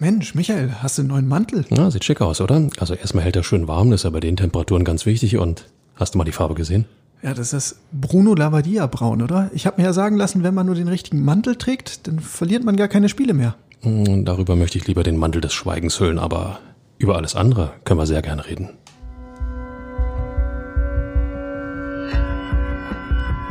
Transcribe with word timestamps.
Mensch, 0.00 0.34
Michael, 0.34 0.74
hast 0.80 0.98
du 0.98 1.02
einen 1.02 1.08
neuen 1.08 1.28
Mantel? 1.28 1.64
Ja, 1.70 1.90
sieht 1.90 2.04
schick 2.04 2.20
aus, 2.20 2.40
oder? 2.40 2.68
Also 2.78 2.94
erstmal 2.94 3.24
hält 3.24 3.36
er 3.36 3.42
schön 3.42 3.66
warm, 3.66 3.90
das 3.90 4.00
ist 4.00 4.04
ja 4.04 4.10
bei 4.10 4.20
den 4.20 4.36
Temperaturen 4.36 4.84
ganz 4.84 5.06
wichtig. 5.06 5.38
Und 5.38 5.66
hast 5.96 6.14
du 6.14 6.18
mal 6.18 6.24
die 6.24 6.32
Farbe 6.32 6.54
gesehen? 6.54 6.84
Ja, 7.22 7.30
das 7.34 7.52
ist 7.52 7.52
das 7.52 7.78
Bruno 7.90 8.34
Lavadia 8.34 8.86
Braun, 8.86 9.22
oder? 9.22 9.50
Ich 9.52 9.66
habe 9.66 9.80
mir 9.80 9.88
ja 9.88 9.92
sagen 9.92 10.16
lassen, 10.16 10.44
wenn 10.44 10.54
man 10.54 10.66
nur 10.66 10.76
den 10.76 10.86
richtigen 10.86 11.24
Mantel 11.24 11.56
trägt, 11.56 12.06
dann 12.06 12.20
verliert 12.20 12.62
man 12.62 12.76
gar 12.76 12.86
keine 12.86 13.08
Spiele 13.08 13.34
mehr. 13.34 13.56
Hm, 13.80 14.24
Darüber 14.24 14.54
möchte 14.54 14.78
ich 14.78 14.86
lieber 14.86 15.02
den 15.02 15.16
Mantel 15.16 15.40
des 15.40 15.52
Schweigens 15.52 15.98
hüllen, 15.98 16.20
aber 16.20 16.60
über 16.98 17.16
alles 17.16 17.34
andere 17.34 17.72
können 17.84 17.98
wir 17.98 18.06
sehr 18.06 18.22
gern 18.22 18.38
reden. 18.38 18.70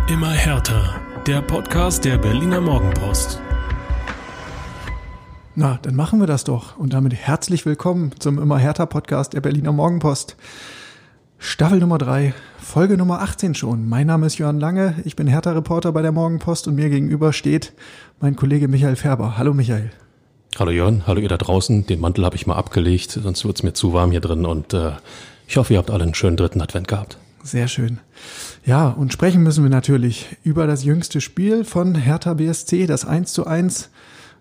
Immer 0.09 0.31
härter. 0.31 0.95
Der 1.25 1.41
Podcast 1.41 2.05
der 2.05 2.17
Berliner 2.17 2.61
Morgenpost. 2.61 3.41
Na, 5.59 5.79
dann 5.81 5.95
machen 5.95 6.19
wir 6.19 6.27
das 6.27 6.43
doch. 6.43 6.77
Und 6.77 6.93
damit 6.93 7.15
herzlich 7.15 7.65
willkommen 7.65 8.11
zum 8.19 8.37
Immer 8.37 8.59
härter 8.59 8.85
Podcast 8.85 9.33
der 9.33 9.41
Berliner 9.41 9.71
Morgenpost. 9.71 10.35
Staffel 11.39 11.79
Nummer 11.79 11.97
drei, 11.97 12.35
Folge 12.59 12.95
Nummer 12.95 13.21
18 13.21 13.55
schon. 13.55 13.89
Mein 13.89 14.05
Name 14.05 14.27
ist 14.27 14.37
Jörn 14.37 14.59
Lange, 14.59 15.01
ich 15.03 15.15
bin 15.15 15.25
härter 15.25 15.55
Reporter 15.55 15.91
bei 15.93 16.03
der 16.03 16.11
Morgenpost 16.11 16.67
und 16.67 16.75
mir 16.75 16.91
gegenüber 16.91 17.33
steht 17.33 17.73
mein 18.19 18.35
Kollege 18.35 18.67
Michael 18.67 18.97
Färber. 18.97 19.39
Hallo 19.39 19.55
Michael. 19.55 19.89
Hallo 20.59 20.69
Jörn, 20.69 21.07
hallo 21.07 21.21
ihr 21.21 21.27
da 21.27 21.37
draußen. 21.37 21.87
Den 21.87 22.01
Mantel 22.01 22.23
habe 22.23 22.35
ich 22.35 22.45
mal 22.45 22.55
abgelegt, 22.55 23.19
sonst 23.19 23.43
wird's 23.43 23.63
mir 23.63 23.73
zu 23.73 23.93
warm 23.93 24.11
hier 24.11 24.21
drin. 24.21 24.45
Und 24.45 24.75
äh, 24.75 24.91
ich 25.47 25.57
hoffe, 25.57 25.73
ihr 25.73 25.79
habt 25.79 25.89
alle 25.89 26.03
einen 26.03 26.13
schönen 26.13 26.37
dritten 26.37 26.61
Advent 26.61 26.87
gehabt. 26.87 27.17
Sehr 27.41 27.67
schön. 27.67 27.97
Ja, 28.63 28.89
und 28.89 29.11
sprechen 29.11 29.41
müssen 29.41 29.63
wir 29.63 29.71
natürlich 29.71 30.27
über 30.43 30.67
das 30.67 30.83
jüngste 30.83 31.19
Spiel 31.19 31.63
von 31.63 31.95
Hertha 31.95 32.35
BSC, 32.35 32.85
das 32.85 33.05
1 33.05 33.33
zu 33.33 33.47
1 33.47 33.89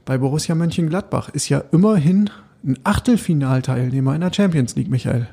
bei 0.06 0.16
Borussia 0.16 0.55
Mönchengladbach. 0.55 1.28
Ist 1.28 1.51
ja 1.51 1.62
immerhin 1.73 2.30
ein 2.65 2.78
Achtelfinalteilnehmer 2.84 4.15
in 4.15 4.23
der 4.23 4.32
Champions 4.32 4.74
League, 4.74 4.88
Michael. 4.88 5.29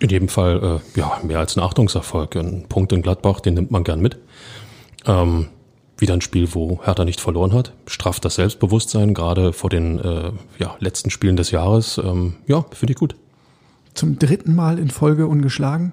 In 0.00 0.10
jedem 0.10 0.28
Fall 0.28 0.80
äh, 0.96 0.98
ja 0.98 1.18
mehr 1.22 1.38
als 1.38 1.56
ein 1.56 1.62
Achtungserfolg. 1.62 2.36
Ein 2.36 2.66
Punkt 2.68 2.92
in 2.92 3.00
Gladbach, 3.00 3.40
den 3.40 3.54
nimmt 3.54 3.70
man 3.70 3.84
gern 3.84 4.00
mit. 4.00 4.18
Ähm, 5.06 5.46
wieder 5.96 6.14
ein 6.14 6.20
Spiel, 6.20 6.54
wo 6.54 6.80
Hertha 6.84 7.04
nicht 7.04 7.20
verloren 7.20 7.52
hat. 7.52 7.72
Strafft 7.86 8.24
das 8.24 8.34
Selbstbewusstsein, 8.34 9.14
gerade 9.14 9.52
vor 9.52 9.70
den 9.70 9.98
äh, 9.98 10.32
ja, 10.58 10.74
letzten 10.78 11.10
Spielen 11.10 11.36
des 11.36 11.50
Jahres. 11.50 11.98
Ähm, 11.98 12.34
ja, 12.46 12.64
finde 12.72 12.92
ich 12.92 12.98
gut. 12.98 13.14
Zum 13.94 14.18
dritten 14.18 14.54
Mal 14.54 14.78
in 14.78 14.90
Folge 14.90 15.26
ungeschlagen. 15.26 15.92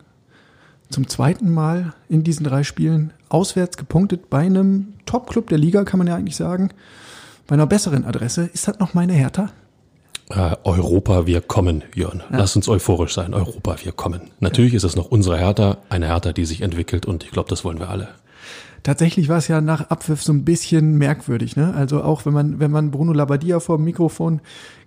Zum 0.90 1.10
zweiten 1.10 1.54
Mal 1.54 1.94
in 2.08 2.24
diesen 2.24 2.46
drei 2.46 2.64
Spielen 2.64 3.12
auswärts 3.28 3.76
gepunktet 3.76 4.30
bei 4.30 4.40
einem 4.40 4.94
Top-Club 5.06 5.50
der 5.50 5.58
Liga, 5.58 5.84
kann 5.84 5.98
man 5.98 6.08
ja 6.08 6.16
eigentlich 6.16 6.38
sagen. 6.38 6.70
Bei 7.48 7.54
einer 7.54 7.68
besseren 7.68 8.06
Adresse. 8.06 8.50
Ist 8.54 8.68
das 8.68 8.80
noch 8.80 8.94
meine 8.94 9.14
Hertha? 9.14 9.50
Äh, 10.30 10.56
Europa, 10.66 11.26
wir 11.26 11.40
kommen, 11.42 11.84
Jörn. 11.96 12.22
Lass 12.30 12.56
uns 12.58 12.68
euphorisch 12.68 13.14
sein. 13.14 13.34
Europa, 13.34 13.78
wir 13.84 13.94
kommen. 13.94 14.22
Natürlich 14.42 14.74
ist 14.74 14.84
es 14.84 14.96
noch 14.98 15.06
unsere 15.10 15.38
Hertha, 15.38 15.78
eine 15.90 16.08
Hertha, 16.08 16.34
die 16.34 16.46
sich 16.46 16.62
entwickelt 16.62 17.06
und 17.06 17.24
ich 17.24 17.32
glaube, 17.32 17.50
das 17.50 17.64
wollen 17.64 17.80
wir 17.80 17.90
alle. 17.90 18.10
Tatsächlich 18.84 19.28
war 19.28 19.38
es 19.38 19.48
ja 19.48 19.60
nach 19.60 19.90
Abpfiff 19.90 20.22
so 20.22 20.32
ein 20.32 20.46
bisschen 20.46 20.98
merkwürdig, 20.98 21.56
ne? 21.56 21.74
Also 21.76 22.04
auch 22.04 22.26
wenn 22.26 22.34
man, 22.34 22.60
wenn 22.60 22.72
man 22.72 22.92
Bruno 22.92 23.12
Labbadia 23.12 23.60
vor 23.60 23.78
dem 23.78 23.86
Mikrofon 23.86 24.40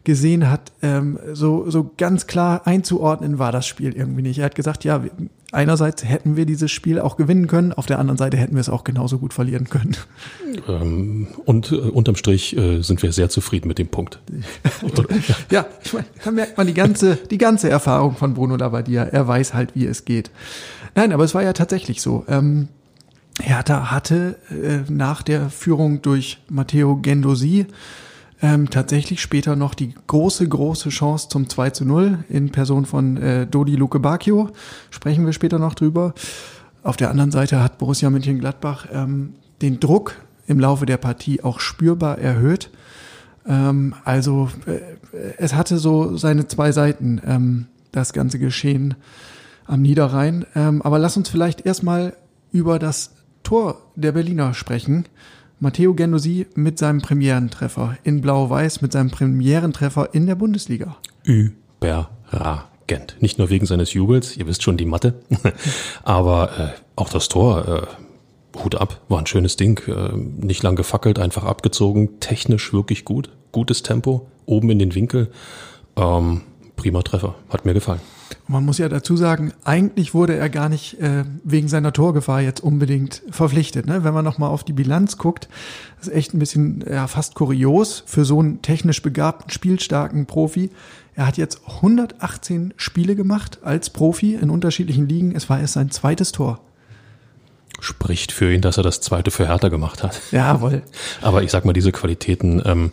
gesehen 0.04 0.48
hat, 0.50 0.72
ähm, 0.80 1.18
so, 1.32 1.68
so 1.70 1.90
ganz 1.96 2.26
klar 2.26 2.66
einzuordnen 2.66 3.38
war 3.38 3.50
das 3.52 3.66
Spiel 3.66 3.92
irgendwie 3.94 4.22
nicht. 4.22 4.38
Er 4.38 4.46
hat 4.46 4.54
gesagt, 4.54 4.84
ja, 4.84 5.02
wir- 5.04 5.10
einerseits 5.52 6.04
hätten 6.04 6.36
wir 6.36 6.46
dieses 6.46 6.70
Spiel 6.70 7.00
auch 7.00 7.16
gewinnen 7.16 7.46
können, 7.46 7.72
auf 7.72 7.86
der 7.86 7.98
anderen 7.98 8.18
Seite 8.18 8.36
hätten 8.36 8.54
wir 8.54 8.60
es 8.60 8.68
auch 8.68 8.84
genauso 8.84 9.18
gut 9.18 9.34
verlieren 9.34 9.68
können. 9.68 9.96
Ähm, 10.68 11.28
und 11.44 11.72
äh, 11.72 11.76
unterm 11.76 12.16
Strich 12.16 12.56
äh, 12.56 12.82
sind 12.82 13.02
wir 13.02 13.12
sehr 13.12 13.28
zufrieden 13.28 13.68
mit 13.68 13.78
dem 13.78 13.88
Punkt. 13.88 14.20
Ja, 15.50 15.66
ich 15.82 15.92
meine, 15.92 16.06
da 16.24 16.30
merkt 16.30 16.56
man 16.58 16.66
die 16.66 16.74
ganze, 16.74 17.16
die 17.16 17.38
ganze 17.38 17.68
Erfahrung 17.68 18.16
von 18.16 18.34
Bruno 18.34 18.56
Labbadia. 18.56 19.04
Er 19.04 19.26
weiß 19.26 19.54
halt, 19.54 19.74
wie 19.74 19.86
es 19.86 20.04
geht. 20.04 20.30
Nein, 20.94 21.12
aber 21.12 21.24
es 21.24 21.34
war 21.34 21.42
ja 21.42 21.52
tatsächlich 21.52 22.02
so. 22.02 22.24
Ähm, 22.28 22.68
Hertha 23.40 23.90
hatte 23.90 24.36
äh, 24.50 24.90
nach 24.90 25.22
der 25.22 25.50
Führung 25.50 26.02
durch 26.02 26.38
Matteo 26.48 26.96
Gendosi 26.96 27.66
ähm, 28.42 28.70
tatsächlich 28.70 29.20
später 29.20 29.56
noch 29.56 29.74
die 29.74 29.94
große, 30.06 30.48
große 30.48 30.88
Chance 30.88 31.28
zum 31.28 31.48
2 31.48 31.70
zu 31.70 31.84
0 31.84 32.24
in 32.28 32.50
Person 32.50 32.86
von 32.86 33.16
äh, 33.16 33.46
Dodi 33.46 33.76
Luke 33.76 34.00
Bacchio. 34.00 34.50
Sprechen 34.90 35.26
wir 35.26 35.32
später 35.32 35.58
noch 35.58 35.74
drüber. 35.74 36.14
Auf 36.82 36.96
der 36.96 37.10
anderen 37.10 37.30
Seite 37.30 37.62
hat 37.62 37.78
Borussia 37.78 38.08
Mönchengladbach 38.08 38.86
ähm, 38.92 39.34
den 39.60 39.80
Druck 39.80 40.16
im 40.46 40.58
Laufe 40.58 40.86
der 40.86 40.96
Partie 40.96 41.42
auch 41.42 41.60
spürbar 41.60 42.18
erhöht. 42.18 42.70
Ähm, 43.46 43.94
also 44.04 44.48
äh, 44.66 44.80
es 45.36 45.54
hatte 45.54 45.78
so 45.78 46.16
seine 46.16 46.48
zwei 46.48 46.72
Seiten, 46.72 47.20
ähm, 47.26 47.66
das 47.92 48.12
ganze 48.12 48.38
Geschehen 48.38 48.94
am 49.66 49.82
Niederrhein. 49.82 50.46
Ähm, 50.54 50.82
aber 50.82 50.98
lass 50.98 51.16
uns 51.16 51.28
vielleicht 51.28 51.66
erstmal 51.66 52.14
über 52.52 52.78
das 52.78 53.12
Tor 53.42 53.80
der 53.94 54.12
Berliner 54.12 54.54
sprechen. 54.54 55.06
Matteo 55.62 55.92
Gendosi 55.92 56.46
mit 56.54 56.78
seinem 56.78 57.02
Premierentreffer 57.02 57.98
in 58.02 58.22
Blau-Weiß, 58.22 58.80
mit 58.80 58.92
seinem 58.92 59.10
Premierentreffer 59.10 60.14
in 60.14 60.26
der 60.26 60.34
Bundesliga. 60.34 60.96
Überragend. 61.22 63.16
Nicht 63.20 63.38
nur 63.38 63.50
wegen 63.50 63.66
seines 63.66 63.92
Jubels, 63.92 64.38
ihr 64.38 64.46
wisst 64.46 64.62
schon 64.62 64.78
die 64.78 64.86
Mathe, 64.86 65.20
aber 66.02 66.58
äh, 66.58 66.68
auch 66.96 67.10
das 67.10 67.28
Tor, 67.28 67.68
äh, 67.68 68.58
Hut 68.58 68.74
ab, 68.74 69.02
war 69.08 69.18
ein 69.18 69.26
schönes 69.26 69.56
Ding. 69.56 69.80
Äh, 69.86 70.16
nicht 70.16 70.62
lang 70.62 70.76
gefackelt, 70.76 71.18
einfach 71.18 71.44
abgezogen, 71.44 72.20
technisch 72.20 72.72
wirklich 72.72 73.04
gut, 73.04 73.28
gutes 73.52 73.82
Tempo, 73.82 74.28
oben 74.46 74.70
in 74.70 74.78
den 74.78 74.94
Winkel. 74.94 75.30
Ähm, 75.94 76.40
prima 76.76 77.02
Treffer, 77.02 77.34
hat 77.50 77.66
mir 77.66 77.74
gefallen. 77.74 78.00
Man 78.46 78.64
muss 78.64 78.78
ja 78.78 78.88
dazu 78.88 79.16
sagen, 79.16 79.52
eigentlich 79.64 80.14
wurde 80.14 80.36
er 80.36 80.48
gar 80.48 80.68
nicht 80.68 81.00
äh, 81.00 81.24
wegen 81.44 81.68
seiner 81.68 81.92
Torgefahr 81.92 82.40
jetzt 82.40 82.60
unbedingt 82.60 83.22
verpflichtet. 83.30 83.86
Ne? 83.86 84.04
Wenn 84.04 84.14
man 84.14 84.24
nochmal 84.24 84.50
auf 84.50 84.64
die 84.64 84.72
Bilanz 84.72 85.18
guckt, 85.18 85.48
ist 86.00 86.12
echt 86.12 86.34
ein 86.34 86.38
bisschen 86.38 86.84
ja, 86.88 87.06
fast 87.06 87.34
kurios 87.34 88.02
für 88.06 88.24
so 88.24 88.40
einen 88.40 88.62
technisch 88.62 89.02
begabten, 89.02 89.50
spielstarken 89.50 90.26
Profi. 90.26 90.70
Er 91.14 91.26
hat 91.26 91.36
jetzt 91.36 91.60
118 91.66 92.74
Spiele 92.76 93.14
gemacht 93.14 93.58
als 93.62 93.90
Profi 93.90 94.34
in 94.34 94.50
unterschiedlichen 94.50 95.08
Ligen. 95.08 95.34
Es 95.34 95.50
war 95.50 95.60
erst 95.60 95.74
sein 95.74 95.90
zweites 95.90 96.32
Tor. 96.32 96.60
Spricht 97.80 98.32
für 98.32 98.52
ihn, 98.52 98.60
dass 98.60 98.76
er 98.76 98.82
das 98.82 99.00
zweite 99.00 99.30
für 99.30 99.46
Hertha 99.46 99.68
gemacht 99.68 100.02
hat. 100.02 100.20
Jawohl. 100.32 100.82
Aber 101.22 101.42
ich 101.42 101.50
sag 101.50 101.64
mal, 101.64 101.72
diese 101.72 101.92
Qualitäten 101.92 102.62
ähm, 102.64 102.92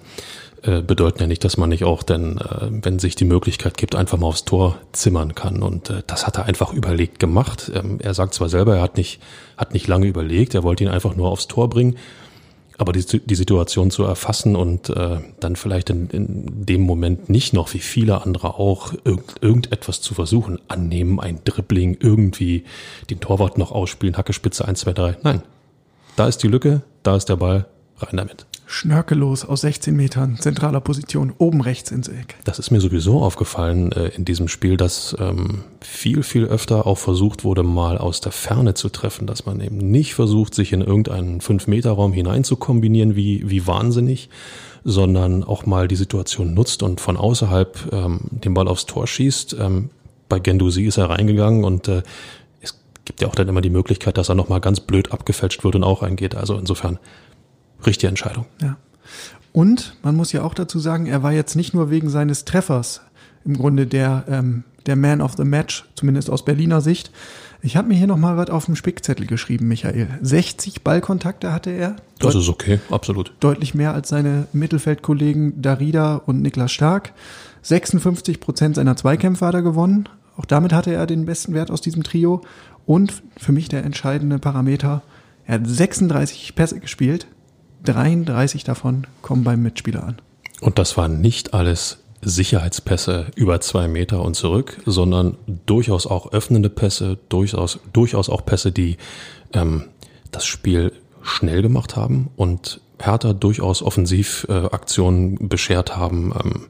äh, 0.68 0.82
bedeuten 0.82 1.22
ja 1.22 1.28
nicht, 1.28 1.46
dass 1.46 1.56
man 1.56 1.70
nicht 1.70 1.86
auch 1.86 2.04
denn, 2.04 2.38
äh, 2.40 2.68
wenn 2.70 3.00
sich 3.00 3.16
die 3.16 3.26
Möglichkeit 3.26 3.78
gibt, 3.78 3.96
einfach 3.96 4.18
mal 4.18 4.28
aufs 4.28 4.44
Tor 4.44 4.78
zimmern 4.92 5.34
kann. 5.34 5.64
Und 5.64 5.90
äh, 5.90 6.04
das 6.06 6.28
hat 6.28 6.38
er 6.38 6.46
einfach 6.46 6.74
überlegt 6.74 7.20
gemacht. 7.20 7.72
Ähm, 7.74 8.00
er 8.02 8.14
sagt 8.14 8.34
zwar 8.34 8.50
selber, 8.50 8.76
er 8.76 8.82
hat 8.82 8.98
nicht, 8.98 9.22
hat 9.56 9.74
nicht 9.74 9.88
lange 9.88 10.08
überlegt, 10.08 10.56
er 10.56 10.64
wollte 10.64 10.84
ihn 10.84 10.90
einfach 10.90 11.16
nur 11.16 11.30
aufs 11.30 11.48
Tor 11.48 11.70
bringen. 11.70 11.96
Aber 12.78 12.92
die, 12.92 13.02
die 13.02 13.36
Situation 13.36 13.92
zu 13.92 14.04
erfassen 14.04 14.58
und 14.58 14.90
äh, 14.90 15.20
dann 15.40 15.56
vielleicht 15.56 15.90
in, 15.90 16.10
in 16.10 16.66
dem 16.66 16.82
Moment 16.82 17.30
nicht 17.30 17.54
noch, 17.54 17.74
wie 17.74 17.80
viele 17.80 18.22
andere 18.24 18.56
auch, 18.56 18.94
irgend, 19.06 19.36
irgendetwas 19.42 20.02
zu 20.02 20.14
versuchen, 20.14 20.60
annehmen, 20.68 21.20
ein 21.20 21.40
Dribbling, 21.46 21.98
irgendwie 22.00 22.66
den 23.10 23.22
Torwart 23.22 23.58
noch 23.58 23.72
ausspielen, 23.72 24.18
Hackespitze 24.18 24.68
1, 24.68 24.82
2, 24.82 24.94
3. 24.94 25.18
Nein, 25.24 25.42
da 26.18 26.28
ist 26.28 26.44
die 26.44 26.50
Lücke, 26.50 26.82
da 27.04 27.16
ist 27.16 27.30
der 27.30 27.38
Ball, 27.38 27.66
rein 28.00 28.18
damit. 28.18 28.46
Schnörkellos 28.70 29.46
aus 29.46 29.62
16 29.62 29.96
Metern, 29.96 30.38
zentraler 30.38 30.82
Position, 30.82 31.34
oben 31.38 31.62
rechts 31.62 31.90
ins 31.90 32.10
Eck. 32.10 32.36
Das 32.44 32.60
ist 32.60 32.70
mir 32.70 32.82
sowieso 32.82 33.22
aufgefallen 33.22 33.94
äh, 33.94 34.10
in 34.10 34.26
diesem 34.26 34.50
Spiel, 34.50 34.76
dass 34.76 35.16
ähm, 35.20 35.64
viel, 35.80 36.22
viel 36.22 36.44
öfter 36.44 36.86
auch 36.86 36.98
versucht 36.98 37.46
wurde, 37.46 37.64
mal 37.64 37.98
aus 37.98 38.20
der 38.20 38.34
Ferne 38.34 38.74
zu 38.74 38.90
treffen, 38.90 39.26
dass 39.26 39.46
man 39.46 39.62
eben 39.62 39.78
nicht 39.78 40.16
versucht, 40.16 40.54
sich 40.54 40.74
in 40.74 40.82
irgendeinen 40.82 41.40
5-Meter-Raum 41.40 42.12
hinein 42.12 42.44
zu 42.44 42.58
kombinieren, 42.58 43.16
wie, 43.16 43.50
wie 43.50 43.66
wahnsinnig, 43.66 44.30
sondern 44.84 45.46
auch 45.46 45.66
mal 45.66 45.88
die 45.88 45.96
Situation 45.96 46.54
nutzt 46.54 46.84
und 46.84 47.00
von 47.00 47.16
außerhalb 47.16 47.94
ähm, 47.94 48.20
den 48.32 48.54
Ball 48.54 48.68
aufs 48.68 48.86
Tor 48.86 49.08
schießt. 49.08 49.56
Ähm, 49.62 49.92
bei 50.28 50.40
Gendusi 50.40 50.84
ist 50.84 50.98
er 50.98 51.10
reingegangen 51.10 51.64
und 51.64 51.88
äh, 51.88 52.04
es 52.62 52.78
gibt 53.06 53.22
ja 53.22 53.30
auch 53.30 53.36
dann 53.36 53.48
immer 53.48 53.62
die 53.62 53.70
Möglichkeit, 53.70 54.18
dass 54.18 54.28
er 54.28 54.36
nochmal 54.36 54.60
ganz 54.60 54.82
blöd 54.82 55.14
abgefälscht 55.14 55.64
wird 55.64 55.76
und 55.76 55.86
auch 55.86 56.02
reingeht. 56.02 56.36
Also 56.36 56.58
insofern 56.58 57.00
richtige 57.86 58.08
Entscheidung. 58.08 58.46
Ja. 58.62 58.78
Und 59.54 59.96
man 60.04 60.16
muss 60.16 60.32
ja 60.32 60.44
auch 60.44 60.54
dazu 60.54 60.80
sagen, 60.80 61.08
er 61.08 61.24
war 61.24 61.32
jetzt 61.32 61.56
nicht 61.56 61.74
nur 61.74 61.90
wegen 61.90 62.10
seines 62.10 62.46
Treffers 62.46 63.02
im 63.44 63.58
Grunde 63.58 63.88
der, 63.88 64.26
ähm, 64.30 64.64
der 64.86 64.96
Man 64.96 65.22
of 65.22 65.34
the 65.38 65.46
Match, 65.46 65.86
zumindest 65.96 66.30
aus 66.30 66.46
Berliner 66.46 66.82
Sicht. 66.82 67.12
Ich 67.62 67.76
habe 67.76 67.88
mir 67.88 67.96
hier 67.96 68.08
nochmal 68.08 68.38
was 68.38 68.50
auf 68.50 68.66
dem 68.66 68.76
Spickzettel 68.76 69.26
geschrieben, 69.26 69.68
Michael. 69.68 70.08
60 70.22 70.84
Ballkontakte 70.84 71.52
hatte 71.52 71.72
er. 71.72 71.96
Das 72.20 72.36
ist 72.36 72.50
okay, 72.50 72.80
absolut. 72.92 73.34
Deutlich 73.40 73.74
mehr 73.74 73.94
als 73.94 74.10
seine 74.10 74.48
Mittelfeldkollegen 74.54 75.62
Darida 75.62 76.18
und 76.18 76.42
Niklas 76.42 76.72
Stark. 76.72 77.14
56 77.64 78.40
Prozent 78.40 78.76
seiner 78.76 78.96
Zweikämpfe 78.96 79.46
hat 79.46 79.56
er 79.56 79.64
gewonnen. 79.64 80.08
Auch 80.38 80.46
damit 80.46 80.72
hatte 80.72 80.94
er 80.94 81.08
den 81.08 81.26
besten 81.26 81.54
Wert 81.54 81.72
aus 81.72 81.82
diesem 81.82 82.04
Trio. 82.04 82.42
Und 82.86 83.24
für 83.38 83.52
mich 83.52 83.70
der 83.70 83.84
entscheidende 83.84 84.40
Parameter, 84.40 85.02
er 85.46 85.56
hat 85.56 85.68
36 85.68 86.54
Pässe 86.54 86.80
gespielt. 86.80 87.28
33 87.84 88.64
davon 88.64 89.08
kommen 89.22 89.44
beim 89.44 89.62
Mitspieler 89.62 90.04
an. 90.04 90.18
Und 90.62 90.80
das 90.80 90.98
war 90.98 91.08
nicht 91.08 91.54
alles 91.54 92.00
Sicherheitspässe 92.22 93.28
über 93.36 93.62
zwei 93.62 93.88
Meter 93.88 94.22
und 94.22 94.36
zurück, 94.36 94.82
sondern 94.86 95.38
durchaus 95.66 96.08
auch 96.08 96.32
öffnende 96.32 96.70
Pässe, 96.70 97.18
durchaus, 97.30 97.80
durchaus 97.94 98.30
auch 98.30 98.46
Pässe, 98.46 98.72
die 98.72 98.98
ähm, 99.54 99.86
das 100.32 100.46
Spiel 100.46 100.94
schnell 101.22 101.62
gemacht 101.62 101.96
haben 101.96 102.30
und 102.36 102.82
Hertha 103.00 103.34
durchaus 103.34 103.84
Offensivaktionen 103.84 105.36
äh, 105.36 105.48
beschert 105.48 105.96
haben. 105.96 106.34
Ähm, 106.44 106.68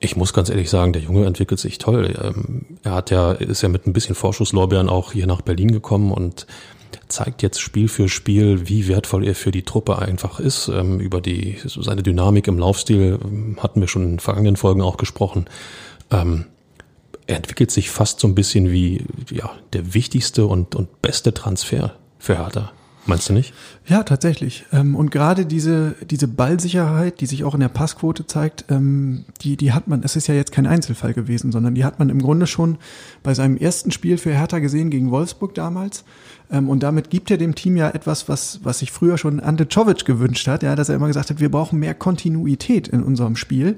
ich 0.00 0.16
muss 0.16 0.32
ganz 0.32 0.50
ehrlich 0.50 0.68
sagen, 0.68 0.92
der 0.92 1.02
Junge 1.02 1.26
entwickelt 1.26 1.60
sich 1.60 1.78
toll. 1.78 2.14
Ähm, 2.22 2.66
er 2.82 2.92
hat 2.92 3.10
ja, 3.10 3.32
ist 3.32 3.62
ja 3.62 3.68
mit 3.68 3.86
ein 3.86 3.92
bisschen 3.92 4.14
Vorschusslorbeeren 4.14 4.88
auch 4.88 5.12
hier 5.12 5.26
nach 5.26 5.40
Berlin 5.40 5.70
gekommen 5.70 6.10
und 6.12 6.46
zeigt 7.08 7.42
jetzt 7.42 7.60
Spiel 7.60 7.88
für 7.88 8.08
Spiel, 8.08 8.68
wie 8.68 8.88
wertvoll 8.88 9.26
er 9.26 9.34
für 9.34 9.50
die 9.50 9.62
Truppe 9.62 9.98
einfach 9.98 10.40
ist. 10.40 10.68
Ähm, 10.68 11.00
über 11.00 11.20
die 11.20 11.58
seine 11.64 12.02
Dynamik 12.02 12.48
im 12.48 12.58
Laufstil 12.58 13.18
ähm, 13.22 13.58
hatten 13.60 13.80
wir 13.80 13.88
schon 13.88 14.04
in 14.04 14.18
vergangenen 14.18 14.56
Folgen 14.56 14.82
auch 14.82 14.96
gesprochen. 14.96 15.46
Ähm, 16.10 16.46
er 17.26 17.36
entwickelt 17.36 17.70
sich 17.70 17.90
fast 17.90 18.20
so 18.20 18.28
ein 18.28 18.34
bisschen 18.34 18.70
wie 18.70 19.04
ja 19.30 19.50
der 19.72 19.94
wichtigste 19.94 20.46
und 20.46 20.74
und 20.74 21.02
beste 21.02 21.34
Transfer 21.34 21.94
für 22.18 22.38
Hertha. 22.38 22.72
Meinst 23.06 23.28
du 23.28 23.32
nicht? 23.32 23.54
Ja, 23.86 24.02
tatsächlich. 24.02 24.64
Ähm, 24.72 24.96
und 24.96 25.12
gerade 25.12 25.46
diese, 25.46 25.94
diese 26.10 26.26
Ballsicherheit, 26.26 27.20
die 27.20 27.26
sich 27.26 27.44
auch 27.44 27.54
in 27.54 27.60
der 27.60 27.68
Passquote 27.68 28.26
zeigt, 28.26 28.64
ähm, 28.68 29.24
die, 29.42 29.56
die 29.56 29.72
hat 29.72 29.86
man, 29.86 30.02
es 30.02 30.16
ist 30.16 30.26
ja 30.26 30.34
jetzt 30.34 30.50
kein 30.50 30.66
Einzelfall 30.66 31.14
gewesen, 31.14 31.52
sondern 31.52 31.76
die 31.76 31.84
hat 31.84 32.00
man 32.00 32.08
im 32.08 32.20
Grunde 32.20 32.48
schon 32.48 32.78
bei 33.22 33.32
seinem 33.32 33.56
ersten 33.56 33.92
Spiel 33.92 34.18
für 34.18 34.32
Hertha 34.32 34.58
gesehen 34.58 34.90
gegen 34.90 35.12
Wolfsburg 35.12 35.54
damals. 35.54 36.04
Ähm, 36.50 36.68
und 36.68 36.82
damit 36.82 37.08
gibt 37.10 37.30
er 37.30 37.38
dem 37.38 37.54
Team 37.54 37.76
ja 37.76 37.90
etwas, 37.90 38.28
was, 38.28 38.60
was 38.64 38.80
sich 38.80 38.90
früher 38.90 39.18
schon 39.18 39.38
Ante 39.38 39.68
Czovic 39.68 40.04
gewünscht 40.04 40.48
hat, 40.48 40.64
ja, 40.64 40.74
dass 40.74 40.88
er 40.88 40.96
immer 40.96 41.06
gesagt 41.06 41.30
hat, 41.30 41.38
wir 41.38 41.50
brauchen 41.50 41.78
mehr 41.78 41.94
Kontinuität 41.94 42.88
in 42.88 43.04
unserem 43.04 43.36
Spiel. 43.36 43.76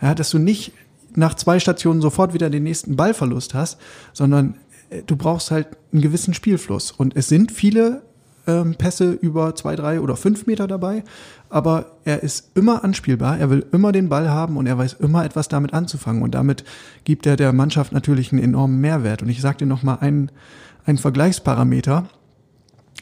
Ja, 0.00 0.14
dass 0.14 0.30
du 0.30 0.38
nicht 0.38 0.72
nach 1.14 1.34
zwei 1.34 1.60
Stationen 1.60 2.00
sofort 2.00 2.32
wieder 2.32 2.48
den 2.48 2.62
nächsten 2.62 2.96
Ballverlust 2.96 3.52
hast, 3.52 3.78
sondern 4.14 4.54
äh, 4.88 5.02
du 5.02 5.16
brauchst 5.16 5.50
halt 5.50 5.68
einen 5.92 6.00
gewissen 6.00 6.32
Spielfluss. 6.32 6.92
Und 6.92 7.14
es 7.14 7.28
sind 7.28 7.52
viele 7.52 8.02
ähm, 8.46 8.74
Pässe 8.74 9.12
über 9.12 9.54
zwei, 9.54 9.76
drei 9.76 10.00
oder 10.00 10.16
fünf 10.16 10.46
Meter 10.46 10.66
dabei, 10.66 11.04
aber 11.48 11.96
er 12.04 12.22
ist 12.22 12.56
immer 12.56 12.84
anspielbar, 12.84 13.38
er 13.38 13.50
will 13.50 13.66
immer 13.72 13.92
den 13.92 14.08
Ball 14.08 14.30
haben 14.30 14.56
und 14.56 14.66
er 14.66 14.78
weiß 14.78 14.94
immer 14.94 15.24
etwas 15.24 15.48
damit 15.48 15.74
anzufangen 15.74 16.22
und 16.22 16.34
damit 16.34 16.64
gibt 17.04 17.26
er 17.26 17.36
der 17.36 17.52
Mannschaft 17.52 17.92
natürlich 17.92 18.32
einen 18.32 18.42
enormen 18.42 18.80
Mehrwert. 18.80 19.22
Und 19.22 19.28
ich 19.28 19.40
sage 19.40 19.58
dir 19.58 19.66
nochmal 19.66 19.98
einen, 20.00 20.30
einen 20.84 20.98
Vergleichsparameter, 20.98 22.08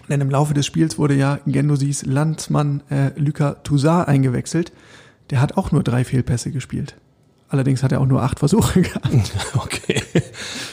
denn 0.09 0.21
im 0.21 0.31
Laufe 0.31 0.55
des 0.55 0.67
Spiels 0.67 0.99
wurde 0.99 1.15
ja 1.15 1.39
Gendosis 1.47 2.07
Landsmann 2.07 2.83
äh, 2.91 3.11
Luka 3.17 3.57
Toussaint 3.63 4.09
eingewechselt. 4.09 4.73
Der 5.31 5.41
hat 5.41 5.57
auch 5.57 5.73
nur 5.73 5.83
drei 5.83 6.05
Fehlpässe 6.05 6.51
gespielt. 6.51 6.97
Allerdings 7.51 7.83
hat 7.83 7.93
er 7.93 8.01
auch 8.01 8.07
nur 8.07 8.23
acht 8.23 8.39
Versuche 8.39 8.83
gehabt. 8.83 9.09
Okay. 9.55 10.03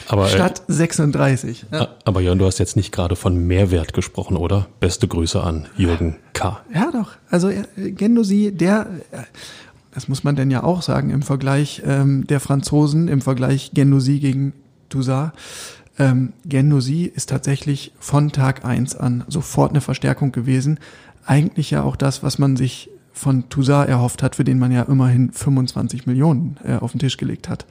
Aber, 0.08 0.26
äh, 0.26 0.30
Statt 0.30 0.62
36. 0.68 1.66
Ja. 1.72 1.88
Aber 2.04 2.20
Jörn, 2.20 2.38
du 2.38 2.46
hast 2.46 2.58
jetzt 2.58 2.76
nicht 2.76 2.92
gerade 2.92 3.16
von 3.16 3.46
Mehrwert 3.46 3.92
gesprochen, 3.92 4.36
oder? 4.36 4.66
Beste 4.80 5.08
Grüße 5.08 5.42
an 5.42 5.66
Jürgen 5.76 6.16
K. 6.32 6.60
Ja, 6.72 6.90
doch. 6.92 7.12
Also 7.30 7.50
Gendosi, 7.76 8.52
der, 8.52 8.86
das 9.92 10.08
muss 10.08 10.22
man 10.22 10.36
denn 10.36 10.50
ja 10.50 10.62
auch 10.62 10.82
sagen, 10.82 11.10
im 11.10 11.22
Vergleich 11.22 11.82
ähm, 11.84 12.26
der 12.26 12.40
Franzosen, 12.40 13.08
im 13.08 13.20
Vergleich 13.20 13.72
Gendosi 13.72 14.18
gegen 14.18 14.52
Toussaint, 14.88 15.32
ähm, 15.98 16.32
Gendosi 16.44 17.04
ist 17.04 17.30
tatsächlich 17.30 17.92
von 17.98 18.30
Tag 18.32 18.64
eins 18.64 18.94
an 18.94 19.24
sofort 19.28 19.70
eine 19.70 19.80
Verstärkung 19.80 20.32
gewesen. 20.32 20.78
Eigentlich 21.24 21.70
ja 21.70 21.82
auch 21.82 21.96
das, 21.96 22.22
was 22.22 22.38
man 22.38 22.56
sich 22.56 22.90
von 23.16 23.48
Toussaint 23.48 23.88
erhofft 23.88 24.22
hat, 24.22 24.36
für 24.36 24.44
den 24.44 24.58
man 24.58 24.70
ja 24.70 24.82
immerhin 24.82 25.32
25 25.32 26.06
Millionen 26.06 26.58
äh, 26.64 26.76
auf 26.76 26.92
den 26.92 27.00
Tisch 27.00 27.16
gelegt 27.16 27.48
hat. 27.48 27.66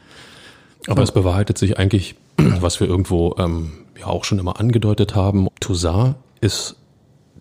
Aber 0.87 1.03
es 1.03 1.11
bewahrheitet 1.11 1.57
sich 1.57 1.77
eigentlich, 1.77 2.15
was 2.37 2.79
wir 2.79 2.87
irgendwo 2.87 3.35
ähm, 3.37 3.71
ja 3.97 4.07
auch 4.07 4.23
schon 4.23 4.39
immer 4.39 4.59
angedeutet 4.59 5.15
haben. 5.15 5.47
Toussaint 5.59 6.15
ist 6.41 6.75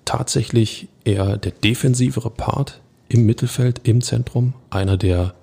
tatsächlich 0.05 0.89
eher 1.05 1.39
der 1.39 1.53
defensivere 1.53 2.31
Part 2.31 2.81
im 3.09 3.25
Mittelfeld, 3.25 3.81
im 3.85 4.03
Zentrum. 4.03 4.53
Einer, 4.71 4.97
der 4.97 5.35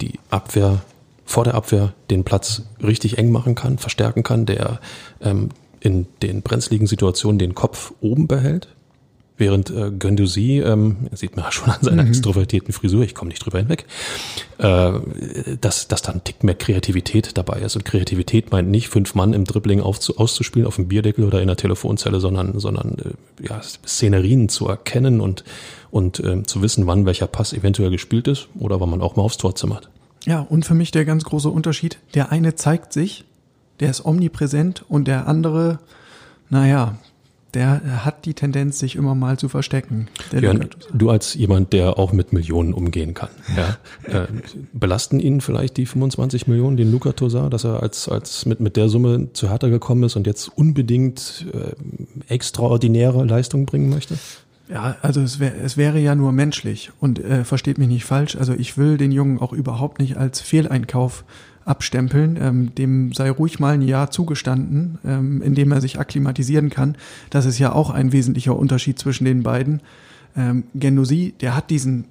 die 0.00 0.18
Abwehr, 0.30 0.82
vor 1.24 1.44
der 1.44 1.54
Abwehr 1.54 1.92
den 2.10 2.24
Platz 2.24 2.62
richtig 2.82 3.18
eng 3.18 3.32
machen 3.32 3.54
kann, 3.54 3.78
verstärken 3.78 4.22
kann, 4.22 4.46
der 4.46 4.80
ähm, 5.20 5.50
in 5.80 6.06
den 6.22 6.42
brenzligen 6.42 6.86
Situationen 6.86 7.38
den 7.38 7.54
Kopf 7.54 7.92
oben 8.00 8.26
behält, 8.26 8.68
Während 9.38 9.68
äh, 9.68 9.90
Guendouzi, 9.90 10.62
ähm, 10.64 11.08
sieht 11.12 11.36
man 11.36 11.44
ja 11.44 11.52
schon 11.52 11.68
an 11.68 11.82
seiner 11.82 12.02
mhm. 12.02 12.08
extrovertierten 12.08 12.72
Frisur, 12.72 13.02
ich 13.02 13.14
komme 13.14 13.28
nicht 13.28 13.44
drüber 13.44 13.58
hinweg, 13.58 13.84
äh, 14.58 14.92
dass, 15.60 15.88
dass 15.88 16.02
da 16.02 16.12
ein 16.12 16.24
Tick 16.24 16.42
mehr 16.42 16.54
Kreativität 16.54 17.36
dabei 17.36 17.60
ist. 17.60 17.76
Und 17.76 17.84
Kreativität 17.84 18.50
meint 18.50 18.70
nicht, 18.70 18.88
fünf 18.88 19.14
Mann 19.14 19.34
im 19.34 19.44
Dribbling 19.44 19.80
aufzu, 19.80 20.16
auszuspielen 20.16 20.66
auf 20.66 20.76
dem 20.76 20.88
Bierdeckel 20.88 21.24
oder 21.24 21.42
in 21.42 21.48
der 21.48 21.56
Telefonzelle, 21.56 22.18
sondern, 22.20 22.58
sondern 22.58 22.96
äh, 22.98 23.46
ja, 23.46 23.60
Szenerien 23.62 24.48
zu 24.48 24.68
erkennen 24.68 25.20
und, 25.20 25.44
und 25.90 26.18
äh, 26.20 26.42
zu 26.44 26.62
wissen, 26.62 26.86
wann 26.86 27.04
welcher 27.04 27.26
Pass 27.26 27.52
eventuell 27.52 27.90
gespielt 27.90 28.28
ist 28.28 28.48
oder 28.58 28.80
wann 28.80 28.88
man 28.88 29.02
auch 29.02 29.16
mal 29.16 29.22
aufs 29.22 29.36
Tor 29.36 29.54
zimmert. 29.54 29.90
Ja, 30.24 30.40
und 30.40 30.64
für 30.64 30.74
mich 30.74 30.90
der 30.90 31.04
ganz 31.04 31.24
große 31.24 31.50
Unterschied, 31.50 31.98
der 32.14 32.32
eine 32.32 32.54
zeigt 32.54 32.92
sich, 32.92 33.24
der 33.80 33.90
ist 33.90 34.04
omnipräsent 34.04 34.84
und 34.88 35.06
der 35.06 35.28
andere, 35.28 35.78
naja, 36.48 36.98
der 37.56 38.04
hat 38.04 38.26
die 38.26 38.34
Tendenz, 38.34 38.78
sich 38.78 38.96
immer 38.96 39.14
mal 39.14 39.38
zu 39.38 39.48
verstecken. 39.48 40.08
Jörn, 40.30 40.68
du 40.92 41.08
als 41.08 41.32
jemand, 41.34 41.72
der 41.72 41.98
auch 41.98 42.12
mit 42.12 42.32
Millionen 42.34 42.74
umgehen 42.74 43.14
kann, 43.14 43.30
ja, 43.56 43.78
äh, 44.22 44.26
belasten 44.74 45.18
ihn 45.18 45.40
vielleicht 45.40 45.78
die 45.78 45.86
25 45.86 46.46
Millionen, 46.46 46.76
den 46.76 46.92
Luca 46.92 47.12
Tosar, 47.12 47.48
dass 47.48 47.64
er 47.64 47.82
als, 47.82 48.08
als 48.10 48.44
mit, 48.44 48.60
mit 48.60 48.76
der 48.76 48.90
Summe 48.90 49.32
zu 49.32 49.48
Hertha 49.48 49.68
gekommen 49.68 50.02
ist 50.02 50.16
und 50.16 50.26
jetzt 50.26 50.48
unbedingt 50.54 51.46
äh, 51.52 52.32
extraordinäre 52.32 53.24
Leistung 53.24 53.64
bringen 53.64 53.88
möchte? 53.88 54.18
Ja, 54.68 54.96
also 55.00 55.22
es, 55.22 55.40
wär, 55.40 55.54
es 55.62 55.78
wäre 55.78 55.98
ja 55.98 56.14
nur 56.14 56.32
menschlich 56.32 56.90
und 57.00 57.20
äh, 57.20 57.44
versteht 57.44 57.78
mich 57.78 57.88
nicht 57.88 58.04
falsch. 58.04 58.36
Also 58.36 58.52
ich 58.52 58.76
will 58.76 58.98
den 58.98 59.12
Jungen 59.12 59.38
auch 59.38 59.52
überhaupt 59.52 59.98
nicht 59.98 60.18
als 60.18 60.40
Fehleinkauf 60.40 61.24
abstempeln. 61.66 62.38
Ähm, 62.40 62.74
dem 62.74 63.12
sei 63.12 63.30
ruhig 63.30 63.60
mal 63.60 63.74
ein 63.74 63.82
Jahr 63.82 64.10
zugestanden, 64.10 64.98
ähm, 65.04 65.42
in 65.42 65.54
dem 65.54 65.72
er 65.72 65.80
sich 65.80 65.98
akklimatisieren 65.98 66.70
kann. 66.70 66.96
Das 67.28 67.44
ist 67.44 67.58
ja 67.58 67.72
auch 67.72 67.90
ein 67.90 68.12
wesentlicher 68.12 68.56
Unterschied 68.56 68.98
zwischen 68.98 69.24
den 69.24 69.42
beiden. 69.42 69.82
Ähm, 70.36 70.64
Genosi, 70.74 71.34
der 71.40 71.54
hat 71.54 71.70
diesen 71.70 72.06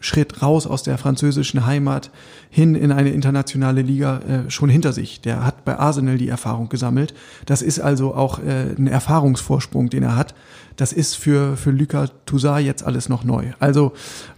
Schritt 0.00 0.42
raus 0.42 0.66
aus 0.66 0.82
der 0.82 0.98
französischen 0.98 1.64
Heimat 1.64 2.10
hin 2.50 2.74
in 2.74 2.90
eine 2.90 3.10
internationale 3.10 3.82
Liga 3.82 4.18
äh, 4.18 4.50
schon 4.50 4.68
hinter 4.68 4.92
sich. 4.92 5.20
Der 5.20 5.44
hat 5.44 5.64
bei 5.64 5.78
Arsenal 5.78 6.18
die 6.18 6.28
Erfahrung 6.28 6.68
gesammelt. 6.68 7.14
Das 7.46 7.62
ist 7.62 7.78
also 7.78 8.14
auch 8.14 8.40
äh, 8.40 8.74
ein 8.76 8.88
Erfahrungsvorsprung, 8.88 9.90
den 9.90 10.02
er 10.02 10.16
hat. 10.16 10.34
Das 10.76 10.92
ist 10.92 11.14
für, 11.14 11.56
für 11.56 11.70
Luca 11.70 12.08
Toussaint 12.26 12.66
jetzt 12.66 12.82
alles 12.82 13.08
noch 13.08 13.24
neu. 13.24 13.52
Also 13.60 13.92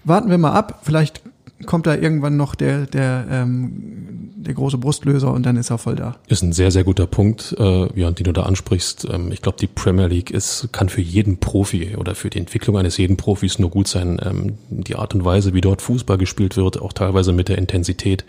warten 0.04 0.28
wir 0.28 0.38
mal 0.38 0.52
ab. 0.52 0.80
Vielleicht 0.82 1.22
kommt 1.64 1.86
da 1.86 1.94
irgendwann 1.94 2.36
noch 2.36 2.54
der, 2.54 2.86
der, 2.86 3.26
ähm, 3.30 4.32
der 4.36 4.54
große 4.54 4.78
Brustlöser 4.78 5.32
und 5.32 5.44
dann 5.44 5.56
ist 5.56 5.70
er 5.70 5.78
voll 5.78 5.96
da. 5.96 6.16
Ist 6.28 6.42
ein 6.42 6.52
sehr, 6.52 6.70
sehr 6.70 6.84
guter 6.84 7.06
Punkt, 7.06 7.54
äh, 7.58 7.98
Jörn, 7.98 8.14
den 8.14 8.24
du 8.24 8.32
da 8.32 8.42
ansprichst. 8.42 9.06
Ähm, 9.10 9.32
ich 9.32 9.42
glaube, 9.42 9.58
die 9.58 9.66
Premier 9.66 10.06
League 10.06 10.30
ist, 10.30 10.68
kann 10.72 10.88
für 10.88 11.00
jeden 11.00 11.38
Profi 11.38 11.96
oder 11.96 12.14
für 12.14 12.30
die 12.30 12.38
Entwicklung 12.38 12.76
eines 12.76 12.96
jeden 12.96 13.16
Profis 13.16 13.58
nur 13.58 13.70
gut 13.70 13.88
sein. 13.88 14.20
Ähm, 14.24 14.58
die 14.68 14.96
Art 14.96 15.14
und 15.14 15.24
Weise, 15.24 15.54
wie 15.54 15.60
dort 15.60 15.82
Fußball 15.82 16.18
gespielt 16.18 16.56
wird, 16.56 16.80
auch 16.80 16.92
teilweise 16.92 17.32
mit 17.32 17.48
der 17.48 17.58
Intensität, 17.58 18.24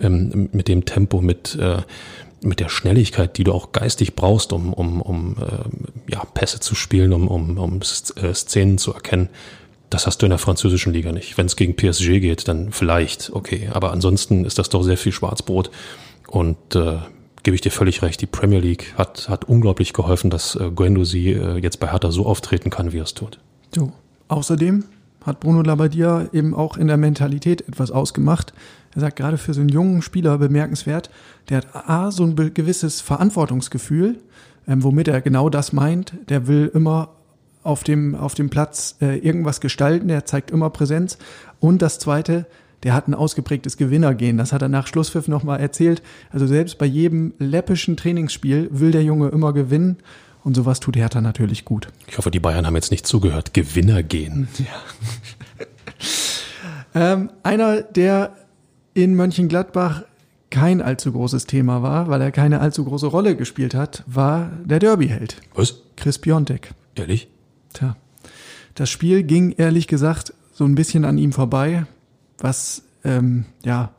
ähm, 0.00 0.48
mit 0.52 0.68
dem 0.68 0.84
Tempo, 0.84 1.20
mit 1.20 1.56
äh, 1.56 1.82
mit 2.42 2.60
der 2.60 2.68
Schnelligkeit, 2.68 3.38
die 3.38 3.44
du 3.44 3.52
auch 3.52 3.72
geistig 3.72 4.14
brauchst, 4.14 4.52
um, 4.52 4.72
um, 4.72 5.00
um 5.00 5.36
äh, 5.40 6.12
ja, 6.12 6.22
Pässe 6.34 6.60
zu 6.60 6.74
spielen, 6.74 7.12
um, 7.12 7.28
um, 7.28 7.58
um 7.58 7.80
äh, 7.80 8.34
Szenen 8.34 8.78
zu 8.78 8.92
erkennen, 8.92 9.28
das 9.90 10.06
hast 10.06 10.18
du 10.18 10.26
in 10.26 10.30
der 10.30 10.38
französischen 10.38 10.92
Liga 10.92 11.12
nicht. 11.12 11.38
Wenn 11.38 11.46
es 11.46 11.56
gegen 11.56 11.76
PSG 11.76 12.20
geht, 12.20 12.48
dann 12.48 12.72
vielleicht, 12.72 13.30
okay. 13.32 13.68
Aber 13.72 13.92
ansonsten 13.92 14.44
ist 14.44 14.58
das 14.58 14.68
doch 14.68 14.82
sehr 14.82 14.96
viel 14.96 15.12
Schwarzbrot. 15.12 15.70
Und 16.28 16.74
äh, 16.74 16.98
gebe 17.42 17.54
ich 17.54 17.60
dir 17.60 17.70
völlig 17.70 18.02
recht, 18.02 18.20
die 18.20 18.26
Premier 18.26 18.58
League 18.58 18.94
hat, 18.98 19.28
hat 19.28 19.44
unglaublich 19.44 19.92
geholfen, 19.92 20.30
dass 20.30 20.56
äh, 20.56 20.70
Guendouzi 20.70 21.30
äh, 21.30 21.58
jetzt 21.58 21.78
bei 21.78 21.90
Hertha 21.90 22.10
so 22.10 22.26
auftreten 22.26 22.70
kann, 22.70 22.92
wie 22.92 22.98
er 22.98 23.04
es 23.04 23.14
tut. 23.14 23.38
So. 23.74 23.92
Außerdem 24.28 24.84
hat 25.24 25.38
Bruno 25.38 25.62
Labbadia 25.62 26.28
eben 26.32 26.54
auch 26.54 26.76
in 26.76 26.88
der 26.88 26.96
Mentalität 26.96 27.68
etwas 27.68 27.92
ausgemacht. 27.92 28.52
Er 28.94 29.00
sagt 29.00 29.16
gerade 29.16 29.38
für 29.38 29.54
so 29.54 29.60
einen 29.60 29.68
jungen 29.68 30.02
Spieler 30.02 30.38
bemerkenswert, 30.38 31.10
der 31.48 31.58
hat 31.58 31.88
A, 31.88 32.10
so 32.10 32.24
ein 32.24 32.34
gewisses 32.54 33.00
Verantwortungsgefühl, 33.00 34.18
ähm, 34.66 34.82
womit 34.82 35.06
er 35.06 35.20
genau 35.20 35.48
das 35.48 35.72
meint. 35.72 36.14
Der 36.28 36.48
will 36.48 36.70
immer 36.74 37.10
auf 37.66 37.84
dem, 37.84 38.14
auf 38.14 38.34
dem 38.34 38.48
Platz 38.48 38.96
äh, 39.00 39.18
irgendwas 39.18 39.60
gestalten, 39.60 40.08
der 40.08 40.24
zeigt 40.24 40.50
immer 40.50 40.70
Präsenz. 40.70 41.18
Und 41.60 41.82
das 41.82 41.98
Zweite, 41.98 42.46
der 42.82 42.94
hat 42.94 43.08
ein 43.08 43.14
ausgeprägtes 43.14 43.76
Gewinnergehen. 43.76 44.38
Das 44.38 44.52
hat 44.52 44.62
er 44.62 44.68
nach 44.68 44.86
Schlusspfiff 44.86 45.28
nochmal 45.28 45.60
erzählt. 45.60 46.02
Also 46.30 46.46
selbst 46.46 46.78
bei 46.78 46.86
jedem 46.86 47.34
läppischen 47.38 47.96
Trainingsspiel 47.96 48.68
will 48.70 48.92
der 48.92 49.02
Junge 49.02 49.28
immer 49.28 49.52
gewinnen. 49.52 49.96
Und 50.44 50.54
sowas 50.54 50.78
tut 50.78 50.96
Hertha 50.96 51.20
natürlich 51.20 51.64
gut. 51.64 51.88
Ich 52.06 52.16
hoffe, 52.18 52.30
die 52.30 52.38
Bayern 52.38 52.66
haben 52.66 52.76
jetzt 52.76 52.92
nicht 52.92 53.06
zugehört. 53.06 53.52
Gewinnergehen. 53.52 54.46
Ja. 54.58 55.64
ähm, 57.12 57.30
einer, 57.42 57.82
der 57.82 58.36
in 58.94 59.16
Mönchengladbach 59.16 60.02
kein 60.50 60.80
allzu 60.80 61.10
großes 61.10 61.46
Thema 61.46 61.82
war, 61.82 62.08
weil 62.08 62.20
er 62.20 62.30
keine 62.30 62.60
allzu 62.60 62.84
große 62.84 63.08
Rolle 63.08 63.34
gespielt 63.34 63.74
hat, 63.74 64.04
war 64.06 64.50
der 64.64 64.78
Derby-Held. 64.78 65.36
Was? 65.54 65.82
Chris 65.96 66.18
Piontek. 66.18 66.70
Ehrlich? 66.94 67.28
Tja. 67.76 67.96
Das 68.74 68.88
Spiel 68.88 69.22
ging 69.22 69.52
ehrlich 69.52 69.86
gesagt 69.86 70.32
so 70.52 70.64
ein 70.64 70.74
bisschen 70.74 71.04
an 71.04 71.18
ihm 71.18 71.32
vorbei, 71.32 71.84
was 72.38 72.82
ähm, 73.04 73.44
ja 73.64 73.90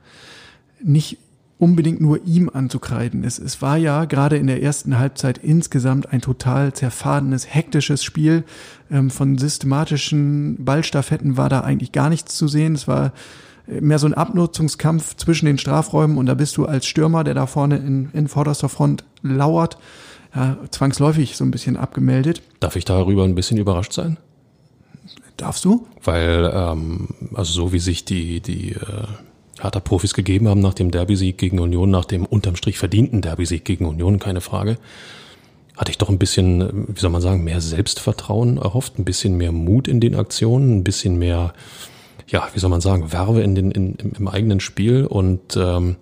nicht 0.84 1.20
unbedingt 1.60 2.02
nur 2.02 2.24
ihm 2.26 2.50
anzukreiden 2.52 3.24
ist. 3.24 3.38
Es 3.38 3.62
war 3.62 3.78
ja 3.78 4.06
gerade 4.06 4.38
in 4.38 4.48
der 4.48 4.64
ersten 4.64 4.98
Halbzeit 4.98 5.38
insgesamt 5.38 6.12
ein 6.12 6.22
total 6.22 6.74
zerfahrenes, 6.74 7.54
hektisches 7.54 8.04
Spiel. 8.04 8.44
Ähm, 8.90 9.12
von 9.12 9.38
systematischen 9.38 10.64
Ballstaffetten 10.66 11.38
war 11.38 11.50
da 11.50 11.62
eigentlich 11.62 11.92
gar 11.92 12.10
nichts 12.10 12.36
zu 12.36 12.48
sehen. 12.48 12.74
Es 12.74 12.88
war 12.88 13.14
mehr 13.68 14.00
so 14.00 14.08
ein 14.08 14.14
Abnutzungskampf 14.14 15.18
zwischen 15.18 15.46
den 15.46 15.60
Strafräumen 15.60 16.18
und 16.18 16.26
da 16.26 16.34
bist 16.34 16.58
du 16.58 16.66
als 16.66 16.88
Stürmer, 16.88 17.24
der 17.24 17.36
da 17.36 17.46
vorne 17.46 17.78
in, 17.78 18.10
in 18.14 18.28
vorderster 18.28 18.70
Front 18.70 19.04
lauert, 19.22 19.78
ja, 20.36 20.58
zwangsläufig 20.72 21.36
so 21.36 21.44
ein 21.44 21.52
bisschen 21.52 21.78
abgemeldet. 21.78 22.42
Darf 22.60 22.76
ich 22.76 22.86
darüber 22.86 23.24
ein 23.24 23.36
bisschen 23.36 23.58
überrascht 23.58 23.94
sein? 23.94 24.18
Darfst 25.38 25.66
du? 25.66 25.88
Weil, 26.04 26.52
ähm, 26.54 27.10
also 27.34 27.54
so 27.54 27.74
wie 27.74 27.80
sich 27.80 28.06
die, 28.06 28.42
die 28.42 28.72
äh, 28.72 29.08
Hertha-Profis 29.60 30.14
gegeben 30.14 30.48
haben 30.48 30.62
nach 30.62 30.74
dem 30.74 30.92
Derby-Sieg 30.92 31.38
gegen 31.38 31.60
Union, 31.60 31.92
nach 31.92 32.06
dem 32.06 32.26
unterm 32.26 32.56
Strich 32.56 32.78
verdienten 32.78 33.22
Derby-Sieg 33.22 33.64
gegen 33.64 33.86
Union, 33.86 34.20
keine 34.20 34.42
Frage, 34.42 34.78
hatte 35.76 35.92
ich 35.92 36.00
doch 36.00 36.10
ein 36.10 36.18
bisschen, 36.18 36.88
wie 36.88 37.00
soll 37.00 37.12
man 37.12 37.22
sagen, 37.22 37.44
mehr 37.44 37.62
Selbstvertrauen 37.62 38.58
erhofft, 38.58 38.98
ein 38.98 39.06
bisschen 39.06 39.38
mehr 39.38 39.52
Mut 39.52 39.88
in 39.88 40.00
den 40.00 40.16
Aktionen, 40.16 40.78
ein 40.78 40.84
bisschen 40.84 41.20
mehr, 41.20 41.54
ja, 42.28 42.48
wie 42.54 42.60
soll 42.60 42.72
man 42.72 42.82
sagen, 42.82 43.12
Werbe 43.12 43.42
in 43.42 43.54
den, 43.54 43.72
in, 43.72 43.94
im, 43.96 44.14
im 44.18 44.28
eigenen 44.28 44.60
Spiel 44.60 45.06
und 45.06 45.56
ähm, 45.56 45.98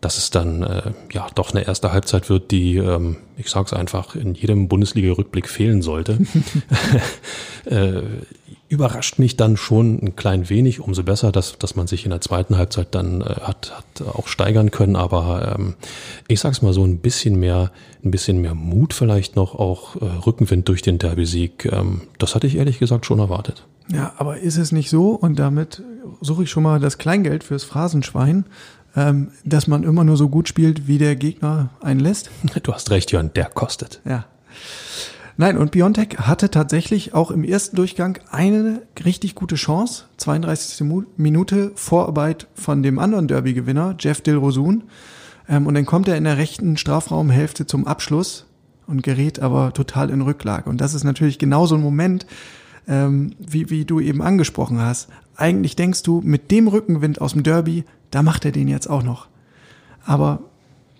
dass 0.00 0.16
es 0.16 0.30
dann 0.30 0.62
äh, 0.62 0.92
ja 1.12 1.26
doch 1.34 1.52
eine 1.52 1.66
erste 1.66 1.92
Halbzeit 1.92 2.30
wird, 2.30 2.50
die, 2.50 2.76
ähm, 2.76 3.16
ich 3.36 3.50
sag's 3.50 3.72
einfach, 3.72 4.14
in 4.14 4.34
jedem 4.34 4.68
Bundesliga-Rückblick 4.68 5.48
fehlen 5.48 5.82
sollte. 5.82 6.18
äh, 7.64 8.02
überrascht 8.68 9.18
mich 9.18 9.36
dann 9.36 9.56
schon 9.56 9.98
ein 10.00 10.16
klein 10.16 10.48
wenig, 10.50 10.80
umso 10.80 11.02
besser, 11.02 11.32
dass, 11.32 11.58
dass 11.58 11.74
man 11.74 11.86
sich 11.86 12.04
in 12.04 12.10
der 12.10 12.20
zweiten 12.20 12.56
Halbzeit 12.56 12.94
dann 12.94 13.22
äh, 13.22 13.24
hat, 13.24 13.72
hat 13.76 14.06
auch 14.06 14.28
steigern 14.28 14.70
können. 14.70 14.94
Aber 14.94 15.56
ähm, 15.58 15.74
ich 16.28 16.38
sag's 16.38 16.62
mal 16.62 16.72
so, 16.72 16.84
ein 16.84 16.98
bisschen 16.98 17.40
mehr, 17.40 17.72
ein 18.04 18.10
bisschen 18.12 18.40
mehr 18.40 18.54
Mut 18.54 18.94
vielleicht 18.94 19.34
noch, 19.34 19.54
auch 19.54 19.96
äh, 19.96 20.04
Rückenwind 20.04 20.68
durch 20.68 20.82
den 20.82 20.98
Derby-Sieg. 20.98 21.68
Ähm, 21.72 22.02
das 22.18 22.34
hatte 22.34 22.46
ich 22.46 22.56
ehrlich 22.56 22.78
gesagt 22.78 23.04
schon 23.04 23.18
erwartet. 23.18 23.64
Ja, 23.90 24.12
aber 24.18 24.38
ist 24.38 24.58
es 24.58 24.70
nicht 24.70 24.90
so? 24.90 25.12
Und 25.12 25.38
damit 25.38 25.82
suche 26.20 26.42
ich 26.42 26.50
schon 26.50 26.62
mal 26.62 26.78
das 26.78 26.98
Kleingeld 26.98 27.42
fürs 27.42 27.64
Phrasenschwein, 27.64 28.44
ähm, 28.96 29.30
dass 29.44 29.66
man 29.66 29.84
immer 29.84 30.04
nur 30.04 30.16
so 30.16 30.28
gut 30.28 30.48
spielt, 30.48 30.86
wie 30.86 30.98
der 30.98 31.16
Gegner 31.16 31.70
einen 31.80 32.00
lässt. 32.00 32.30
Du 32.62 32.72
hast 32.72 32.90
recht, 32.90 33.12
Jörn, 33.12 33.30
der 33.34 33.46
kostet. 33.46 34.00
Ja. 34.04 34.26
Nein, 35.40 35.56
und 35.56 35.70
Biontech 35.70 36.18
hatte 36.18 36.50
tatsächlich 36.50 37.14
auch 37.14 37.30
im 37.30 37.44
ersten 37.44 37.76
Durchgang 37.76 38.18
eine 38.30 38.82
richtig 39.04 39.36
gute 39.36 39.54
Chance. 39.54 40.06
32. 40.16 40.84
Minute 41.16 41.70
Vorarbeit 41.76 42.48
von 42.54 42.82
dem 42.82 42.98
anderen 42.98 43.28
Derby-Gewinner, 43.28 43.94
Jeff 44.00 44.20
Dilrosun. 44.20 44.84
Ähm, 45.48 45.66
und 45.68 45.74
dann 45.74 45.86
kommt 45.86 46.08
er 46.08 46.16
in 46.16 46.24
der 46.24 46.38
rechten 46.38 46.76
Strafraumhälfte 46.76 47.66
zum 47.66 47.86
Abschluss 47.86 48.46
und 48.88 49.02
gerät 49.04 49.38
aber 49.38 49.72
total 49.72 50.10
in 50.10 50.22
Rücklage. 50.22 50.68
Und 50.68 50.80
das 50.80 50.94
ist 50.94 51.04
natürlich 51.04 51.38
genau 51.38 51.66
so 51.66 51.76
ein 51.76 51.82
Moment, 51.82 52.26
ähm, 52.88 53.34
wie, 53.38 53.70
wie 53.70 53.84
du 53.84 54.00
eben 54.00 54.22
angesprochen 54.22 54.80
hast. 54.80 55.08
Eigentlich 55.38 55.76
denkst 55.76 56.02
du, 56.02 56.20
mit 56.22 56.50
dem 56.50 56.66
Rückenwind 56.66 57.20
aus 57.20 57.32
dem 57.32 57.44
Derby, 57.44 57.84
da 58.10 58.22
macht 58.22 58.44
er 58.44 58.50
den 58.50 58.66
jetzt 58.66 58.90
auch 58.90 59.04
noch. 59.04 59.28
Aber 60.04 60.40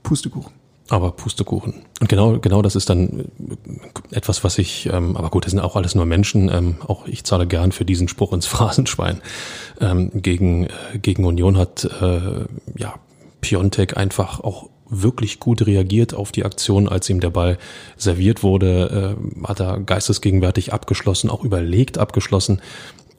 Pustekuchen. 0.04 0.52
Aber 0.88 1.11
Pustekuchen. 1.11 1.83
Und 2.00 2.09
genau, 2.09 2.38
genau 2.38 2.62
das 2.62 2.76
ist 2.76 2.88
dann 2.88 3.26
etwas, 4.12 4.45
was 4.45 4.57
ich, 4.59 4.88
ähm, 4.92 5.16
aber 5.16 5.28
gut, 5.28 5.45
das 5.45 5.50
sind 5.50 5.61
auch 5.61 5.75
alles 5.75 5.97
nur 5.97 6.07
Menschen. 6.07 6.49
Ähm, 6.50 6.76
auch 6.87 7.09
ich 7.09 7.25
zahle 7.25 7.49
gern 7.49 7.73
für 7.73 7.85
diesen 7.85 8.07
Spruch 8.07 8.33
ins 8.33 8.47
Phrasenschwein. 8.47 9.21
Ähm, 9.80 10.11
gegen, 10.14 10.66
äh, 10.66 10.99
gegen 11.02 11.25
Union 11.25 11.59
hat 11.59 11.85
äh, 12.00 12.47
ja 12.76 12.95
Piontek 13.40 13.97
einfach 13.97 14.38
auch 14.40 14.71
wirklich 14.88 15.40
gut 15.40 15.66
reagiert 15.66 16.14
auf 16.14 16.30
die 16.30 16.45
Aktion, 16.45 16.88
als 16.88 17.11
ihm 17.11 17.21
der 17.21 17.30
Ball 17.30 17.59
serviert 17.97 18.45
wurde, 18.45 19.16
äh, 19.18 19.47
hat 19.47 19.61
er 19.61 19.80
geistesgegenwärtig 19.80 20.73
abgeschlossen, 20.73 21.28
auch 21.28 21.45
überlegt 21.45 21.99
abgeschlossen. 21.99 22.62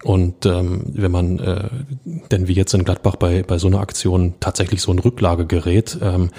Und 0.03 0.46
ähm, 0.46 0.84
wenn 0.94 1.12
man 1.12 1.39
äh, 1.39 1.70
denn 2.32 2.48
wie 2.48 2.53
jetzt 2.53 2.74
in 2.74 2.86
Gladbach 2.86 3.18
bei, 3.18 3.44
bei 3.44 3.58
so 3.58 3.68
einer 3.68 3.82
Aktion 3.82 4.36
tatsächlich 4.39 4.82
so 4.82 4.91
ein 4.91 5.00
Rücklage 5.00 5.46
gerät, 5.46 5.98
ähm, 6.01 6.29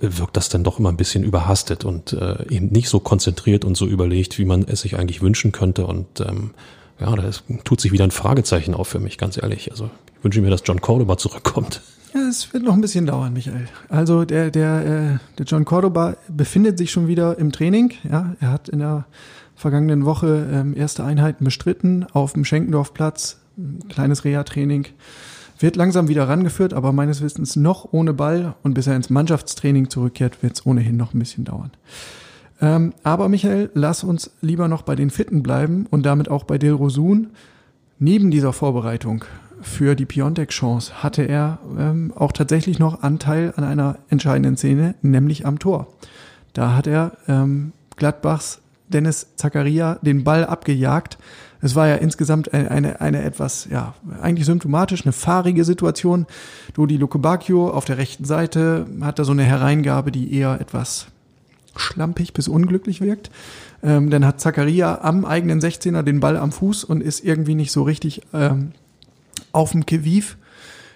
wirkt 0.00 0.36
das 0.36 0.48
dann 0.48 0.64
doch 0.64 0.78
immer 0.78 0.88
ein 0.88 0.96
bisschen 0.96 1.22
überhastet 1.22 1.84
und 1.84 2.14
äh, 2.14 2.48
eben 2.48 2.68
nicht 2.68 2.88
so 2.88 3.00
konzentriert 3.00 3.64
und 3.64 3.76
so 3.76 3.86
überlegt, 3.86 4.38
wie 4.38 4.46
man 4.46 4.64
es 4.66 4.80
sich 4.80 4.96
eigentlich 4.98 5.20
wünschen 5.20 5.52
könnte. 5.52 5.86
Und 5.86 6.20
ähm, 6.20 6.52
ja, 6.98 7.14
da 7.14 7.30
tut 7.64 7.80
sich 7.80 7.92
wieder 7.92 8.04
ein 8.04 8.10
Fragezeichen 8.10 8.74
auf 8.74 8.88
für 8.88 9.00
mich, 9.00 9.18
ganz 9.18 9.36
ehrlich. 9.36 9.70
Also 9.70 9.90
ich 10.16 10.24
wünsche 10.24 10.40
mir, 10.40 10.50
dass 10.50 10.62
John 10.64 10.80
Cordoba 10.80 11.18
zurückkommt. 11.18 11.82
Ja, 12.14 12.22
es 12.28 12.52
wird 12.52 12.64
noch 12.64 12.74
ein 12.74 12.80
bisschen 12.80 13.06
dauern, 13.06 13.32
Michael. 13.32 13.68
Also 13.88 14.24
der, 14.24 14.50
der, 14.50 14.86
äh, 14.86 15.36
der 15.38 15.46
John 15.46 15.64
Cordoba 15.64 16.16
befindet 16.28 16.78
sich 16.78 16.90
schon 16.90 17.06
wieder 17.06 17.38
im 17.38 17.52
Training. 17.52 17.92
Ja, 18.10 18.34
er 18.40 18.50
hat 18.50 18.68
in 18.68 18.80
der 18.80 19.04
vergangenen 19.60 20.06
Woche 20.06 20.48
ähm, 20.52 20.74
erste 20.74 21.04
Einheiten 21.04 21.44
bestritten 21.44 22.06
auf 22.12 22.32
dem 22.32 22.44
Schenkendorfplatz, 22.44 23.40
ein 23.58 23.80
kleines 23.88 24.24
Reha-Training. 24.24 24.86
Wird 25.58 25.76
langsam 25.76 26.08
wieder 26.08 26.26
rangeführt, 26.26 26.72
aber 26.72 26.92
meines 26.92 27.20
Wissens 27.20 27.56
noch 27.56 27.92
ohne 27.92 28.14
Ball 28.14 28.54
und 28.62 28.72
bis 28.72 28.86
er 28.86 28.96
ins 28.96 29.10
Mannschaftstraining 29.10 29.90
zurückkehrt, 29.90 30.42
wird 30.42 30.54
es 30.54 30.64
ohnehin 30.64 30.96
noch 30.96 31.12
ein 31.12 31.18
bisschen 31.18 31.44
dauern. 31.44 31.70
Ähm, 32.62 32.94
aber 33.02 33.28
Michael, 33.28 33.70
lass 33.74 34.02
uns 34.02 34.30
lieber 34.40 34.66
noch 34.66 34.82
bei 34.82 34.96
den 34.96 35.10
Fitten 35.10 35.42
bleiben 35.42 35.86
und 35.90 36.06
damit 36.06 36.30
auch 36.30 36.44
bei 36.44 36.56
Del 36.56 36.72
Rosun. 36.72 37.28
Neben 37.98 38.30
dieser 38.30 38.54
Vorbereitung 38.54 39.26
für 39.60 39.94
die 39.94 40.06
Piontek-Chance 40.06 41.02
hatte 41.02 41.22
er 41.22 41.58
ähm, 41.78 42.14
auch 42.16 42.32
tatsächlich 42.32 42.78
noch 42.78 43.02
Anteil 43.02 43.52
an 43.56 43.64
einer 43.64 43.98
entscheidenden 44.08 44.56
Szene, 44.56 44.94
nämlich 45.02 45.44
am 45.44 45.58
Tor. 45.58 45.88
Da 46.54 46.74
hat 46.74 46.86
er 46.86 47.12
ähm, 47.28 47.72
Gladbachs 47.96 48.62
Dennis 48.90 49.28
Zakaria 49.36 49.98
den 50.02 50.24
Ball 50.24 50.44
abgejagt. 50.44 51.18
Es 51.62 51.74
war 51.74 51.88
ja 51.88 51.96
insgesamt 51.96 52.52
eine, 52.54 52.70
eine, 52.70 53.00
eine 53.00 53.22
etwas, 53.22 53.68
ja, 53.70 53.94
eigentlich 54.22 54.46
symptomatisch, 54.46 55.04
eine 55.04 55.12
fahrige 55.12 55.64
Situation. 55.64 56.26
Dodi 56.74 56.96
Lukebakio 56.96 57.70
auf 57.70 57.84
der 57.84 57.98
rechten 57.98 58.24
Seite 58.24 58.86
hat 59.02 59.18
da 59.18 59.24
so 59.24 59.32
eine 59.32 59.44
Hereingabe, 59.44 60.10
die 60.10 60.34
eher 60.34 60.60
etwas 60.60 61.06
schlampig 61.76 62.32
bis 62.32 62.48
unglücklich 62.48 63.00
wirkt. 63.00 63.30
Ähm, 63.82 64.10
dann 64.10 64.24
hat 64.26 64.40
Zakaria 64.40 65.00
am 65.02 65.24
eigenen 65.24 65.60
16er 65.60 66.02
den 66.02 66.20
Ball 66.20 66.36
am 66.36 66.52
Fuß 66.52 66.84
und 66.84 67.02
ist 67.02 67.24
irgendwie 67.24 67.54
nicht 67.54 67.72
so 67.72 67.82
richtig 67.82 68.22
ähm, 68.32 68.72
auf 69.52 69.72
dem 69.72 69.86
Keviv. 69.86 70.36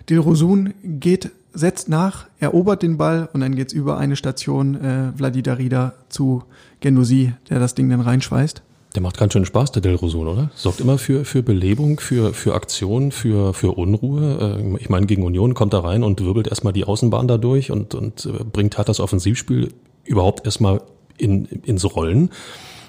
Dilrosun 0.09 0.75
geht 0.83 1.31
setzt 1.55 1.89
nach, 1.89 2.27
erobert 2.39 2.83
den 2.83 2.99
Ball 2.99 3.29
und 3.33 3.41
dann 3.41 3.55
geht's 3.55 3.73
über 3.73 3.97
eine 3.97 4.17
Station 4.17 4.75
äh, 4.75 5.13
Vladidarida 5.17 5.95
zu 6.09 6.43
Genusi, 6.81 7.33
der 7.49 7.61
das 7.61 7.75
Ding 7.75 7.89
dann 7.89 8.01
reinschweißt. 8.01 8.63
Der 8.95 9.03
macht 9.03 9.19
ganz 9.19 9.33
schön 9.33 9.45
Spaß, 9.45 9.73
der 9.73 9.83
Del 9.83 9.97
Rosun, 9.97 10.29
oder? 10.29 10.51
Sorgt 10.55 10.81
immer 10.81 10.99
für, 10.99 11.25
für 11.25 11.43
Belebung, 11.43 11.99
für, 11.99 12.33
für 12.33 12.55
Aktion, 12.55 13.11
für, 13.11 13.53
für 13.53 13.73
Unruhe. 13.73 14.59
Äh, 14.61 14.77
ich 14.81 14.89
meine, 14.89 15.07
gegen 15.07 15.25
Union 15.25 15.55
kommt 15.55 15.75
er 15.75 15.83
rein 15.83 16.05
und 16.05 16.21
wirbelt 16.25 16.47
erstmal 16.47 16.73
die 16.73 16.85
Außenbahn 16.85 17.27
da 17.27 17.39
durch 17.39 17.71
und, 17.73 17.95
und 17.95 18.27
äh, 18.27 18.45
bringt 18.45 18.79
hat 18.79 18.89
das 18.89 19.01
Offensivspiel 19.01 19.73
überhaupt 20.05 20.45
erstmal 20.45 20.83
in, 21.19 21.47
ins 21.47 21.85
Rollen. 21.97 22.31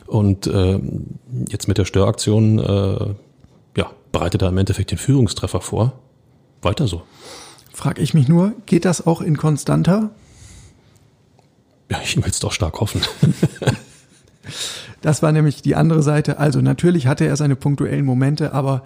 Und 0.06 0.46
äh, 0.46 0.80
jetzt 1.50 1.68
mit 1.68 1.80
der 1.80 1.86
Störaktion 1.86 2.60
äh, 2.60 3.16
ja, 3.78 3.90
bereitet 4.12 4.44
er 4.44 4.50
im 4.50 4.58
Endeffekt 4.60 4.92
den 4.92 5.00
Führungstreffer 5.00 5.62
vor. 5.62 5.94
Weiter 6.62 6.88
so. 6.88 7.02
Frag 7.76 8.00
ich 8.00 8.14
mich 8.14 8.30
nur, 8.30 8.54
geht 8.66 8.86
das 8.86 9.06
auch 9.06 9.20
in 9.20 9.36
konstanter? 9.36 10.12
Ja, 11.92 12.00
ich 12.02 12.16
will 12.16 12.24
es 12.26 12.40
doch 12.40 12.54
stark 12.54 12.80
hoffen. 12.80 13.02
das 15.02 15.22
war 15.22 15.34
nämlich 15.34 15.62
die 15.62 15.76
andere 15.76 16.02
Seite. 16.02 16.40
Also 16.40 16.62
natürlich 16.62 17.06
hatte 17.06 17.26
er 17.26 17.36
seine 17.36 17.58
punktuellen 17.58 18.06
Momente, 18.06 18.54
aber 18.54 18.84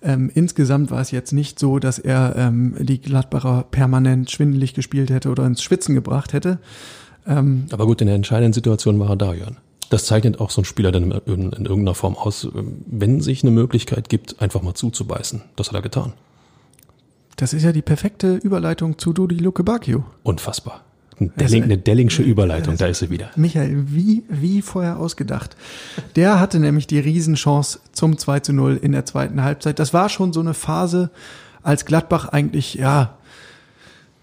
ähm, 0.00 0.30
insgesamt 0.34 0.90
war 0.90 1.02
es 1.02 1.10
jetzt 1.10 1.32
nicht 1.32 1.58
so, 1.58 1.78
dass 1.78 1.98
er 1.98 2.34
ähm, 2.34 2.76
die 2.80 3.02
Gladbacher 3.02 3.66
permanent 3.70 4.30
schwindelig 4.30 4.72
gespielt 4.72 5.10
hätte 5.10 5.28
oder 5.28 5.44
ins 5.44 5.62
Schwitzen 5.62 5.94
gebracht 5.94 6.32
hätte. 6.32 6.60
Ähm, 7.26 7.66
aber 7.70 7.84
gut, 7.84 8.00
in 8.00 8.06
der 8.06 8.16
entscheidenden 8.16 8.54
Situation 8.54 8.98
war 8.98 9.10
er 9.10 9.16
da, 9.16 9.34
Jörn. 9.34 9.58
Das 9.90 10.06
zeichnet 10.06 10.40
auch 10.40 10.48
so 10.48 10.62
ein 10.62 10.64
Spieler 10.64 10.92
dann 10.92 11.10
in, 11.26 11.52
in 11.52 11.66
irgendeiner 11.66 11.94
Form 11.94 12.16
aus, 12.16 12.48
wenn 12.54 13.20
sich 13.20 13.42
eine 13.42 13.50
Möglichkeit 13.50 14.08
gibt, 14.08 14.40
einfach 14.40 14.62
mal 14.62 14.72
zuzubeißen. 14.72 15.42
Das 15.56 15.68
hat 15.68 15.74
er 15.74 15.82
getan. 15.82 16.14
Das 17.40 17.54
ist 17.54 17.62
ja 17.62 17.72
die 17.72 17.80
perfekte 17.80 18.34
Überleitung 18.34 18.98
zu 18.98 19.14
Dodi 19.14 19.36
Luke 19.36 19.64
Bacchio. 19.64 20.04
Unfassbar. 20.24 20.82
Eine, 21.18 21.30
Delling, 21.30 21.62
eine 21.62 21.78
Dellingsche 21.78 22.22
Überleitung, 22.22 22.76
da 22.76 22.86
ist 22.86 22.98
sie 22.98 23.08
wieder. 23.08 23.30
Michael, 23.34 23.86
wie, 23.86 24.24
wie 24.28 24.60
vorher 24.60 24.98
ausgedacht. 24.98 25.56
Der 26.16 26.38
hatte 26.38 26.60
nämlich 26.60 26.86
die 26.86 26.98
Riesenchance 26.98 27.80
zum 27.92 28.18
2 28.18 28.40
zu 28.40 28.52
0 28.52 28.78
in 28.82 28.92
der 28.92 29.06
zweiten 29.06 29.42
Halbzeit. 29.42 29.78
Das 29.78 29.94
war 29.94 30.10
schon 30.10 30.34
so 30.34 30.40
eine 30.40 30.52
Phase, 30.52 31.10
als 31.62 31.86
Gladbach 31.86 32.28
eigentlich, 32.28 32.74
ja, 32.74 33.16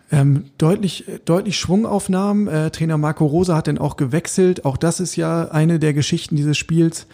Ähm, 0.09 0.45
deutlich, 0.57 1.03
deutlich 1.25 1.59
Schwungaufnahmen. 1.59 2.47
Äh, 2.47 2.69
Trainer 2.69 2.97
Marco 2.97 3.25
Rosa 3.25 3.57
hat 3.57 3.67
dann 3.67 3.77
auch 3.77 3.97
gewechselt. 3.97 4.63
Auch 4.63 4.77
das 4.77 5.01
ist 5.01 5.17
ja 5.17 5.49
eine 5.49 5.79
der 5.79 5.93
Geschichten 5.93 6.37
dieses 6.37 6.57
Spiels. 6.57 7.07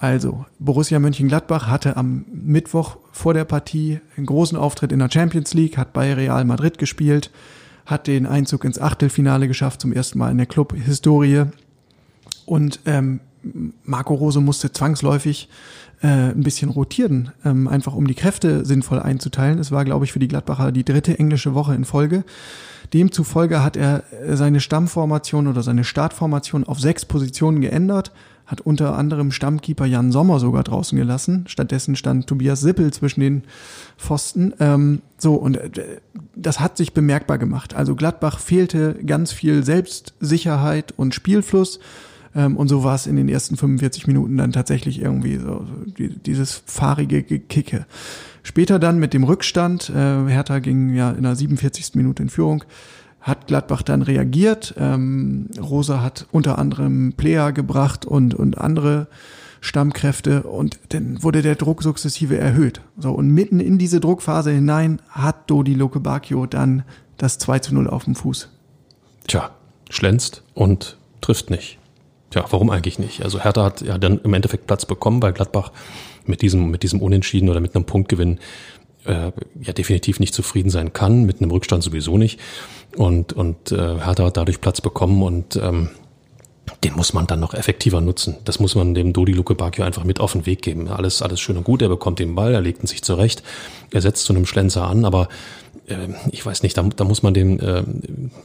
Also, 0.00 0.46
Borussia 0.58 0.98
Mönchengladbach 0.98 1.66
hatte 1.66 1.98
am 1.98 2.24
Mittwoch 2.32 2.96
vor 3.12 3.34
der 3.34 3.44
Partie 3.44 4.00
einen 4.16 4.24
großen 4.24 4.56
Auftritt 4.56 4.92
in 4.92 4.98
der 4.98 5.10
Champions 5.10 5.52
League, 5.52 5.76
hat 5.76 5.92
bei 5.92 6.14
Real 6.14 6.46
Madrid 6.46 6.78
gespielt, 6.78 7.30
hat 7.84 8.06
den 8.06 8.24
Einzug 8.24 8.64
ins 8.64 8.80
Achtelfinale 8.80 9.46
geschafft, 9.46 9.82
zum 9.82 9.92
ersten 9.92 10.18
Mal 10.18 10.30
in 10.30 10.38
der 10.38 10.46
Club-Historie. 10.46 11.44
Und 12.46 12.80
ähm, 12.86 13.20
Marco 13.84 14.14
Rose 14.14 14.40
musste 14.40 14.72
zwangsläufig 14.72 15.50
äh, 16.00 16.06
ein 16.06 16.42
bisschen 16.42 16.70
rotieren, 16.70 17.32
ähm, 17.44 17.68
einfach 17.68 17.94
um 17.94 18.06
die 18.06 18.14
Kräfte 18.14 18.64
sinnvoll 18.64 19.00
einzuteilen. 19.00 19.58
Es 19.58 19.70
war, 19.70 19.84
glaube 19.84 20.06
ich, 20.06 20.12
für 20.12 20.18
die 20.18 20.28
Gladbacher 20.28 20.72
die 20.72 20.84
dritte 20.84 21.18
englische 21.18 21.52
Woche 21.52 21.74
in 21.74 21.84
Folge. 21.84 22.24
Demzufolge 22.94 23.62
hat 23.62 23.76
er 23.76 24.04
äh, 24.12 24.34
seine 24.34 24.60
Stammformation 24.60 25.46
oder 25.46 25.62
seine 25.62 25.84
Startformation 25.84 26.64
auf 26.64 26.80
sechs 26.80 27.04
Positionen 27.04 27.60
geändert, 27.60 28.12
hat 28.50 28.60
unter 28.60 28.98
anderem 28.98 29.30
Stammkeeper 29.30 29.86
Jan 29.86 30.10
Sommer 30.10 30.40
sogar 30.40 30.64
draußen 30.64 30.98
gelassen. 30.98 31.44
Stattdessen 31.46 31.94
stand 31.94 32.26
Tobias 32.26 32.60
Sippel 32.60 32.92
zwischen 32.92 33.20
den 33.20 33.42
Pfosten. 33.96 34.52
Ähm, 34.58 35.02
so, 35.18 35.34
und 35.34 35.56
äh, 35.56 36.00
das 36.34 36.58
hat 36.58 36.76
sich 36.76 36.92
bemerkbar 36.92 37.38
gemacht. 37.38 37.74
Also 37.74 37.94
Gladbach 37.94 38.40
fehlte 38.40 38.94
ganz 39.06 39.30
viel 39.30 39.62
Selbstsicherheit 39.62 40.92
und 40.96 41.14
Spielfluss. 41.14 41.78
Ähm, 42.34 42.56
und 42.56 42.66
so 42.66 42.82
war 42.82 42.96
es 42.96 43.06
in 43.06 43.14
den 43.14 43.28
ersten 43.28 43.56
45 43.56 44.08
Minuten 44.08 44.36
dann 44.36 44.50
tatsächlich 44.50 45.00
irgendwie 45.00 45.36
so, 45.36 45.64
die, 45.96 46.08
dieses 46.08 46.60
fahrige 46.66 47.22
Gekicke. 47.22 47.86
Später 48.42 48.80
dann 48.80 48.98
mit 48.98 49.14
dem 49.14 49.22
Rückstand, 49.22 49.90
äh, 49.90 50.26
Hertha 50.26 50.58
ging 50.58 50.92
ja 50.94 51.12
in 51.12 51.22
der 51.22 51.36
47. 51.36 51.94
Minute 51.94 52.24
in 52.24 52.30
Führung, 52.30 52.64
hat 53.20 53.46
Gladbach 53.46 53.82
dann 53.82 54.02
reagiert. 54.02 54.74
Ähm, 54.78 55.48
Rosa 55.60 56.02
hat 56.02 56.26
unter 56.32 56.58
anderem 56.58 57.14
Player 57.16 57.52
gebracht 57.52 58.04
und, 58.04 58.34
und 58.34 58.58
andere 58.58 59.08
Stammkräfte 59.60 60.44
und 60.44 60.78
dann 60.88 61.22
wurde 61.22 61.42
der 61.42 61.54
Druck 61.54 61.82
sukzessive 61.82 62.38
erhöht. 62.38 62.80
So, 62.96 63.12
und 63.12 63.28
mitten 63.28 63.60
in 63.60 63.76
diese 63.78 64.00
Druckphase 64.00 64.50
hinein 64.50 65.02
hat 65.10 65.50
Dodi 65.50 65.74
Loke 65.74 66.00
Bacchio 66.00 66.46
dann 66.46 66.84
das 67.18 67.38
2 67.38 67.58
zu 67.58 67.74
0 67.74 67.88
auf 67.88 68.04
dem 68.04 68.14
Fuß. 68.14 68.48
Tja, 69.26 69.50
schlänzt 69.90 70.42
und 70.54 70.96
trifft 71.20 71.50
nicht. 71.50 71.78
Tja, 72.30 72.44
warum 72.50 72.70
eigentlich 72.70 72.98
nicht? 72.98 73.22
Also 73.22 73.40
Hertha 73.40 73.64
hat 73.64 73.82
ja 73.82 73.98
dann 73.98 74.18
im 74.20 74.32
Endeffekt 74.32 74.66
Platz 74.66 74.86
bekommen, 74.86 75.20
weil 75.20 75.34
Gladbach 75.34 75.72
mit 76.24 76.40
diesem, 76.40 76.70
mit 76.70 76.82
diesem 76.82 77.02
Unentschieden 77.02 77.50
oder 77.50 77.60
mit 77.60 77.74
einem 77.74 77.84
Punktgewinn 77.84 78.38
äh, 79.04 79.32
ja 79.60 79.72
definitiv 79.72 80.20
nicht 80.20 80.34
zufrieden 80.34 80.70
sein 80.70 80.92
kann, 80.92 81.24
mit 81.24 81.40
einem 81.40 81.50
Rückstand 81.50 81.82
sowieso 81.82 82.18
nicht. 82.18 82.40
Und, 82.96 83.32
und 83.32 83.72
äh, 83.72 83.76
Hertha 83.76 84.24
hat 84.24 84.36
dadurch 84.36 84.60
Platz 84.60 84.80
bekommen 84.80 85.22
und 85.22 85.56
ähm, 85.56 85.90
den 86.84 86.94
muss 86.94 87.12
man 87.12 87.26
dann 87.26 87.40
noch 87.40 87.54
effektiver 87.54 88.00
nutzen. 88.00 88.36
Das 88.44 88.58
muss 88.58 88.74
man 88.74 88.94
dem 88.94 89.12
Dodi 89.12 89.32
Luke 89.32 89.54
Bacchio 89.54 89.84
einfach 89.84 90.04
mit 90.04 90.20
auf 90.20 90.32
den 90.32 90.46
Weg 90.46 90.62
geben. 90.62 90.88
Alles, 90.88 91.22
alles 91.22 91.40
schön 91.40 91.56
und 91.56 91.64
gut, 91.64 91.82
er 91.82 91.88
bekommt 91.88 92.18
den 92.18 92.34
Ball, 92.34 92.54
er 92.54 92.60
legt 92.60 92.82
ihn 92.82 92.86
sich 92.86 93.02
zurecht, 93.02 93.42
er 93.90 94.00
setzt 94.00 94.24
zu 94.24 94.32
einem 94.32 94.46
Schlenzer 94.46 94.86
an, 94.86 95.04
aber 95.04 95.28
äh, 95.86 96.08
ich 96.30 96.44
weiß 96.44 96.62
nicht, 96.62 96.76
da, 96.76 96.82
da 96.82 97.04
muss 97.04 97.22
man 97.22 97.34
dem, 97.34 97.60
äh, 97.60 97.82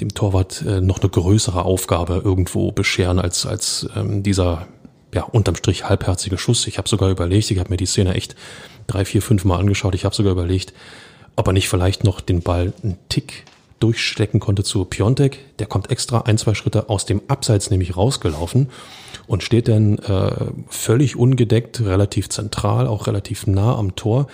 dem 0.02 0.14
Torwart 0.14 0.64
äh, 0.68 0.82
noch 0.82 1.00
eine 1.00 1.10
größere 1.10 1.64
Aufgabe 1.64 2.22
irgendwo 2.24 2.72
bescheren 2.72 3.20
als, 3.20 3.46
als 3.46 3.88
ähm, 3.96 4.24
dieser 4.24 4.68
ja, 5.14 5.24
unterm 5.24 5.56
Strich 5.56 5.88
halbherzige 5.88 6.38
Schuss. 6.38 6.68
Ich 6.68 6.78
habe 6.78 6.90
sogar 6.90 7.10
überlegt, 7.10 7.50
ich 7.52 7.60
habe 7.60 7.70
mir 7.70 7.78
die 7.78 7.86
Szene 7.86 8.16
echt 8.16 8.36
drei, 8.88 9.06
vier, 9.06 9.22
fünf 9.22 9.46
Mal 9.46 9.60
angeschaut, 9.60 9.96
ich 9.96 10.06
habe 10.06 10.15
sogar 10.15 10.34
überlegt, 10.34 10.74
ob 11.36 11.48
er 11.48 11.54
nicht 11.54 11.70
vielleicht 11.70 12.04
noch 12.04 12.22
den 12.22 12.42
Ball 12.42 12.74
einen 12.84 12.98
Tick 13.10 13.46
durchstecken 13.80 14.39
konnte 14.39 14.63
zu 14.63 14.86
Piontek. 14.86 15.39
Der 15.60 15.68
kommt 15.68 15.92
extra 15.92 16.22
ein, 16.22 16.38
zwei 16.38 16.54
Schritte 16.54 16.89
aus 16.89 17.06
dem 17.06 17.21
Abseits 17.28 17.69
nämlich 17.69 17.98
rausgelaufen 17.98 18.69
und 19.28 19.43
steht 19.43 19.67
dann 19.67 19.98
äh, 20.00 20.32
völlig 20.69 21.15
ungedeckt, 21.15 21.82
relativ 21.82 22.30
zentral, 22.30 22.88
auch 22.88 23.08
relativ 23.08 23.48
nah 23.48 23.76
am 23.76 23.95
Tor. 23.95 24.28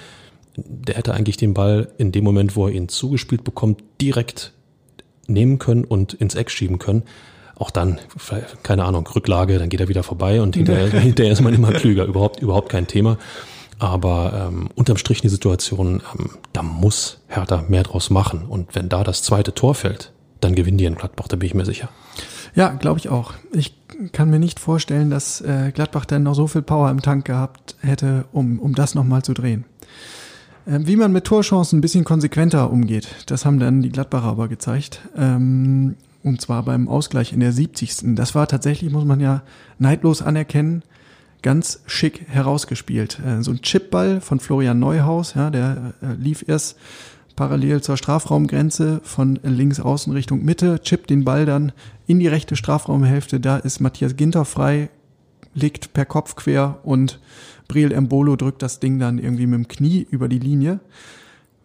Der 0.56 0.96
hätte 0.96 1.14
eigentlich 1.14 1.38
den 1.38 1.54
Ball 1.54 1.90
in 1.98 2.12
dem 2.12 2.24
Moment, 2.24 2.56
wo 2.56 2.68
er 2.68 2.74
ihn 2.74 2.90
zugespielt 2.90 3.44
bekommt, 3.44 3.84
direkt 4.00 4.52
nehmen 5.28 5.60
können 5.60 5.86
und 5.86 6.14
ins 6.14 6.36
Eck 6.36 6.52
schieben 6.52 6.78
können. 6.78 7.04
Auch 7.56 7.72
dann, 7.72 8.00
keine 8.64 8.86
Ahnung, 8.86 9.08
Rücklage, 9.08 9.60
dann 9.60 9.70
geht 9.70 9.80
er 9.80 9.88
wieder 9.88 10.04
vorbei 10.04 10.42
und 10.42 10.56
hinterher, 10.56 10.90
hinterher 11.00 11.32
ist 11.32 11.42
man 11.42 11.54
immer 11.54 11.72
klüger. 11.72 12.06
Überhaupt, 12.06 12.42
überhaupt 12.42 12.70
kein 12.70 12.88
Thema. 12.88 13.18
Aber 13.80 14.48
ähm, 14.48 14.70
unterm 14.76 14.98
Strich 14.98 15.22
die 15.22 15.30
Situation, 15.30 16.02
ähm, 16.18 16.32
da 16.54 16.62
muss 16.62 17.20
Hertha 17.28 17.64
mehr 17.68 17.84
draus 17.84 18.10
machen. 18.10 18.46
Und 18.48 18.76
wenn 18.76 18.90
da 18.90 19.04
das 19.04 19.24
zweite 19.24 19.54
Tor 19.54 19.76
fällt, 19.76 20.12
dann 20.40 20.56
gewinnen 20.56 20.78
die 20.78 20.86
in 20.86 20.96
Gladbach, 20.96 21.28
da 21.28 21.36
bin 21.36 21.48
ich 21.48 21.54
mir 21.54 21.66
sicher. 21.66 21.90
Ja, 22.54 22.70
glaube 22.70 23.00
ich 23.00 23.10
auch. 23.10 23.34
Ich 23.54 23.76
kann 24.12 24.30
mir 24.30 24.40
nicht 24.40 24.60
vorstellen, 24.60 25.10
dass 25.10 25.42
äh, 25.42 25.72
Gladbach 25.74 26.06
denn 26.06 26.24
noch 26.24 26.34
so 26.36 26.48
viel 26.48 26.62
Power 26.62 26.90
im 26.90 27.02
Tank 27.02 27.26
gehabt 27.26 27.76
hätte, 27.82 28.26
um, 28.32 28.60
um 28.60 28.76
das 28.76 28.96
nochmal 28.96 29.24
zu 29.24 29.34
drehen. 29.34 29.66
Ähm, 30.68 30.86
wie 30.88 30.96
man 30.96 31.12
mit 31.12 31.26
Torchancen 31.26 31.80
ein 31.80 31.82
bisschen 31.82 32.04
konsequenter 32.04 32.72
umgeht, 32.72 33.08
das 33.28 33.46
haben 33.46 33.60
dann 33.60 33.82
die 33.82 33.90
Gladbacher 33.90 34.28
aber 34.28 34.48
gezeigt. 34.48 35.02
Ähm, 35.16 35.96
und 36.24 36.42
zwar 36.42 36.64
beim 36.64 36.88
Ausgleich 36.88 37.34
in 37.34 37.40
der 37.40 37.52
70. 37.52 38.16
Das 38.16 38.36
war 38.36 38.48
tatsächlich, 38.48 38.92
muss 38.92 39.06
man 39.06 39.20
ja 39.20 39.42
neidlos 39.80 40.22
anerkennen, 40.22 40.84
ganz 41.42 41.82
schick 41.86 42.28
herausgespielt. 42.28 43.20
Äh, 43.26 43.42
so 43.44 43.52
ein 43.52 43.62
Chipball 43.62 44.22
von 44.22 44.40
Florian 44.40 44.80
Neuhaus, 44.80 45.34
ja, 45.34 45.50
der 45.50 45.94
äh, 46.02 46.14
lief 46.14 46.46
erst 46.48 46.78
parallel 47.36 47.82
zur 47.82 47.98
Strafraumgrenze 47.98 49.02
von 49.04 49.40
links 49.44 49.80
außen 49.80 50.14
Richtung 50.14 50.44
Mitte, 50.44 50.82
chippt 50.82 51.10
den 51.10 51.24
Ball 51.24 51.46
dann 51.46 51.72
in 52.06 52.20
die 52.20 52.28
rechte 52.28 52.56
Strafraumhälfte. 52.56 53.40
Da 53.40 53.58
ist 53.58 53.80
Matthias 53.80 54.16
Ginter 54.16 54.46
frei, 54.46 54.90
legt 55.54 55.94
per 55.94 56.06
Kopf 56.06 56.36
quer 56.36 56.80
und 56.84 57.20
Briel 57.68 57.92
Embolo 57.94 58.36
drückt 58.36 58.62
das 58.62 58.80
Ding 58.80 59.00
dann 59.00 59.18
irgendwie 59.18 59.48
mit 59.48 59.58
dem 59.58 59.68
Knie 59.68 60.06
über 60.12 60.28
die 60.28 60.40
Linie 60.40 60.82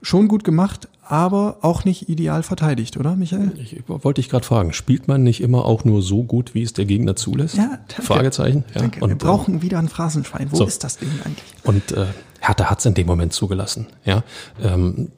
schon 0.07 0.29
gut 0.29 0.45
gemacht, 0.45 0.89
aber 1.09 1.59
auch 1.63 1.85
nicht 1.85 2.09
ideal 2.09 2.43
verteidigt, 2.43 2.97
oder 2.97 3.17
Michael? 3.17 3.53
Ich 3.59 3.83
wollte 3.87 4.21
dich 4.21 4.29
gerade 4.29 4.45
fragen, 4.45 4.73
spielt 4.73 5.09
man 5.09 5.23
nicht 5.23 5.41
immer 5.41 5.65
auch 5.65 5.85
nur 5.85 6.03
so 6.03 6.23
gut, 6.25 6.55
wie 6.55 6.63
es 6.63 6.73
der 6.73 6.85
Gegner 6.85 7.17
zulässt? 7.17 7.57
Ja, 7.57 7.79
danke. 7.89 8.03
Fragezeichen. 8.03 8.65
Ja, 8.75 8.81
danke. 8.81 9.03
Und, 9.03 9.11
Wir 9.11 9.17
brauchen 9.17 9.59
äh, 9.59 9.63
wieder 9.63 9.79
ein 9.79 9.89
Phrasenschwein. 9.89 10.51
Wo 10.51 10.57
so. 10.57 10.67
ist 10.67 10.83
das 10.85 10.99
Ding 10.99 11.11
eigentlich? 11.25 11.45
Und 11.65 11.93
äh, 11.93 12.07
Hertha 12.41 12.67
hat 12.71 12.81
es 12.81 12.87
in 12.87 12.95
dem 12.95 13.07
Moment 13.07 13.33
zugelassen. 13.33 13.87
Ja, 14.05 14.23
ähm, 14.63 15.09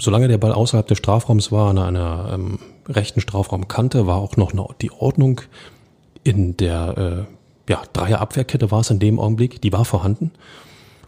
solange 0.00 0.28
der 0.28 0.38
Ball 0.38 0.52
außerhalb 0.52 0.86
des 0.86 0.98
Strafraums 0.98 1.52
war, 1.52 1.70
an 1.70 1.78
einer 1.78 2.30
ähm, 2.34 2.58
rechten 2.88 3.20
Strafraumkante, 3.20 4.06
war 4.06 4.16
auch 4.16 4.36
noch 4.36 4.52
eine, 4.52 4.66
die 4.80 4.90
Ordnung 4.90 5.40
in 6.22 6.56
der 6.56 7.26
äh, 7.28 7.70
ja, 7.70 7.82
Dreierabwehrkette 7.92 8.70
war 8.70 8.80
es 8.80 8.90
in 8.90 8.98
dem 8.98 9.18
Augenblick, 9.18 9.60
die 9.60 9.72
war 9.72 9.84
vorhanden. 9.84 10.32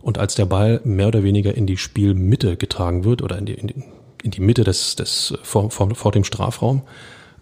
Und 0.03 0.19
als 0.19 0.37
der 0.37 0.47
Ball 0.47 0.81
mehr 0.85 1.09
oder 1.09 1.23
weniger 1.25 1.55
in 1.55 1.67
die 1.67 1.77
Spielmitte 1.77 2.57
getragen 2.57 3.05
wird 3.05 3.23
oder 3.23 3.39
in 3.39 3.47
die, 3.47 3.55
in 3.55 3.67
die, 3.67 3.75
in 4.27 4.33
die 4.33 4.41
Mitte 4.41 4.65
des, 4.65 4.97
des 4.97 5.35
vor, 5.43 5.71
vor, 5.71 5.95
vor 5.95 6.13
dem 6.13 6.25
Strafraum, 6.25 6.83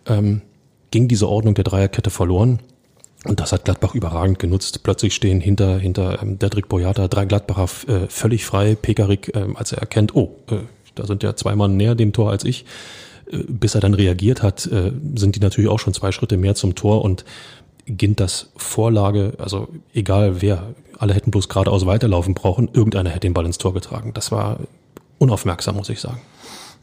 ähm, 0.06 0.42
ging 0.90 1.08
diese 1.08 1.28
Ordnung 1.28 1.54
der 1.54 1.64
Dreierkette 1.64 2.10
verloren. 2.10 2.60
Und 3.24 3.40
das 3.40 3.52
hat 3.52 3.64
Gladbach 3.64 3.94
überragend 3.94 4.38
genutzt. 4.38 4.82
Plötzlich 4.82 5.14
stehen 5.14 5.40
hinter, 5.40 5.78
hinter 5.78 6.22
ähm, 6.22 6.38
Dedrick 6.38 6.68
Boyata 6.68 7.08
drei 7.08 7.24
Gladbacher 7.24 7.64
äh, 7.88 8.06
völlig 8.08 8.44
frei. 8.44 8.74
Pekarik, 8.74 9.34
äh, 9.34 9.46
als 9.54 9.72
er 9.72 9.78
erkennt, 9.78 10.14
oh, 10.14 10.36
äh, 10.50 10.58
da 10.94 11.06
sind 11.06 11.22
ja 11.22 11.34
zwei 11.34 11.56
Mann 11.56 11.78
näher 11.78 11.94
dem 11.94 12.12
Tor 12.12 12.30
als 12.30 12.44
ich, 12.44 12.66
äh, 13.32 13.38
bis 13.48 13.74
er 13.74 13.80
dann 13.80 13.94
reagiert 13.94 14.42
hat, 14.42 14.66
äh, 14.66 14.92
sind 15.14 15.36
die 15.36 15.40
natürlich 15.40 15.70
auch 15.70 15.80
schon 15.80 15.94
zwei 15.94 16.12
Schritte 16.12 16.36
mehr 16.36 16.54
zum 16.54 16.74
Tor 16.74 17.02
und 17.02 17.24
Ginters 17.86 18.50
Vorlage, 18.56 19.34
also 19.38 19.68
egal 19.92 20.40
wer, 20.40 20.74
alle 20.98 21.14
hätten 21.14 21.30
bloß 21.30 21.48
geradeaus 21.48 21.84
weiterlaufen 21.86 22.34
brauchen, 22.34 22.68
irgendeiner 22.72 23.10
hätte 23.10 23.20
den 23.20 23.34
Ball 23.34 23.44
ins 23.46 23.58
Tor 23.58 23.74
getragen. 23.74 24.12
Das 24.14 24.32
war 24.32 24.58
unaufmerksam, 25.18 25.76
muss 25.76 25.88
ich 25.88 26.00
sagen. 26.00 26.20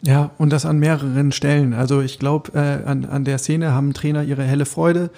Ja, 0.03 0.31
und 0.39 0.51
das 0.51 0.65
an 0.65 0.79
mehreren 0.79 1.31
Stellen. 1.31 1.73
Also 1.73 2.01
ich 2.01 2.17
glaube, 2.17 2.53
äh, 2.55 2.87
an, 2.87 3.05
an 3.05 3.23
der 3.23 3.37
Szene 3.37 3.71
haben 3.71 3.93
Trainer 3.93 4.23
ihre 4.23 4.43
helle 4.43 4.65
Freude. 4.65 5.11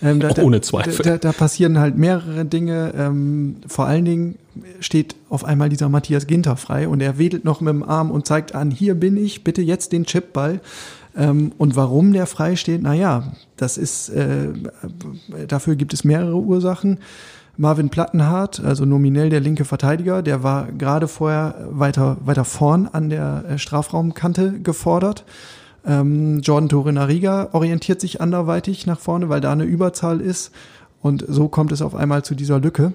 Ähm, 0.00 0.20
da, 0.20 0.30
Ohne 0.40 0.60
Zweifel. 0.60 1.04
Da, 1.04 1.18
da, 1.18 1.32
passieren 1.32 1.78
halt 1.78 1.96
mehrere 1.96 2.44
Dinge. 2.44 2.94
Ähm, 2.96 3.56
vor 3.66 3.86
allen 3.86 4.04
Dingen 4.04 4.36
steht 4.78 5.16
auf 5.28 5.44
einmal 5.44 5.68
dieser 5.68 5.88
Matthias 5.88 6.28
Ginter 6.28 6.56
frei 6.56 6.88
und 6.88 7.00
er 7.00 7.18
wedelt 7.18 7.44
noch 7.44 7.60
mit 7.60 7.72
dem 7.72 7.82
Arm 7.82 8.12
und 8.12 8.26
zeigt 8.26 8.54
an, 8.54 8.70
hier 8.70 8.94
bin 8.94 9.16
ich, 9.16 9.42
bitte 9.42 9.62
jetzt 9.62 9.92
den 9.92 10.04
Chipball. 10.04 10.60
Ähm, 11.16 11.52
und 11.58 11.74
warum 11.74 12.12
der 12.12 12.26
frei 12.26 12.54
steht, 12.54 12.82
naja, 12.82 13.32
das 13.56 13.76
ist, 13.76 14.08
äh, 14.10 14.50
dafür 15.48 15.74
gibt 15.74 15.92
es 15.92 16.04
mehrere 16.04 16.36
Ursachen. 16.36 16.98
Marvin 17.60 17.90
Plattenhardt, 17.90 18.60
also 18.60 18.84
nominell 18.84 19.30
der 19.30 19.40
linke 19.40 19.64
Verteidiger, 19.64 20.22
der 20.22 20.44
war 20.44 20.70
gerade 20.70 21.08
vorher 21.08 21.56
weiter, 21.70 22.16
weiter 22.24 22.44
vorn 22.44 22.86
an 22.86 23.10
der 23.10 23.44
äh, 23.48 23.58
Strafraumkante 23.58 24.60
gefordert. 24.60 25.24
Ähm, 25.84 26.38
Jordan 26.40 26.68
Torrenariga 26.68 27.48
orientiert 27.52 28.00
sich 28.00 28.20
anderweitig 28.20 28.86
nach 28.86 29.00
vorne, 29.00 29.28
weil 29.28 29.40
da 29.40 29.50
eine 29.50 29.64
Überzahl 29.64 30.20
ist. 30.20 30.52
Und 31.02 31.24
so 31.26 31.48
kommt 31.48 31.72
es 31.72 31.82
auf 31.82 31.96
einmal 31.96 32.24
zu 32.24 32.36
dieser 32.36 32.60
Lücke. 32.60 32.92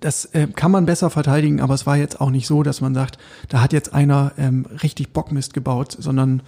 Das 0.00 0.24
äh, 0.26 0.46
kann 0.46 0.70
man 0.70 0.86
besser 0.86 1.10
verteidigen, 1.10 1.60
aber 1.60 1.74
es 1.74 1.84
war 1.84 1.98
jetzt 1.98 2.22
auch 2.22 2.30
nicht 2.30 2.46
so, 2.46 2.62
dass 2.62 2.80
man 2.80 2.94
sagt, 2.94 3.18
da 3.50 3.60
hat 3.60 3.74
jetzt 3.74 3.92
einer 3.92 4.32
ähm, 4.38 4.64
richtig 4.82 5.12
Bockmist 5.12 5.52
gebaut, 5.52 5.94
sondern 5.98 6.40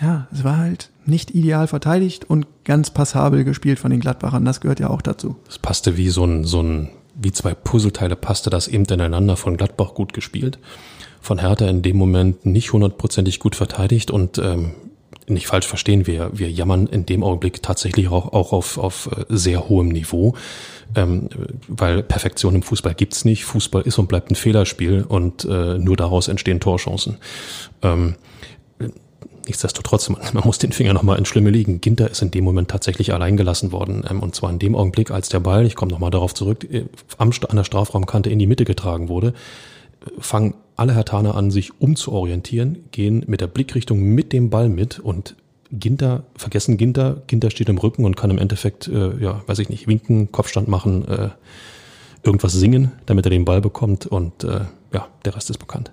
ja, 0.00 0.28
es 0.32 0.44
war 0.44 0.56
halt 0.58 0.90
nicht 1.04 1.32
ideal 1.32 1.66
verteidigt 1.66 2.24
und 2.24 2.46
ganz 2.64 2.90
passabel 2.90 3.44
gespielt 3.44 3.78
von 3.78 3.90
den 3.90 4.00
Gladbachern. 4.00 4.44
Das 4.44 4.60
gehört 4.60 4.80
ja 4.80 4.90
auch 4.90 5.02
dazu. 5.02 5.36
Es 5.48 5.58
passte 5.58 5.96
wie 5.96 6.08
so 6.08 6.24
ein, 6.24 6.44
so 6.44 6.62
ein, 6.62 6.90
wie 7.14 7.32
zwei 7.32 7.54
Puzzleteile 7.54 8.16
passte 8.16 8.50
das 8.50 8.68
eben 8.68 8.84
ineinander 8.84 9.36
von 9.36 9.56
Gladbach 9.56 9.94
gut 9.94 10.12
gespielt. 10.12 10.58
Von 11.20 11.38
Hertha 11.38 11.66
in 11.66 11.82
dem 11.82 11.96
Moment 11.96 12.46
nicht 12.46 12.72
hundertprozentig 12.72 13.40
gut 13.40 13.56
verteidigt 13.56 14.10
und 14.10 14.38
ähm, 14.38 14.72
nicht 15.30 15.46
falsch 15.46 15.66
verstehen, 15.66 16.06
wir, 16.06 16.30
wir 16.32 16.50
jammern 16.50 16.86
in 16.86 17.06
dem 17.06 17.22
Augenblick 17.22 17.62
tatsächlich 17.62 18.08
auch, 18.08 18.32
auch 18.32 18.52
auf, 18.52 18.78
auf 18.78 19.10
äh, 19.16 19.24
sehr 19.28 19.68
hohem 19.68 19.88
Niveau, 19.88 20.34
ähm, 20.94 21.28
weil 21.68 22.02
Perfektion 22.02 22.54
im 22.54 22.62
Fußball 22.62 22.94
gibt's 22.94 23.24
nicht. 23.24 23.44
Fußball 23.44 23.82
ist 23.82 23.98
und 23.98 24.08
bleibt 24.08 24.30
ein 24.30 24.34
Fehlerspiel 24.34 25.04
und 25.06 25.44
äh, 25.44 25.78
nur 25.78 25.96
daraus 25.96 26.28
entstehen 26.28 26.60
Torchancen. 26.60 27.18
Ähm, 27.82 28.16
Nichtsdestotrotz, 29.46 30.08
man, 30.08 30.44
muss 30.44 30.58
den 30.58 30.72
Finger 30.72 30.92
nochmal 30.92 31.18
ins 31.18 31.28
Schlimme 31.28 31.50
legen. 31.50 31.80
Ginter 31.80 32.10
ist 32.10 32.22
in 32.22 32.30
dem 32.30 32.44
Moment 32.44 32.68
tatsächlich 32.68 33.12
allein 33.12 33.36
gelassen 33.36 33.72
worden. 33.72 34.04
Ähm, 34.08 34.20
und 34.20 34.34
zwar 34.34 34.50
in 34.50 34.58
dem 34.58 34.74
Augenblick, 34.74 35.10
als 35.10 35.28
der 35.28 35.40
Ball, 35.40 35.66
ich 35.66 35.76
komme 35.76 35.90
nochmal 35.90 36.10
darauf 36.10 36.34
zurück, 36.34 36.66
äh, 36.70 36.84
an 37.18 37.56
der 37.56 37.64
Strafraumkante 37.64 38.30
in 38.30 38.38
die 38.38 38.46
Mitte 38.46 38.64
getragen 38.64 39.08
wurde, 39.08 39.28
äh, 39.28 40.10
fangen 40.20 40.54
alle 40.76 40.94
Hertaner 40.94 41.34
an, 41.34 41.50
sich 41.50 41.80
umzuorientieren, 41.80 42.84
gehen 42.90 43.24
mit 43.26 43.40
der 43.40 43.46
Blickrichtung 43.46 44.00
mit 44.00 44.32
dem 44.32 44.50
Ball 44.50 44.68
mit 44.68 44.98
und 44.98 45.36
Ginter, 45.72 46.24
vergessen 46.36 46.76
Ginter, 46.78 47.22
Ginter 47.26 47.50
steht 47.50 47.68
im 47.68 47.78
Rücken 47.78 48.04
und 48.04 48.16
kann 48.16 48.30
im 48.30 48.38
Endeffekt, 48.38 48.88
äh, 48.88 49.16
ja, 49.18 49.42
weiß 49.46 49.60
ich 49.60 49.68
nicht, 49.68 49.86
winken, 49.86 50.32
Kopfstand 50.32 50.68
machen, 50.68 51.06
äh, 51.06 51.28
irgendwas 52.24 52.52
singen, 52.52 52.92
damit 53.06 53.26
er 53.26 53.30
den 53.30 53.44
Ball 53.44 53.60
bekommt 53.60 54.06
und 54.06 54.44
äh, 54.44 54.62
ja, 54.92 55.08
der 55.24 55.36
Rest 55.36 55.50
ist 55.50 55.58
bekannt. 55.58 55.92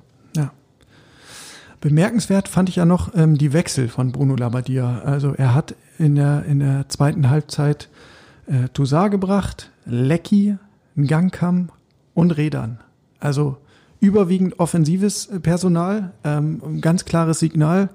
Bemerkenswert 1.80 2.48
fand 2.48 2.70
ich 2.70 2.78
ja 2.78 2.86
noch 2.86 3.14
ähm, 3.16 3.38
die 3.38 3.54
Wechsel 3.54 3.88
von 3.88 4.12
Bruno 4.12 4.36
Labbadia. 4.36 5.02
Also 5.06 5.34
er 5.34 5.54
hat 5.54 5.76
in 6.00 6.16
der, 6.16 6.44
in 6.46 6.60
der 6.60 6.90
zweiten 6.90 7.30
Halbzeit 7.30 7.90
äh, 8.48 8.70
Toussaint 8.74 9.12
gebracht, 9.12 9.70
Lecky, 9.86 10.58
Gangkam 10.96 11.70
und 12.14 12.32
Redan. 12.32 12.80
Also 13.20 13.58
überwiegend 14.00 14.60
offensives 14.60 15.30
Personal, 15.42 16.12
ähm, 16.24 16.82
ganz 16.82 17.06
klares 17.06 17.40
Signal, 17.40 17.90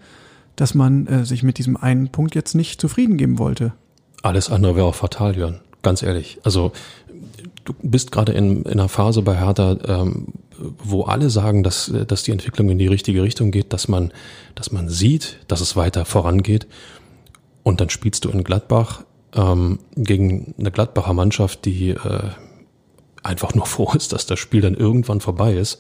dass 0.57 0.75
man 0.75 1.07
äh, 1.07 1.25
sich 1.25 1.43
mit 1.43 1.59
diesem 1.59 1.77
einen 1.77 2.09
Punkt 2.09 2.35
jetzt 2.35 2.55
nicht 2.55 2.81
zufrieden 2.81 3.17
geben 3.17 3.39
wollte. 3.39 3.73
Alles 4.23 4.51
andere 4.51 4.77
wäre 4.77 4.87
auch 4.87 4.95
fatal, 4.95 5.37
Jörn. 5.37 5.61
Ganz 5.83 6.03
ehrlich. 6.03 6.39
Also 6.45 6.73
du 7.65 7.75
bist 7.83 8.13
gerade 8.13 8.33
in, 8.33 8.63
in 8.63 8.73
einer 8.73 8.89
Phase 8.89 9.23
bei 9.23 9.37
Hertha, 9.37 9.77
ähm, 9.87 10.29
wo 10.83 11.03
alle 11.05 11.31
sagen, 11.31 11.63
dass, 11.63 11.93
dass 12.07 12.23
die 12.23 12.33
Entwicklung 12.33 12.69
in 12.71 12.79
die 12.79 12.87
richtige 12.87 13.23
Richtung 13.23 13.51
geht, 13.51 13.73
dass 13.73 13.89
man, 13.89 14.13
dass 14.55 14.73
man 14.73 14.89
sieht, 14.89 15.39
dass 15.49 15.61
es 15.61 15.77
weiter 15.77 16.05
vorangeht. 16.05 16.67
Und 17.63 17.81
dann 17.81 17.91
spielst 17.91 18.25
du 18.25 18.31
in 18.31 18.45
Gladbach 18.45 19.05
ähm, 19.35 19.79
gegen 19.97 20.55
eine 20.59 20.71
Gladbacher 20.71 21.15
Mannschaft, 21.15 21.65
die 21.65 21.91
äh, 21.91 22.31
einfach 23.23 23.55
nur 23.55 23.67
froh 23.67 23.93
ist, 23.95 24.13
dass 24.13 24.27
das 24.27 24.39
Spiel 24.39 24.61
dann 24.61 24.75
irgendwann 24.75 25.21
vorbei 25.21 25.55
ist. 25.55 25.79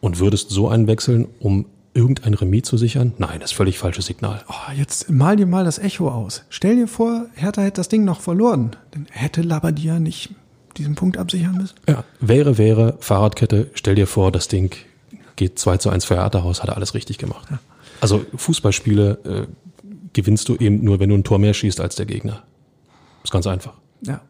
Und 0.00 0.18
würdest 0.18 0.50
so 0.50 0.68
einwechseln, 0.68 1.28
um 1.38 1.66
irgendein 1.94 2.34
Remis 2.34 2.64
zu 2.64 2.76
sichern? 2.76 3.12
Nein, 3.18 3.38
das 3.40 3.50
ist 3.52 3.56
völlig 3.56 3.78
falsches 3.78 4.06
Signal. 4.06 4.42
Oh, 4.48 4.72
jetzt 4.76 5.10
mal 5.10 5.36
dir 5.36 5.46
mal 5.46 5.64
das 5.64 5.78
Echo 5.78 6.08
aus. 6.08 6.44
Stell 6.48 6.76
dir 6.76 6.88
vor, 6.88 7.26
Hertha 7.34 7.62
hätte 7.62 7.76
das 7.76 7.88
Ding 7.88 8.04
noch 8.04 8.20
verloren. 8.20 8.74
Dann 8.90 9.06
hätte 9.10 9.42
Labadia 9.42 10.00
nicht 10.00 10.30
diesen 10.74 10.94
Punkt 10.94 11.16
absichern 11.16 11.54
müssen? 11.54 11.74
Ja, 11.88 12.04
wäre, 12.20 12.58
wäre, 12.58 12.96
Fahrradkette, 13.00 13.70
stell 13.74 13.94
dir 13.94 14.06
vor, 14.06 14.32
das 14.32 14.48
Ding 14.48 14.74
geht 15.36 15.58
2 15.58 15.78
zu 15.78 15.90
1 15.90 16.04
für 16.04 16.16
Hertha-Haus, 16.16 16.62
hat 16.62 16.68
er 16.68 16.76
alles 16.76 16.94
richtig 16.94 17.18
gemacht. 17.18 17.48
Ja. 17.50 17.58
Also 18.00 18.24
Fußballspiele 18.36 19.18
äh, 19.24 19.90
gewinnst 20.12 20.48
du 20.48 20.56
eben 20.56 20.84
nur, 20.84 21.00
wenn 21.00 21.08
du 21.08 21.16
ein 21.16 21.24
Tor 21.24 21.38
mehr 21.38 21.54
schießt 21.54 21.80
als 21.80 21.96
der 21.96 22.06
Gegner. 22.06 22.42
Ist 23.22 23.32
ganz 23.32 23.46
einfach. 23.46 23.74
Ja. 24.02 24.20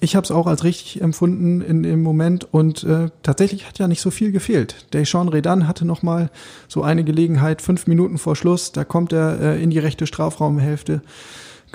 Ich 0.00 0.16
habe 0.16 0.24
es 0.24 0.30
auch 0.30 0.46
als 0.46 0.64
richtig 0.64 1.00
empfunden 1.00 1.60
in 1.60 1.82
dem 1.82 2.02
Moment 2.02 2.52
und 2.52 2.84
äh, 2.84 3.10
tatsächlich 3.22 3.66
hat 3.66 3.78
ja 3.78 3.88
nicht 3.88 4.00
so 4.00 4.10
viel 4.10 4.32
gefehlt. 4.32 4.86
Deshaun 4.92 5.28
Redan 5.28 5.68
hatte 5.68 5.84
noch 5.84 6.02
mal 6.02 6.30
so 6.68 6.82
eine 6.82 7.04
Gelegenheit, 7.04 7.62
fünf 7.62 7.86
Minuten 7.86 8.18
vor 8.18 8.36
Schluss, 8.36 8.72
da 8.72 8.84
kommt 8.84 9.12
er 9.12 9.40
äh, 9.40 9.62
in 9.62 9.70
die 9.70 9.78
rechte 9.78 10.06
Strafraumhälfte, 10.06 11.02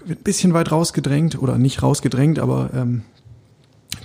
wird 0.06 0.20
ein 0.20 0.24
bisschen 0.24 0.54
weit 0.54 0.72
rausgedrängt 0.72 1.42
oder 1.42 1.58
nicht 1.58 1.82
rausgedrängt, 1.82 2.40
aber 2.40 2.70
ähm, 2.74 3.04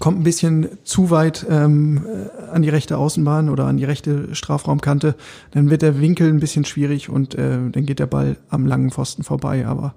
kommt 0.05 0.21
ein 0.21 0.23
bisschen 0.23 0.69
zu 0.85 1.09
weit 1.09 1.47
ähm, 1.49 2.05
äh, 2.05 2.51
an 2.53 2.61
die 2.61 2.69
rechte 2.69 2.99
Außenbahn 2.99 3.49
oder 3.49 3.65
an 3.65 3.79
die 3.79 3.87
rechte 3.87 4.35
Strafraumkante, 4.35 5.15
dann 5.53 5.71
wird 5.71 5.81
der 5.81 5.99
Winkel 5.99 6.29
ein 6.29 6.41
bisschen 6.41 6.67
schwierig 6.67 7.09
und 7.09 7.35
äh, 7.37 7.57
dann 7.71 7.87
geht 7.87 8.01
der 8.01 8.07
Ball 8.07 8.37
am 8.51 8.67
langen 8.67 8.91
Pfosten 8.91 9.23
vorbei. 9.23 9.67
Aber 9.67 9.95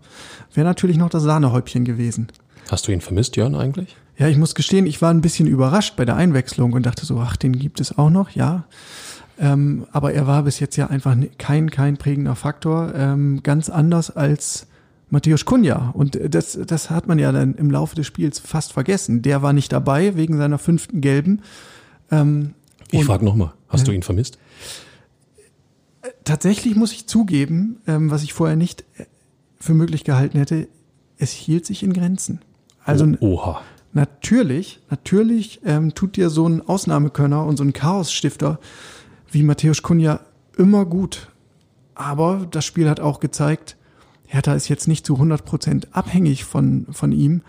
wäre 0.53 0.65
natürlich 0.65 0.95
noch 0.95 1.09
das 1.09 1.23
Sahnehäubchen 1.23 1.83
gewesen. 1.83 2.27
Hast 2.71 2.87
du 2.87 2.93
ihn 2.93 3.01
vermisst, 3.01 3.35
Jörn, 3.35 3.53
eigentlich? 3.53 3.97
Ja, 4.17 4.29
ich 4.29 4.37
muss 4.37 4.55
gestehen, 4.55 4.85
ich 4.85 5.01
war 5.01 5.09
ein 5.09 5.19
bisschen 5.19 5.45
überrascht 5.45 5.97
bei 5.97 6.05
der 6.05 6.15
Einwechslung 6.15 6.71
und 6.71 6.85
dachte 6.85 7.05
so, 7.05 7.19
ach, 7.19 7.35
den 7.35 7.51
gibt 7.51 7.81
es 7.81 7.97
auch 7.97 8.09
noch, 8.09 8.29
ja. 8.29 8.63
Ähm, 9.37 9.87
aber 9.91 10.13
er 10.13 10.25
war 10.25 10.43
bis 10.43 10.61
jetzt 10.61 10.77
ja 10.77 10.87
einfach 10.87 11.17
kein, 11.37 11.69
kein 11.69 11.97
prägender 11.97 12.37
Faktor. 12.37 12.93
Ähm, 12.95 13.41
ganz 13.43 13.67
anders 13.69 14.15
als 14.15 14.67
Matthäus 15.09 15.45
Kunja. 15.45 15.91
Und 15.93 16.19
das, 16.33 16.59
das 16.65 16.89
hat 16.89 17.07
man 17.07 17.19
ja 17.19 17.31
dann 17.31 17.55
im 17.55 17.71
Laufe 17.71 17.95
des 17.95 18.07
Spiels 18.07 18.39
fast 18.39 18.73
vergessen. 18.73 19.21
Der 19.21 19.41
war 19.41 19.53
nicht 19.53 19.71
dabei 19.71 20.15
wegen 20.15 20.37
seiner 20.37 20.57
fünften 20.57 21.01
Gelben. 21.01 21.41
Ähm, 22.11 22.53
ich 22.91 23.05
frage 23.05 23.25
nochmal, 23.25 23.53
hast 23.69 23.81
äh, 23.81 23.85
du 23.85 23.91
ihn 23.91 24.03
vermisst? 24.03 24.37
Tatsächlich 26.23 26.75
muss 26.75 26.91
ich 26.91 27.07
zugeben, 27.07 27.81
ähm, 27.87 28.11
was 28.11 28.23
ich 28.23 28.33
vorher 28.33 28.55
nicht 28.55 28.83
äh, 28.97 29.05
für 29.59 29.73
möglich 29.73 30.03
gehalten 30.03 30.37
hätte, 30.37 30.67
es 31.17 31.31
hielt 31.31 31.65
sich 31.65 31.83
in 31.83 31.93
Grenzen. 31.93 32.41
Also 32.83 33.05
oh, 33.19 33.33
oha. 33.33 33.61
natürlich, 33.93 34.79
natürlich 34.89 35.61
ähm, 35.65 35.95
tut 35.95 36.15
dir 36.15 36.29
so 36.29 36.47
ein 36.47 36.61
Ausnahmekönner 36.67 37.45
und 37.45 37.57
so 37.57 37.63
ein 37.63 37.73
Chaosstifter 37.73 38.59
wie 39.31 39.43
Matthäus 39.43 39.81
Kunja 39.81 40.21
immer 40.57 40.85
gut. 40.85 41.29
Aber 41.95 42.47
das 42.51 42.65
Spiel 42.65 42.89
hat 42.89 42.99
auch 42.99 43.19
gezeigt, 43.19 43.76
Hertha 44.27 44.53
ist 44.53 44.67
jetzt 44.67 44.87
nicht 44.87 45.05
zu 45.05 45.15
100 45.15 45.45
Prozent 45.45 45.87
abhängig 45.91 46.45
von, 46.45 46.85
von 46.91 47.11
ihm, 47.11 47.41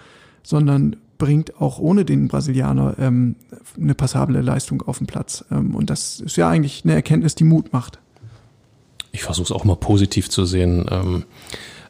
sondern 0.43 0.97
bringt 1.19 1.61
auch 1.61 1.79
ohne 1.79 2.05
den 2.05 2.29
Brasilianer 2.29 2.95
ähm, 2.99 3.37
eine 3.77 3.95
passable 3.95 4.41
Leistung 4.41 4.83
auf 4.83 4.99
den 4.99 5.07
Platz. 5.07 5.45
Ähm, 5.51 5.75
und 5.75 5.91
das 5.91 6.21
ist 6.21 6.37
ja 6.37 6.49
eigentlich 6.49 6.85
eine 6.85 6.95
Erkenntnis, 6.95 7.35
die 7.35 7.45
Mut 7.45 7.73
macht. 7.73 7.99
Ich 9.11 9.25
versuche 9.25 9.47
es 9.47 9.53
auch 9.53 9.64
mal 9.64 9.77
positiv 9.77 10.31
zu 10.31 10.45
sehen. 10.45 10.87
Ähm, 10.91 11.25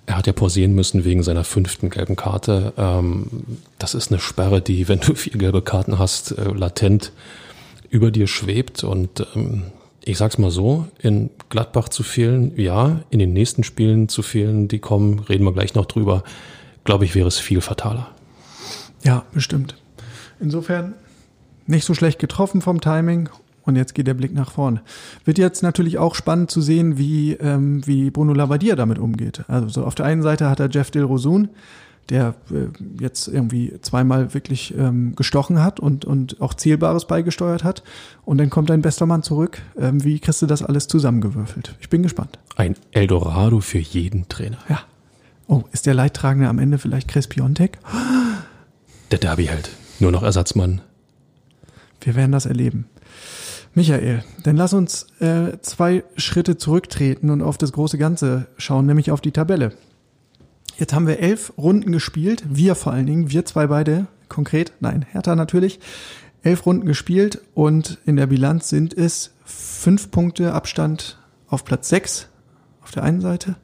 er 0.07 0.16
hat 0.16 0.27
ja 0.27 0.33
pausieren 0.33 0.74
müssen 0.74 1.05
wegen 1.05 1.22
seiner 1.22 1.44
fünften 1.44 1.90
gelben 1.90 2.16
Karte. 2.16 2.72
Ähm, 2.79 3.27
das 3.79 3.94
ist 3.94 4.11
eine 4.11 4.18
Sperre, 4.18 4.62
die, 4.62 4.88
wenn 4.88 5.01
du 5.01 5.14
vier 5.14 5.38
gelbe 5.38 5.61
Karten 5.61 5.98
hast, 5.98 6.33
äh, 6.33 6.51
latent 6.51 7.12
über 7.90 8.11
dir 8.11 8.27
schwebt. 8.27 8.83
Und 8.83 9.27
ähm, 9.37 9.64
ich 10.04 10.18
sag's 10.18 10.38
mal 10.38 10.50
so, 10.50 10.87
in 11.00 11.30
Gladbach 11.48 11.88
zu 11.88 12.02
fehlen, 12.02 12.52
ja, 12.56 13.00
in 13.11 13.18
den 13.18 13.32
nächsten 13.32 13.64
Spielen 13.64 14.08
zu 14.08 14.22
fehlen, 14.22 14.68
die 14.68 14.78
kommen, 14.78 15.20
reden 15.20 15.44
wir 15.44 15.52
gleich 15.52 15.74
noch 15.74 15.87
drüber, 15.87 16.22
glaube 16.84 17.04
ich, 17.04 17.14
wäre 17.14 17.28
es 17.28 17.38
viel 17.38 17.61
fataler. 17.61 18.08
Ja, 19.02 19.24
bestimmt. 19.32 19.76
Insofern 20.40 20.94
nicht 21.66 21.84
so 21.84 21.94
schlecht 21.94 22.18
getroffen 22.18 22.62
vom 22.62 22.80
Timing 22.80 23.28
und 23.64 23.76
jetzt 23.76 23.94
geht 23.94 24.06
der 24.06 24.14
Blick 24.14 24.32
nach 24.32 24.50
vorne. 24.50 24.80
Wird 25.24 25.37
jetzt 25.37 25.62
natürlich 25.62 25.98
auch 25.98 26.14
spannend 26.14 26.50
zu 26.50 26.62
sehen, 26.62 26.96
wie, 26.96 27.32
ähm, 27.34 27.87
wie 27.87 28.11
Bruno 28.11 28.32
Labbadia 28.32 28.76
damit 28.76 28.98
umgeht. 28.98 29.44
Also 29.48 29.68
so 29.68 29.84
auf 29.84 29.94
der 29.94 30.06
einen 30.06 30.22
Seite 30.22 30.48
hat 30.48 30.61
er 30.61 30.70
Jeff 30.70 30.90
Dilrosun, 30.90 31.50
der 32.10 32.34
äh, 32.50 32.68
jetzt 33.00 33.28
irgendwie 33.28 33.74
zweimal 33.82 34.34
wirklich 34.34 34.74
ähm, 34.76 35.14
gestochen 35.14 35.62
hat 35.62 35.80
und, 35.80 36.04
und 36.04 36.40
auch 36.40 36.54
Zählbares 36.54 37.06
beigesteuert 37.06 37.64
hat. 37.64 37.82
Und 38.24 38.38
dann 38.38 38.50
kommt 38.50 38.70
dein 38.70 38.82
bester 38.82 39.06
Mann 39.06 39.22
zurück. 39.22 39.60
Ähm, 39.78 40.02
wie 40.04 40.18
kriegst 40.18 40.42
du 40.42 40.46
das 40.46 40.62
alles 40.62 40.88
zusammengewürfelt? 40.88 41.74
Ich 41.80 41.90
bin 41.90 42.02
gespannt. 42.02 42.38
Ein 42.56 42.76
Eldorado 42.92 43.60
für 43.60 43.78
jeden 43.78 44.28
Trainer. 44.28 44.58
Ja. 44.68 44.80
Oh, 45.46 45.64
ist 45.72 45.86
der 45.86 45.94
Leidtragende 45.94 46.48
am 46.48 46.58
Ende 46.58 46.78
vielleicht 46.78 47.08
Chris 47.08 47.26
Piontek? 47.26 47.78
Der 49.10 49.18
Derby 49.18 49.46
hält. 49.46 49.70
Nur 50.00 50.12
noch 50.12 50.22
Ersatzmann. 50.22 50.82
Wir 52.00 52.14
werden 52.14 52.32
das 52.32 52.46
erleben. 52.46 52.86
Michael, 53.74 54.24
dann 54.42 54.56
lass 54.56 54.72
uns 54.72 55.06
äh, 55.20 55.58
zwei 55.60 56.04
Schritte 56.16 56.56
zurücktreten 56.56 57.30
und 57.30 57.42
auf 57.42 57.58
das 57.58 57.72
große 57.72 57.98
Ganze 57.98 58.46
schauen, 58.56 58.86
nämlich 58.86 59.10
auf 59.10 59.20
die 59.20 59.30
Tabelle. 59.30 59.72
Jetzt 60.78 60.92
haben 60.92 61.08
wir 61.08 61.18
elf 61.18 61.52
Runden 61.58 61.90
gespielt. 61.90 62.44
Wir 62.48 62.76
vor 62.76 62.92
allen 62.92 63.06
Dingen, 63.06 63.32
wir 63.32 63.44
zwei 63.44 63.66
beide 63.66 64.06
konkret, 64.28 64.72
nein, 64.78 65.04
Hertha 65.10 65.34
natürlich. 65.34 65.80
Elf 66.42 66.66
Runden 66.66 66.86
gespielt 66.86 67.40
und 67.54 67.98
in 68.06 68.14
der 68.14 68.28
Bilanz 68.28 68.68
sind 68.68 68.96
es 68.96 69.32
fünf 69.44 70.12
Punkte 70.12 70.54
Abstand 70.54 71.18
auf 71.48 71.64
Platz 71.64 71.88
sechs 71.88 72.28
auf 72.80 72.92
der 72.92 73.02
einen 73.02 73.20
Seite. 73.20 73.56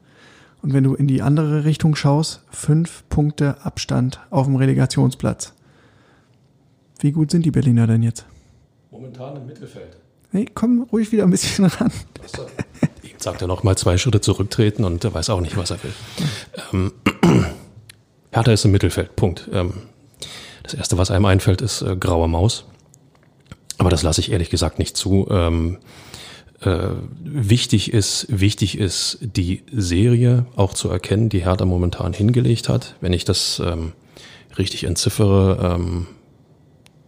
Und 0.61 0.73
wenn 0.73 0.83
du 0.83 0.93
in 0.93 1.07
die 1.07 1.21
andere 1.21 1.63
Richtung 1.63 1.95
schaust, 1.95 2.41
fünf 2.51 3.07
Punkte 3.07 3.63
Abstand 3.63 4.19
auf 4.29 4.47
dem 4.47 4.57
Relegationsplatz. 4.57 5.53
Wie 6.99 7.13
gut 7.13 7.31
sind 7.31 7.45
die 7.45 7.51
Berliner 7.51 7.87
denn 7.87 8.03
jetzt? 8.03 8.25
Momentan 8.91 9.37
im 9.37 9.45
Mittelfeld. 9.45 9.97
Nee, 10.33 10.47
komm 10.53 10.83
ruhig 10.91 11.13
wieder 11.13 11.23
ein 11.23 11.29
bisschen 11.29 11.63
ran. 11.65 11.91
Achso. 12.21 12.45
Sagt 13.17 13.41
er 13.41 13.47
noch 13.47 13.63
mal 13.63 13.77
zwei 13.77 13.97
Schritte 13.97 14.21
zurücktreten 14.21 14.83
und 14.83 15.03
er 15.03 15.13
weiß 15.13 15.29
auch 15.29 15.41
nicht, 15.41 15.57
was 15.57 15.71
er 15.71 15.83
will. 15.83 15.93
Ähm, 16.73 16.93
Hertha 18.31 18.51
ist 18.51 18.65
im 18.65 18.71
Mittelfeld, 18.71 19.15
Punkt. 19.15 19.49
Ähm, 19.51 19.73
das 20.63 20.73
Erste, 20.73 20.97
was 20.97 21.11
einem 21.11 21.25
einfällt, 21.25 21.61
ist 21.61 21.81
äh, 21.81 21.95
graue 21.95 22.27
Maus. 22.27 22.65
Aber 23.77 23.89
das 23.89 24.03
lasse 24.03 24.21
ich 24.21 24.31
ehrlich 24.31 24.49
gesagt 24.49 24.79
nicht 24.79 24.97
zu. 24.97 25.27
Ähm, 25.29 25.77
äh, 26.61 26.89
wichtig 27.19 27.93
ist, 27.93 28.27
wichtig 28.29 28.77
ist, 28.77 29.19
die 29.21 29.63
Serie 29.71 30.45
auch 30.55 30.73
zu 30.73 30.89
erkennen, 30.89 31.29
die 31.29 31.43
Hertha 31.43 31.65
momentan 31.65 32.13
hingelegt 32.13 32.69
hat. 32.69 32.95
Wenn 33.01 33.13
ich 33.13 33.25
das 33.25 33.61
ähm, 33.63 33.91
richtig 34.57 34.85
entziffere, 34.85 35.75
ähm, 35.75 36.07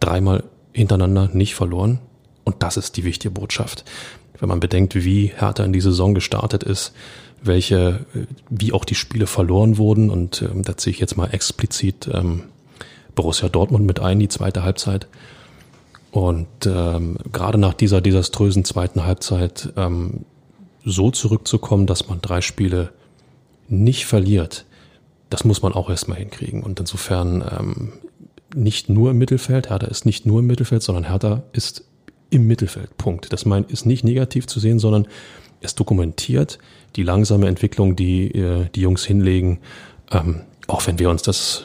dreimal 0.00 0.44
hintereinander 0.72 1.30
nicht 1.32 1.54
verloren. 1.54 2.00
Und 2.44 2.62
das 2.62 2.76
ist 2.76 2.96
die 2.96 3.04
wichtige 3.04 3.30
Botschaft. 3.30 3.84
Wenn 4.40 4.48
man 4.48 4.60
bedenkt, 4.60 4.94
wie 4.94 5.32
Hertha 5.34 5.64
in 5.64 5.72
die 5.72 5.80
Saison 5.80 6.14
gestartet 6.14 6.62
ist, 6.62 6.92
welche, 7.42 8.00
wie 8.50 8.72
auch 8.72 8.84
die 8.84 8.94
Spiele 8.94 9.26
verloren 9.26 9.78
wurden, 9.78 10.10
und 10.10 10.42
ähm, 10.42 10.62
da 10.62 10.76
ziehe 10.76 10.92
ich 10.92 11.00
jetzt 11.00 11.16
mal 11.16 11.28
explizit 11.28 12.08
ähm, 12.12 12.44
Borussia 13.14 13.48
Dortmund 13.48 13.86
mit 13.86 14.00
ein, 14.00 14.18
die 14.18 14.28
zweite 14.28 14.62
Halbzeit. 14.62 15.06
Und 16.10 16.46
ähm, 16.66 17.18
gerade 17.32 17.58
nach 17.58 17.74
dieser 17.74 18.00
desaströsen 18.00 18.64
zweiten 18.64 19.04
Halbzeit 19.04 19.72
ähm, 19.76 20.24
so 20.84 21.10
zurückzukommen, 21.10 21.86
dass 21.86 22.08
man 22.08 22.20
drei 22.20 22.40
Spiele 22.40 22.90
nicht 23.68 24.06
verliert, 24.06 24.64
das 25.30 25.44
muss 25.44 25.62
man 25.62 25.72
auch 25.72 25.90
erstmal 25.90 26.18
hinkriegen. 26.18 26.62
Und 26.62 26.80
insofern 26.80 27.44
ähm, 27.58 27.92
nicht 28.54 28.88
nur 28.88 29.10
im 29.10 29.18
Mittelfeld, 29.18 29.68
Hertha 29.68 29.86
ist 29.86 30.06
nicht 30.06 30.24
nur 30.24 30.40
im 30.40 30.46
Mittelfeld, 30.46 30.82
sondern 30.82 31.04
Hertha 31.04 31.42
ist 31.52 31.84
im 32.30 32.46
Mittelfeld. 32.46 32.96
Punkt. 32.98 33.32
Das 33.32 33.46
meint, 33.46 33.70
ist 33.70 33.86
nicht 33.86 34.04
negativ 34.04 34.46
zu 34.46 34.60
sehen, 34.60 34.78
sondern 34.78 35.06
es 35.60 35.74
dokumentiert 35.74 36.58
die 36.96 37.02
langsame 37.02 37.48
Entwicklung, 37.48 37.96
die 37.96 38.30
äh, 38.32 38.66
die 38.74 38.80
Jungs 38.80 39.04
hinlegen, 39.04 39.58
ähm, 40.10 40.42
auch 40.66 40.86
wenn 40.86 40.98
wir 40.98 41.10
uns 41.10 41.22
das 41.22 41.64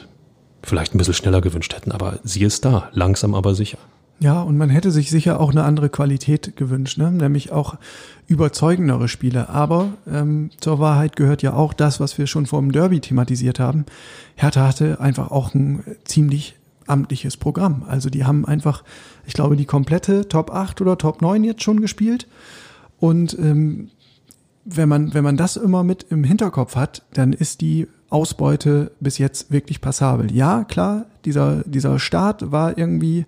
vielleicht 0.62 0.94
ein 0.94 0.98
bisschen 0.98 1.14
schneller 1.14 1.40
gewünscht 1.40 1.74
hätten. 1.74 1.92
Aber 1.92 2.18
sie 2.24 2.42
ist 2.42 2.64
da, 2.64 2.88
langsam 2.92 3.34
aber 3.34 3.54
sicher. 3.54 3.78
Ja, 4.20 4.40
und 4.40 4.56
man 4.56 4.70
hätte 4.70 4.90
sich 4.90 5.10
sicher 5.10 5.40
auch 5.40 5.50
eine 5.50 5.64
andere 5.64 5.88
Qualität 5.88 6.56
gewünscht, 6.56 6.98
ne? 6.98 7.10
nämlich 7.10 7.52
auch 7.52 7.74
überzeugendere 8.26 9.08
Spiele. 9.08 9.48
Aber 9.48 9.88
ähm, 10.10 10.50
zur 10.60 10.78
Wahrheit 10.78 11.16
gehört 11.16 11.42
ja 11.42 11.54
auch 11.54 11.72
das, 11.72 12.00
was 12.00 12.16
wir 12.16 12.26
schon 12.26 12.46
vor 12.46 12.60
dem 12.60 12.72
Derby 12.72 13.00
thematisiert 13.00 13.58
haben. 13.58 13.84
Hertha 14.36 14.68
hatte 14.68 15.00
einfach 15.00 15.30
auch 15.30 15.52
ein 15.54 15.82
ziemlich 16.04 16.54
amtliches 16.86 17.36
Programm. 17.36 17.84
Also 17.88 18.08
die 18.08 18.24
haben 18.24 18.44
einfach, 18.44 18.84
ich 19.26 19.34
glaube, 19.34 19.56
die 19.56 19.64
komplette 19.64 20.28
Top 20.28 20.50
8 20.50 20.80
oder 20.80 20.98
Top 20.98 21.22
9 21.22 21.44
jetzt 21.44 21.62
schon 21.62 21.80
gespielt. 21.80 22.26
Und 22.98 23.38
ähm, 23.38 23.90
wenn 24.64 24.88
man, 24.88 25.12
wenn 25.14 25.24
man 25.24 25.36
das 25.36 25.56
immer 25.56 25.84
mit 25.84 26.06
im 26.10 26.24
Hinterkopf 26.24 26.76
hat, 26.76 27.02
dann 27.12 27.32
ist 27.32 27.60
die 27.60 27.86
Ausbeute 28.08 28.92
bis 29.00 29.18
jetzt 29.18 29.50
wirklich 29.50 29.80
passabel. 29.80 30.32
Ja, 30.32 30.64
klar, 30.64 31.06
dieser, 31.24 31.64
dieser 31.64 31.98
Start 31.98 32.52
war 32.52 32.78
irgendwie 32.78 33.26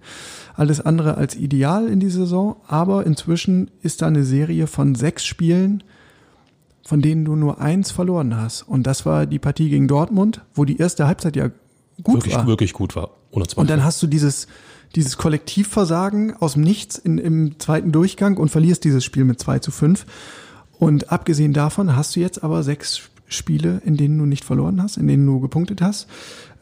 alles 0.55 0.81
andere 0.81 1.17
als 1.17 1.35
ideal 1.35 1.89
in 1.89 2.01
die 2.01 2.09
Saison, 2.09 2.57
aber 2.69 3.05
inzwischen 3.05 3.71
ist 3.83 4.01
da 4.01 4.07
eine 4.07 4.25
Serie 4.25 4.67
von 4.67 4.95
sechs 4.95 5.25
Spielen, 5.25 5.83
von 6.85 7.03
denen 7.03 7.25
du 7.25 7.35
nur 7.35 7.61
eins 7.61 7.91
verloren 7.91 8.37
hast. 8.37 8.63
Und 8.63 8.87
das 8.87 9.05
war 9.05 9.27
die 9.27 9.41
Partie 9.41 9.71
gegen 9.71 9.89
Dortmund, 9.89 10.43
wo 10.55 10.65
die 10.65 10.79
erste 10.79 11.07
Halbzeit 11.07 11.37
ja 11.37 11.51
gut 12.03 12.17
wirklich, 12.17 12.35
war. 12.35 12.47
Wirklich 12.47 12.73
gut 12.73 12.97
war. 12.97 13.11
Ohne 13.31 13.47
Zweifel. 13.47 13.61
Und 13.61 13.71
dann 13.71 13.85
hast 13.85 14.03
du 14.03 14.07
dieses, 14.07 14.47
dieses 14.95 15.17
Kollektivversagen 15.17 16.37
aus 16.37 16.55
dem 16.55 16.63
Nichts 16.63 16.99
in, 16.99 17.19
im 17.19 17.59
zweiten 17.59 17.93
Durchgang 17.93 18.37
und 18.37 18.51
verlierst 18.51 18.85
dieses 18.85 19.05
Spiel 19.05 19.25
mit 19.25 19.41
2 19.41 19.59
zu 19.61 19.71
5. 19.71 20.07
Und 20.79 21.11
abgesehen 21.11 21.53
davon 21.53 21.97
hast 21.97 22.17
du 22.17 22.21
jetzt 22.21 22.45
aber 22.45 22.63
sechs 22.63 23.11
Spiele, 23.29 23.81
in 23.85 23.97
denen 23.97 24.19
du 24.19 24.27
nicht 24.27 24.45
verloren 24.45 24.83
hast, 24.83 24.97
in 24.97 25.07
denen 25.07 25.27
du 25.27 25.41
gepunktet 25.41 25.83
hast. 25.83 26.07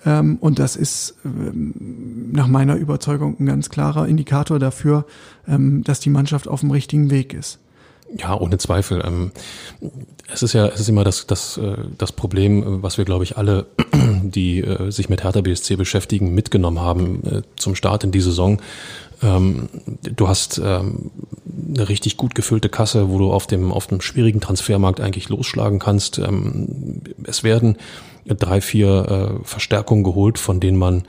Ähm, 0.07 0.39
und 0.41 0.59
das 0.59 0.77
ist 0.77 1.17
ähm, 1.25 1.75
nach 2.33 2.47
meiner 2.47 2.77
Überzeugung 2.77 3.37
ein 3.39 3.47
ganz 3.47 3.71
klarer 3.71 4.07
Indikator 4.07 4.59
dafür, 4.59 5.07
ähm, 5.49 5.83
dass 5.85 6.01
die 6.01 6.11
Mannschaft 6.11 6.49
auf 6.49 6.61
dem 6.61 6.71
richtigen 6.71 7.11
Weg 7.11 7.35
ist. 7.35 7.59
Ja, 8.17 8.39
ohne 8.39 8.59
Zweifel. 8.59 9.03
es 10.33 10.43
ist 10.43 10.53
ja, 10.53 10.67
es 10.67 10.81
ist 10.81 10.89
immer 10.89 11.03
das, 11.05 11.27
das, 11.27 11.57
äh, 11.57 11.77
das 11.99 12.13
Problem, 12.13 12.83
was 12.83 12.97
wir, 12.97 13.05
glaube 13.05 13.25
ich, 13.25 13.37
alle, 13.37 13.67
die 14.23 14.61
äh, 14.61 14.91
sich 14.91 15.09
mit 15.09 15.25
Hertha 15.25 15.41
BSC 15.41 15.77
beschäftigen, 15.77 16.33
mitgenommen 16.33 16.81
haben 16.81 17.23
äh, 17.25 17.43
zum 17.57 17.75
Start 17.75 18.05
in 18.05 18.13
die 18.13 18.21
Saison. 18.21 18.61
du 19.21 20.29
hast 20.29 20.61
eine 20.61 21.89
richtig 21.89 22.19
gut 22.19 22.35
gefüllte 22.35 22.69
Kasse, 22.69 23.09
wo 23.09 23.17
du 23.19 23.33
auf 23.33 23.47
dem, 23.47 23.73
auf 23.73 23.87
dem 23.87 24.03
schwierigen 24.03 24.41
Transfermarkt 24.41 25.01
eigentlich 25.01 25.31
losschlagen 25.31 25.79
kannst. 25.79 26.19
Ähm, 26.19 27.01
es 27.25 27.43
werden 27.43 27.77
drei, 28.27 28.61
vier 28.61 29.41
Verstärkungen 29.45 30.05
geholt, 30.05 30.39
von 30.39 30.61
denen 30.61 30.77
man 30.77 31.05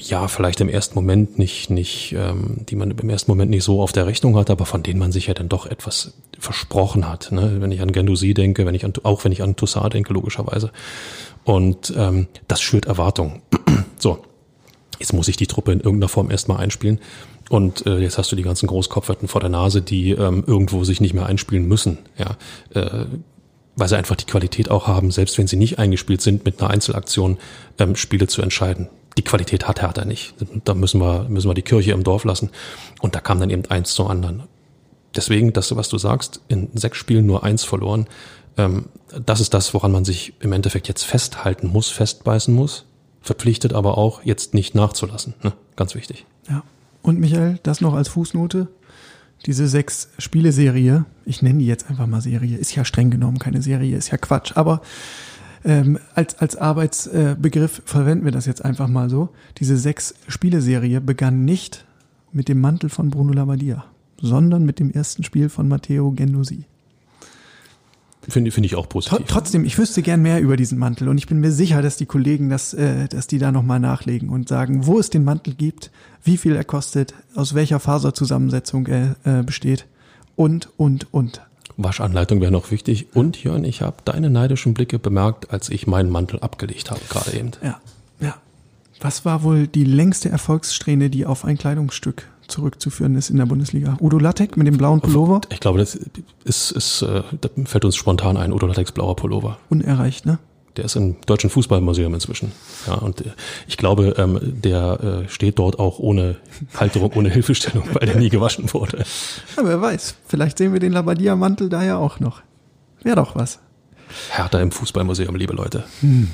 ja 0.00 0.28
vielleicht 0.28 0.60
im 0.60 0.68
ersten 0.68 0.94
Moment 0.94 1.38
nicht, 1.38 1.70
nicht, 1.70 2.14
ähm, 2.16 2.64
die 2.68 2.76
man 2.76 2.90
im 2.90 3.10
ersten 3.10 3.30
Moment 3.30 3.50
nicht 3.50 3.64
so 3.64 3.80
auf 3.80 3.92
der 3.92 4.06
Rechnung 4.06 4.36
hat, 4.36 4.50
aber 4.50 4.66
von 4.66 4.82
denen 4.82 4.98
man 4.98 5.12
sich 5.12 5.26
ja 5.26 5.34
dann 5.34 5.48
doch 5.48 5.66
etwas 5.66 6.14
versprochen 6.38 7.08
hat. 7.08 7.32
Ne? 7.32 7.56
Wenn 7.60 7.72
ich 7.72 7.80
an 7.80 7.92
Gendouzi 7.92 8.34
denke, 8.34 8.66
wenn 8.66 8.74
ich 8.74 8.84
an, 8.84 8.92
auch 9.02 9.24
wenn 9.24 9.32
ich 9.32 9.42
an 9.42 9.56
Toussaint 9.56 9.94
denke, 9.94 10.12
logischerweise. 10.12 10.70
Und 11.44 11.92
ähm, 11.96 12.28
das 12.46 12.60
schürt 12.60 12.86
Erwartungen. 12.86 13.42
so, 13.98 14.18
jetzt 14.98 15.12
muss 15.12 15.28
ich 15.28 15.36
die 15.36 15.46
Truppe 15.46 15.72
in 15.72 15.80
irgendeiner 15.80 16.08
Form 16.08 16.30
erstmal 16.30 16.58
einspielen. 16.58 17.00
Und 17.48 17.86
äh, 17.86 17.98
jetzt 17.98 18.18
hast 18.18 18.30
du 18.30 18.36
die 18.36 18.42
ganzen 18.42 18.66
Großkopferten 18.66 19.28
vor 19.28 19.40
der 19.40 19.50
Nase, 19.50 19.80
die 19.80 20.10
ähm, 20.10 20.44
irgendwo 20.46 20.84
sich 20.84 21.00
nicht 21.00 21.14
mehr 21.14 21.26
einspielen 21.26 21.66
müssen, 21.66 21.98
ja, 22.18 22.36
äh, 22.74 23.06
weil 23.74 23.88
sie 23.88 23.96
einfach 23.96 24.16
die 24.16 24.26
Qualität 24.26 24.70
auch 24.70 24.86
haben, 24.86 25.10
selbst 25.10 25.38
wenn 25.38 25.46
sie 25.46 25.56
nicht 25.56 25.78
eingespielt 25.78 26.20
sind, 26.20 26.44
mit 26.44 26.60
einer 26.60 26.70
Einzelaktion 26.70 27.38
ähm, 27.78 27.96
Spiele 27.96 28.26
zu 28.26 28.42
entscheiden. 28.42 28.88
Die 29.18 29.24
Qualität 29.24 29.66
hat 29.66 29.82
Hertha 29.82 30.04
nicht. 30.04 30.34
Da 30.64 30.74
müssen 30.74 31.00
wir 31.00 31.26
müssen 31.28 31.50
wir 31.50 31.54
die 31.54 31.62
Kirche 31.62 31.90
im 31.90 32.04
Dorf 32.04 32.22
lassen. 32.22 32.50
Und 33.00 33.16
da 33.16 33.20
kam 33.20 33.40
dann 33.40 33.50
eben 33.50 33.66
eins 33.66 33.92
zum 33.92 34.06
anderen. 34.06 34.44
Deswegen, 35.16 35.52
das, 35.52 35.74
was 35.74 35.88
du 35.88 35.98
sagst, 35.98 36.40
in 36.46 36.68
sechs 36.74 36.98
Spielen 36.98 37.26
nur 37.26 37.42
eins 37.42 37.64
verloren. 37.64 38.06
Ähm, 38.56 38.86
das 39.26 39.40
ist 39.40 39.54
das, 39.54 39.74
woran 39.74 39.90
man 39.90 40.04
sich 40.04 40.34
im 40.38 40.52
Endeffekt 40.52 40.86
jetzt 40.86 41.02
festhalten 41.02 41.66
muss, 41.66 41.90
festbeißen 41.90 42.54
muss. 42.54 42.84
Verpflichtet 43.20 43.72
aber 43.72 43.98
auch, 43.98 44.22
jetzt 44.22 44.54
nicht 44.54 44.76
nachzulassen. 44.76 45.34
Ne? 45.42 45.52
Ganz 45.74 45.96
wichtig. 45.96 46.24
Ja. 46.48 46.62
Und 47.02 47.18
Michael, 47.18 47.58
das 47.64 47.80
noch 47.80 47.94
als 47.94 48.06
Fußnote. 48.06 48.68
Diese 49.46 49.66
sechs 49.66 50.10
Spiele-Serie, 50.18 51.06
ich 51.24 51.42
nenne 51.42 51.58
die 51.58 51.66
jetzt 51.66 51.90
einfach 51.90 52.06
mal 52.06 52.20
Serie, 52.20 52.56
ist 52.56 52.72
ja 52.76 52.84
streng 52.84 53.10
genommen 53.10 53.40
keine 53.40 53.62
Serie, 53.62 53.96
ist 53.96 54.12
ja 54.12 54.18
Quatsch, 54.18 54.52
aber 54.56 54.80
ähm, 55.64 55.98
als, 56.14 56.38
als 56.38 56.56
Arbeitsbegriff 56.56 57.82
verwenden 57.84 58.24
wir 58.24 58.32
das 58.32 58.46
jetzt 58.46 58.64
einfach 58.64 58.88
mal 58.88 59.10
so. 59.10 59.30
Diese 59.58 59.76
sechs 59.76 60.14
Spiele-Serie 60.28 61.00
begann 61.00 61.44
nicht 61.44 61.84
mit 62.32 62.48
dem 62.48 62.60
Mantel 62.60 62.90
von 62.90 63.10
Bruno 63.10 63.32
Labbadia, 63.32 63.84
sondern 64.20 64.64
mit 64.64 64.78
dem 64.78 64.90
ersten 64.90 65.24
Spiel 65.24 65.48
von 65.48 65.68
Matteo 65.68 66.10
Gendosi. 66.12 66.64
Finde 68.28 68.50
find 68.50 68.66
ich 68.66 68.76
auch 68.76 68.88
positiv. 68.88 69.26
Trotzdem, 69.26 69.64
ich 69.64 69.78
wüsste 69.78 70.02
gern 70.02 70.20
mehr 70.20 70.42
über 70.42 70.58
diesen 70.58 70.78
Mantel 70.78 71.08
und 71.08 71.16
ich 71.16 71.26
bin 71.26 71.40
mir 71.40 71.50
sicher, 71.50 71.80
dass 71.80 71.96
die 71.96 72.04
Kollegen 72.04 72.50
das, 72.50 72.74
äh, 72.74 73.08
dass 73.08 73.26
die 73.26 73.38
da 73.38 73.52
nochmal 73.52 73.80
nachlegen 73.80 74.28
und 74.28 74.48
sagen, 74.48 74.86
wo 74.86 74.98
es 74.98 75.08
den 75.08 75.24
Mantel 75.24 75.54
gibt, 75.54 75.90
wie 76.24 76.36
viel 76.36 76.54
er 76.54 76.64
kostet, 76.64 77.14
aus 77.34 77.54
welcher 77.54 77.80
Faserzusammensetzung 77.80 78.86
er 78.86 79.16
äh, 79.24 79.42
besteht 79.42 79.86
und, 80.36 80.68
und, 80.76 81.06
und. 81.12 81.40
Waschanleitung 81.78 82.40
wäre 82.40 82.52
noch 82.52 82.70
wichtig. 82.70 83.06
Und 83.14 83.42
Jörn, 83.42 83.64
ich 83.64 83.80
habe 83.80 83.96
deine 84.04 84.28
neidischen 84.28 84.74
Blicke 84.74 84.98
bemerkt, 84.98 85.50
als 85.50 85.70
ich 85.70 85.86
meinen 85.86 86.10
Mantel 86.10 86.40
abgelegt 86.40 86.90
habe, 86.90 87.00
gerade 87.08 87.32
eben. 87.32 87.52
Ja, 87.62 87.80
ja. 88.20 88.34
Was 89.00 89.24
war 89.24 89.44
wohl 89.44 89.68
die 89.68 89.84
längste 89.84 90.28
Erfolgssträhne, 90.28 91.08
die 91.08 91.24
auf 91.24 91.44
ein 91.44 91.56
Kleidungsstück 91.56 92.28
zurückzuführen 92.48 93.14
ist 93.14 93.30
in 93.30 93.36
der 93.36 93.46
Bundesliga. 93.46 93.96
Udo 94.00 94.18
Lattek 94.18 94.56
mit 94.56 94.66
dem 94.66 94.78
blauen 94.78 95.00
Pullover. 95.00 95.42
Ich 95.50 95.60
glaube, 95.60 95.78
das 95.78 95.98
ist, 96.44 96.70
ist 96.72 97.02
äh, 97.02 97.22
da 97.40 97.48
fällt 97.64 97.84
uns 97.84 97.94
spontan 97.94 98.36
ein, 98.36 98.52
Udo 98.52 98.66
Latteks 98.66 98.92
blauer 98.92 99.16
Pullover. 99.16 99.58
Unerreicht, 99.68 100.26
ne? 100.26 100.38
Der 100.78 100.84
ist 100.84 100.94
im 100.94 101.16
Deutschen 101.26 101.50
Fußballmuseum 101.50 102.14
inzwischen. 102.14 102.52
Ja, 102.86 102.94
und 102.94 103.20
äh, 103.22 103.30
ich 103.66 103.76
glaube, 103.76 104.14
ähm, 104.16 104.38
der 104.40 105.24
äh, 105.24 105.28
steht 105.28 105.58
dort 105.58 105.80
auch 105.80 105.98
ohne 105.98 106.36
Halterung, 106.78 107.12
ohne 107.14 107.30
Hilfestellung, 107.30 107.82
weil 107.94 108.06
der 108.06 108.14
nie 108.14 108.28
gewaschen 108.28 108.72
wurde. 108.72 108.98
Ja, 109.56 109.64
wer 109.64 109.80
weiß, 109.80 110.14
vielleicht 110.28 110.56
sehen 110.56 110.72
wir 110.72 110.78
den 110.78 110.92
Labadia-Mantel 110.92 111.68
da 111.68 111.82
ja 111.82 111.96
auch 111.96 112.20
noch. 112.20 112.42
Wäre 113.02 113.16
doch 113.16 113.34
was. 113.34 113.58
Härter 114.30 114.60
im 114.60 114.70
Fußballmuseum, 114.70 115.34
liebe 115.34 115.52
Leute. 115.52 115.82
Hm. 116.00 116.30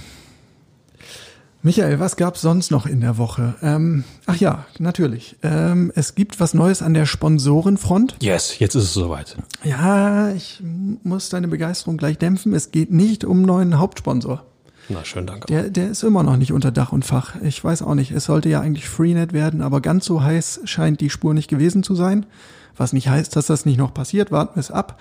Michael, 1.66 1.98
was 1.98 2.16
gab's 2.16 2.42
sonst 2.42 2.70
noch 2.70 2.84
in 2.84 3.00
der 3.00 3.16
Woche? 3.16 3.54
Ähm, 3.62 4.04
ach 4.26 4.36
ja, 4.36 4.66
natürlich. 4.78 5.36
Ähm, 5.42 5.90
es 5.94 6.14
gibt 6.14 6.38
was 6.38 6.52
Neues 6.52 6.82
an 6.82 6.92
der 6.92 7.06
Sponsorenfront. 7.06 8.16
Yes, 8.20 8.58
jetzt 8.58 8.74
ist 8.74 8.84
es 8.84 8.92
soweit. 8.92 9.38
Ja, 9.62 10.28
ich 10.32 10.62
muss 11.04 11.30
deine 11.30 11.48
Begeisterung 11.48 11.96
gleich 11.96 12.18
dämpfen. 12.18 12.52
Es 12.52 12.70
geht 12.70 12.92
nicht 12.92 13.24
um 13.24 13.40
neuen 13.40 13.78
Hauptsponsor. 13.78 14.44
Na, 14.90 15.06
schönen 15.06 15.26
Dank. 15.26 15.46
Der, 15.46 15.70
der 15.70 15.88
ist 15.88 16.02
immer 16.02 16.22
noch 16.22 16.36
nicht 16.36 16.52
unter 16.52 16.70
Dach 16.70 16.92
und 16.92 17.06
Fach. 17.06 17.36
Ich 17.42 17.64
weiß 17.64 17.80
auch 17.80 17.94
nicht. 17.94 18.10
Es 18.10 18.24
sollte 18.24 18.50
ja 18.50 18.60
eigentlich 18.60 18.86
Freenet 18.86 19.32
werden, 19.32 19.62
aber 19.62 19.80
ganz 19.80 20.04
so 20.04 20.22
heiß 20.22 20.60
scheint 20.64 21.00
die 21.00 21.08
Spur 21.08 21.32
nicht 21.32 21.48
gewesen 21.48 21.82
zu 21.82 21.94
sein. 21.94 22.26
Was 22.76 22.92
nicht 22.92 23.08
heißt, 23.08 23.36
dass 23.36 23.46
das 23.46 23.64
nicht 23.64 23.78
noch 23.78 23.94
passiert. 23.94 24.30
Warten 24.30 24.56
wir 24.56 24.60
es 24.60 24.70
ab. 24.70 25.00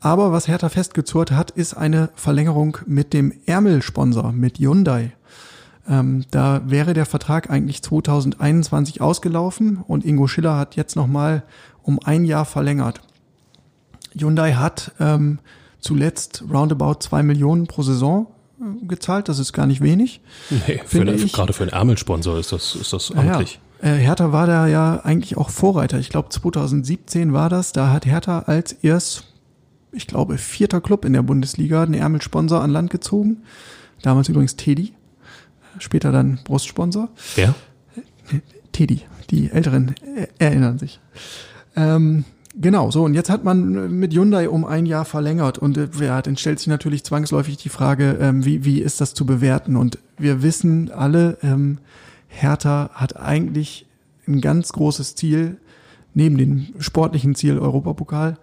Aber 0.00 0.32
was 0.32 0.48
Hertha 0.48 0.70
festgezurrt 0.70 1.30
hat, 1.30 1.52
ist 1.52 1.74
eine 1.74 2.08
Verlängerung 2.16 2.78
mit 2.86 3.12
dem 3.12 3.32
Ärmelsponsor, 3.46 4.32
mit 4.32 4.58
Hyundai. 4.58 5.12
Ähm, 5.90 6.24
da 6.30 6.62
wäre 6.66 6.94
der 6.94 7.04
Vertrag 7.04 7.50
eigentlich 7.50 7.82
2021 7.82 9.00
ausgelaufen 9.00 9.78
und 9.78 10.04
Ingo 10.04 10.28
Schiller 10.28 10.56
hat 10.56 10.76
jetzt 10.76 10.94
nochmal 10.94 11.42
um 11.82 11.98
ein 11.98 12.24
Jahr 12.24 12.44
verlängert. 12.44 13.00
Hyundai 14.16 14.52
hat 14.52 14.92
ähm, 15.00 15.40
zuletzt 15.80 16.44
roundabout 16.48 17.00
zwei 17.00 17.24
Millionen 17.24 17.66
pro 17.66 17.82
Saison 17.82 18.28
äh, 18.60 18.86
gezahlt. 18.86 19.28
Das 19.28 19.40
ist 19.40 19.52
gar 19.52 19.66
nicht 19.66 19.80
wenig. 19.82 20.20
Nee, 20.50 20.80
für 20.86 21.00
eine, 21.00 21.16
gerade 21.16 21.52
für 21.52 21.64
einen 21.64 21.72
Ärmelsponsor 21.72 22.38
ist 22.38 22.52
das, 22.52 22.76
ist 22.76 22.92
das 22.92 23.10
amtlich. 23.10 23.60
Ja, 23.82 23.88
äh, 23.88 23.96
Hertha 23.96 24.30
war 24.30 24.46
da 24.46 24.68
ja 24.68 25.00
eigentlich 25.02 25.36
auch 25.36 25.50
Vorreiter. 25.50 25.98
Ich 25.98 26.10
glaube 26.10 26.28
2017 26.28 27.32
war 27.32 27.48
das. 27.48 27.72
Da 27.72 27.92
hat 27.92 28.06
Hertha 28.06 28.40
als 28.40 28.72
erst, 28.72 29.24
ich 29.90 30.06
glaube, 30.06 30.38
vierter 30.38 30.80
Club 30.80 31.04
in 31.04 31.14
der 31.14 31.22
Bundesliga 31.22 31.82
einen 31.82 31.94
Ärmelsponsor 31.94 32.62
an 32.62 32.70
Land 32.70 32.90
gezogen. 32.90 33.38
Damals 34.02 34.28
übrigens 34.28 34.54
Teddy. 34.54 34.92
Später 35.80 36.12
dann 36.12 36.38
Brustsponsor. 36.44 37.08
Wer? 37.34 37.54
Teddy. 38.72 39.02
Die 39.30 39.50
Älteren 39.50 39.94
erinnern 40.38 40.78
sich. 40.78 41.00
Ähm, 41.76 42.24
Genau, 42.56 42.90
so 42.90 43.04
und 43.04 43.14
jetzt 43.14 43.30
hat 43.30 43.44
man 43.44 43.98
mit 43.98 44.12
Hyundai 44.12 44.48
um 44.48 44.64
ein 44.64 44.84
Jahr 44.84 45.04
verlängert 45.04 45.58
und 45.58 45.78
äh, 45.78 45.88
ja, 46.00 46.20
dann 46.20 46.36
stellt 46.36 46.58
sich 46.58 46.66
natürlich 46.66 47.04
zwangsläufig 47.04 47.56
die 47.58 47.68
Frage, 47.68 48.18
ähm, 48.20 48.44
wie, 48.44 48.64
wie 48.64 48.80
ist 48.80 49.00
das 49.00 49.14
zu 49.14 49.24
bewerten? 49.24 49.76
Und 49.76 49.98
wir 50.18 50.42
wissen 50.42 50.90
alle, 50.90 51.38
ähm, 51.42 51.78
Hertha 52.26 52.90
hat 52.92 53.16
eigentlich 53.16 53.86
ein 54.26 54.40
ganz 54.40 54.72
großes 54.72 55.14
Ziel, 55.14 55.58
neben 56.12 56.36
dem 56.38 56.74
sportlichen 56.80 57.36
Ziel 57.36 57.56
Europapokal, 57.56 58.36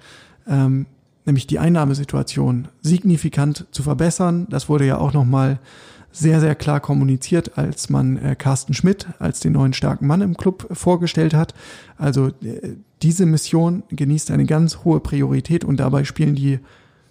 ähm, 0.47 0.86
nämlich 1.26 1.45
die 1.45 1.60
Einnahmesituation 1.60 2.69
signifikant 2.82 3.65
zu 3.71 3.84
verbessern. 3.84 4.47
Das 4.50 4.69
wurde 4.69 4.86
ja 4.86 5.00
auch 5.00 5.12
nochmal 5.12 5.60
sehr, 6.17 6.39
sehr 6.39 6.56
klar 6.56 6.80
kommuniziert, 6.80 7.58
als 7.58 7.89
man 7.89 8.17
äh, 8.17 8.36
Carsten 8.36 8.73
Schmidt 8.73 9.08
als 9.19 9.39
den 9.39 9.53
neuen 9.53 9.73
starken 9.73 10.08
Mann 10.08 10.21
im 10.21 10.36
Club 10.36 10.67
vorgestellt 10.71 11.34
hat. 11.34 11.53
Also 11.97 12.27
äh, 12.27 12.75
diese 13.01 13.25
Mission 13.25 13.84
genießt 13.89 14.32
eine 14.32 14.45
ganz 14.45 14.80
hohe 14.84 14.99
Priorität 14.99 15.63
und 15.63 15.77
dabei 15.80 16.03
spielen 16.03 16.36
die 16.36 16.60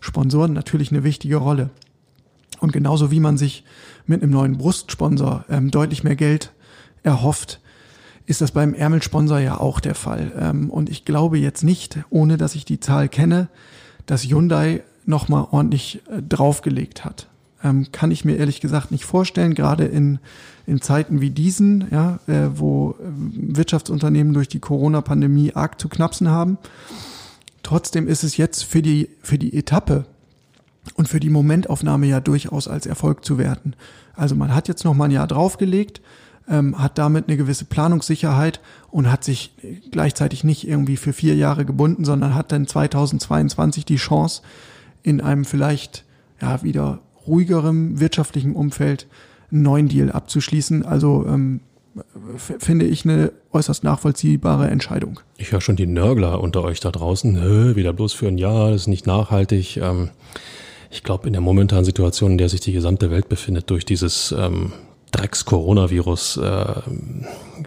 Sponsoren 0.01 0.53
natürlich 0.53 0.91
eine 0.91 1.05
wichtige 1.05 1.37
Rolle. 1.37 1.71
Und 2.61 2.73
genauso 2.73 3.11
wie 3.11 3.21
man 3.21 3.37
sich 3.37 3.65
mit 4.07 4.23
einem 4.23 4.33
neuen 4.33 4.59
Brustsponsor 4.59 5.45
ähm, 5.49 5.71
deutlich 5.71 6.03
mehr 6.03 6.17
Geld 6.17 6.53
erhofft, 7.03 7.61
ist 8.25 8.41
das 8.41 8.51
beim 8.51 8.75
Ärmelsponsor 8.75 9.39
ja 9.39 9.61
auch 9.61 9.79
der 9.79 9.95
Fall. 9.95 10.33
Ähm, 10.39 10.71
und 10.71 10.91
ich 10.91 11.05
glaube 11.05 11.39
jetzt 11.39 11.63
nicht, 11.63 11.99
ohne 12.11 12.37
dass 12.39 12.55
ich 12.57 12.65
die 12.65 12.81
Zahl 12.81 13.09
kenne, 13.09 13.49
dass 14.07 14.25
Hyundai 14.25 14.83
nochmal 15.05 15.47
ordentlich 15.51 16.03
äh, 16.11 16.23
draufgelegt 16.23 17.05
hat 17.05 17.29
ähm, 17.67 17.87
kann 17.91 18.11
ich 18.11 18.25
mir 18.25 18.37
ehrlich 18.37 18.61
gesagt 18.61 18.91
nicht 18.91 19.05
vorstellen, 19.05 19.55
gerade 19.55 19.85
in, 19.85 20.19
in 20.67 20.81
Zeiten 20.81 21.21
wie 21.21 21.31
diesen, 21.31 21.87
ja, 21.91 22.19
äh, 22.27 22.49
wo 22.55 22.93
äh, 22.93 23.57
Wirtschaftsunternehmen 23.57 24.33
durch 24.33 24.49
die 24.49 24.61
Corona-Pandemie 24.61 25.53
arg 25.55 25.81
zu 25.81 25.89
knapsen 25.89 26.31
haben. 26.31 26.59
Trotzdem 27.63 28.07
ist 28.07 28.23
es 28.23 28.37
jetzt 28.37 28.63
für 28.63 28.83
die, 28.83 29.09
für 29.23 29.39
die 29.39 29.57
Etappe 29.57 30.05
und 30.95 31.09
für 31.09 31.19
die 31.19 31.31
Momentaufnahme 31.31 32.07
ja 32.07 32.21
durchaus 32.21 32.69
als 32.69 32.87
Erfolg 32.87 33.25
zu 33.25 33.39
werten. 33.39 33.75
Also 34.15 34.37
man 34.37 34.55
hat 34.55 34.69
jetzt 34.69 34.85
noch 34.85 34.95
mal 34.95 35.07
ein 35.07 35.11
Jahr 35.11 35.27
draufgelegt, 35.27 36.01
ähm, 36.49 36.81
hat 36.81 36.99
damit 36.99 37.27
eine 37.27 37.37
gewisse 37.37 37.65
Planungssicherheit 37.65 38.61
und 38.93 39.11
hat 39.11 39.25
sich 39.25 39.53
gleichzeitig 39.91 40.45
nicht 40.45 40.69
irgendwie 40.69 40.97
für 40.97 41.13
vier 41.13 41.35
Jahre 41.35 41.65
gebunden, 41.65 42.05
sondern 42.05 42.37
hat 42.37 42.53
dann 42.53 42.69
2022 42.69 43.85
die 43.85 43.97
Chance, 43.97 44.43
in 45.03 45.21
einem 45.21 45.45
vielleicht 45.45 46.05
ja 46.41 46.63
wieder 46.63 47.01
ruhigerem 47.27 48.01
wirtschaftlichen 48.01 48.55
Umfeld 48.55 49.07
einen 49.51 49.63
neuen 49.63 49.89
Deal 49.89 50.11
abzuschließen. 50.11 50.85
Also 50.85 51.25
ähm, 51.27 51.61
finde 52.37 52.85
ich 52.87 53.05
eine 53.05 53.33
äußerst 53.53 53.85
nachvollziehbare 53.85 54.69
Entscheidung. 54.69 55.21
Ich 55.39 55.53
höre 55.53 55.61
schon 55.61 55.77
die 55.77 55.87
Nörgler 55.87 56.41
unter 56.41 56.63
euch 56.63 56.81
da 56.81 56.91
draußen. 56.91 57.75
Wieder 57.77 57.93
bloß 57.93 58.13
für 58.13 58.29
ein 58.29 58.39
Jahr, 58.39 58.71
das 58.71 58.83
ist 58.83 58.89
nicht 58.89 59.07
nachhaltig. 59.07 59.79
Ähm, 59.79 60.11
ich 60.91 61.03
glaube, 61.03 61.27
in 61.27 61.33
der 61.33 61.43
momentanen 61.43 61.85
Situation, 61.85 62.33
in 62.33 62.39
der 62.39 62.49
sich 62.49 62.61
die 62.61 62.73
gesamte 62.73 63.11
Welt 63.11 63.29
befindet, 63.29 63.71
durch 63.71 63.85
dieses 63.85 64.33
ähm, 64.33 64.73
Drecks-Coronavirus, 65.13 66.37
äh, 66.39 66.65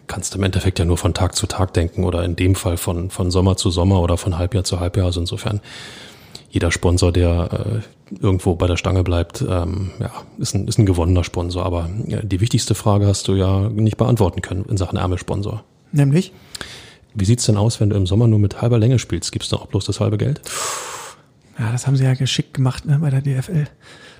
kannst 0.08 0.34
du 0.34 0.38
im 0.38 0.44
Endeffekt 0.44 0.80
ja 0.80 0.86
nur 0.86 0.98
von 0.98 1.14
Tag 1.14 1.36
zu 1.36 1.48
Tag 1.48 1.74
denken 1.74 2.04
oder 2.04 2.24
in 2.24 2.36
dem 2.36 2.56
Fall 2.56 2.78
von, 2.78 3.10
von 3.10 3.32
Sommer 3.32 3.58
zu 3.58 3.72
Sommer 3.72 4.02
oder 4.02 4.18
von 4.18 4.38
Halbjahr 4.38 4.64
zu 4.64 4.80
Halbjahr. 4.80 5.08
Also 5.08 5.20
insofern 5.20 5.62
jeder 6.50 6.72
Sponsor, 6.72 7.12
der 7.12 7.50
äh, 7.52 7.80
irgendwo 8.20 8.56
bei 8.56 8.68
der 8.68 8.78
Stange 8.78 9.04
bleibt, 9.04 9.42
ähm, 9.42 9.92
ja, 10.00 10.12
ist 10.38 10.56
ein, 10.56 10.68
ist 10.68 10.80
ein 10.80 10.86
gewonnener 10.86 11.24
Sponsor. 11.24 11.66
Aber 11.66 11.90
ja, 12.08 12.22
die 12.22 12.42
wichtigste 12.42 12.76
Frage 12.76 13.08
hast 13.08 13.28
du 13.28 13.36
ja 13.36 13.70
nicht 13.70 13.98
beantworten 13.98 14.42
können 14.42 14.66
in 14.66 14.78
Sachen 14.78 14.98
Ärmelsponsor. 14.98 15.64
Nämlich? 15.92 16.34
Wie 17.14 17.26
sieht's 17.26 17.46
denn 17.46 17.58
aus, 17.58 17.80
wenn 17.80 17.90
du 17.90 17.96
im 17.96 18.06
Sommer 18.06 18.28
nur 18.28 18.40
mit 18.40 18.62
halber 18.62 18.78
Länge 18.78 19.00
spielst? 19.00 19.32
Gibst 19.32 19.52
du 19.52 19.58
auch 19.58 19.68
bloß 19.68 19.86
das 19.86 20.00
halbe 20.00 20.18
Geld? 20.18 20.42
Ja, 21.58 21.72
das 21.72 21.88
haben 21.88 21.98
sie 21.98 22.04
ja 22.04 22.14
geschickt 22.14 22.54
gemacht 22.54 22.86
ne, 22.86 23.00
bei 23.00 23.10
der 23.10 23.22
DFL. 23.22 23.66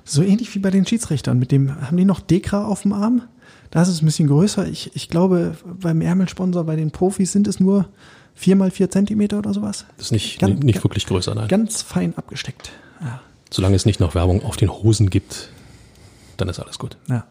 So 0.04 0.22
ähnlich 0.22 0.54
wie 0.54 0.58
bei 0.58 0.70
den 0.70 0.86
Schiedsrichtern. 0.86 1.38
Mit 1.38 1.52
dem 1.52 1.80
haben 1.80 1.96
die 1.96 2.04
noch 2.04 2.20
Dekra 2.20 2.64
auf 2.64 2.82
dem 2.82 2.92
Arm. 2.92 3.22
Da 3.70 3.82
ist 3.82 3.88
es 3.88 4.02
ein 4.02 4.06
bisschen 4.06 4.28
größer. 4.28 4.66
Ich, 4.66 4.90
ich 4.94 5.08
glaube, 5.08 5.56
beim 5.64 6.00
Ärmelsponsor, 6.00 6.64
bei 6.64 6.76
den 6.76 6.90
Profis 6.90 7.32
sind 7.32 7.46
es 7.46 7.60
nur 7.60 7.88
vier 8.34 8.56
mal 8.56 8.70
vier 8.70 8.90
Zentimeter 8.90 9.38
oder 9.38 9.54
sowas. 9.54 9.86
Das 9.96 10.06
ist 10.06 10.12
nicht, 10.12 10.40
ganz, 10.40 10.62
nicht 10.62 10.82
wirklich 10.82 11.06
größer, 11.06 11.34
nein. 11.34 11.48
Ganz 11.48 11.82
fein 11.82 12.16
abgesteckt. 12.16 12.72
Ja. 13.00 13.20
Solange 13.50 13.76
es 13.76 13.86
nicht 13.86 14.00
noch 14.00 14.14
Werbung 14.14 14.44
auf 14.44 14.56
den 14.56 14.70
Hosen 14.70 15.10
gibt, 15.10 15.48
dann 16.36 16.48
ist 16.48 16.60
alles 16.60 16.78
gut. 16.78 16.96
Ja. 17.08 17.24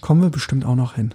Kommen 0.00 0.22
wir 0.22 0.30
bestimmt 0.30 0.64
auch 0.64 0.74
noch 0.74 0.94
hin. 0.94 1.14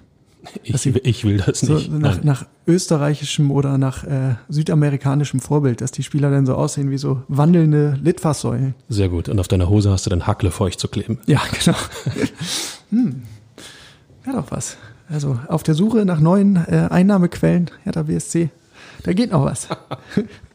Ich, 0.64 0.86
ich, 0.86 1.26
will 1.26 1.38
das 1.38 1.60
so 1.60 1.74
nicht. 1.74 1.92
Nach, 1.92 2.24
nach, 2.24 2.46
österreichischem 2.66 3.52
oder 3.52 3.78
nach 3.78 4.06
äh, 4.06 4.36
südamerikanischem 4.48 5.42
Vorbild, 5.42 5.82
dass 5.82 5.92
die 5.92 6.02
Spieler 6.02 6.32
dann 6.32 6.46
so 6.46 6.56
aussehen 6.56 6.90
wie 6.92 6.98
so 6.98 7.24
wandelnde 7.28 8.00
Litfaßsäulen. 8.02 8.74
Sehr 8.88 9.10
gut. 9.10 9.28
Und 9.28 9.40
auf 9.40 9.50
deiner 9.50 9.70
Hose 9.70 9.92
hast 9.92 10.06
du 10.06 10.10
dann 10.10 10.26
Hackle 10.26 10.52
feucht 10.52 10.80
zu 10.80 10.88
kleben. 10.88 11.20
Ja, 11.26 11.42
genau. 11.64 11.78
hm. 12.90 13.24
Ja, 14.26 14.34
doch 14.34 14.50
was. 14.52 14.78
Also 15.10 15.38
auf 15.48 15.64
der 15.64 15.76
Suche 15.76 16.06
nach 16.06 16.20
neuen 16.20 16.56
äh, 16.56 16.88
Einnahmequellen, 16.90 17.70
Hertha 17.84 18.04
BSC. 18.04 18.50
Da 19.04 19.14
geht 19.14 19.32
noch 19.32 19.44
was. 19.44 19.68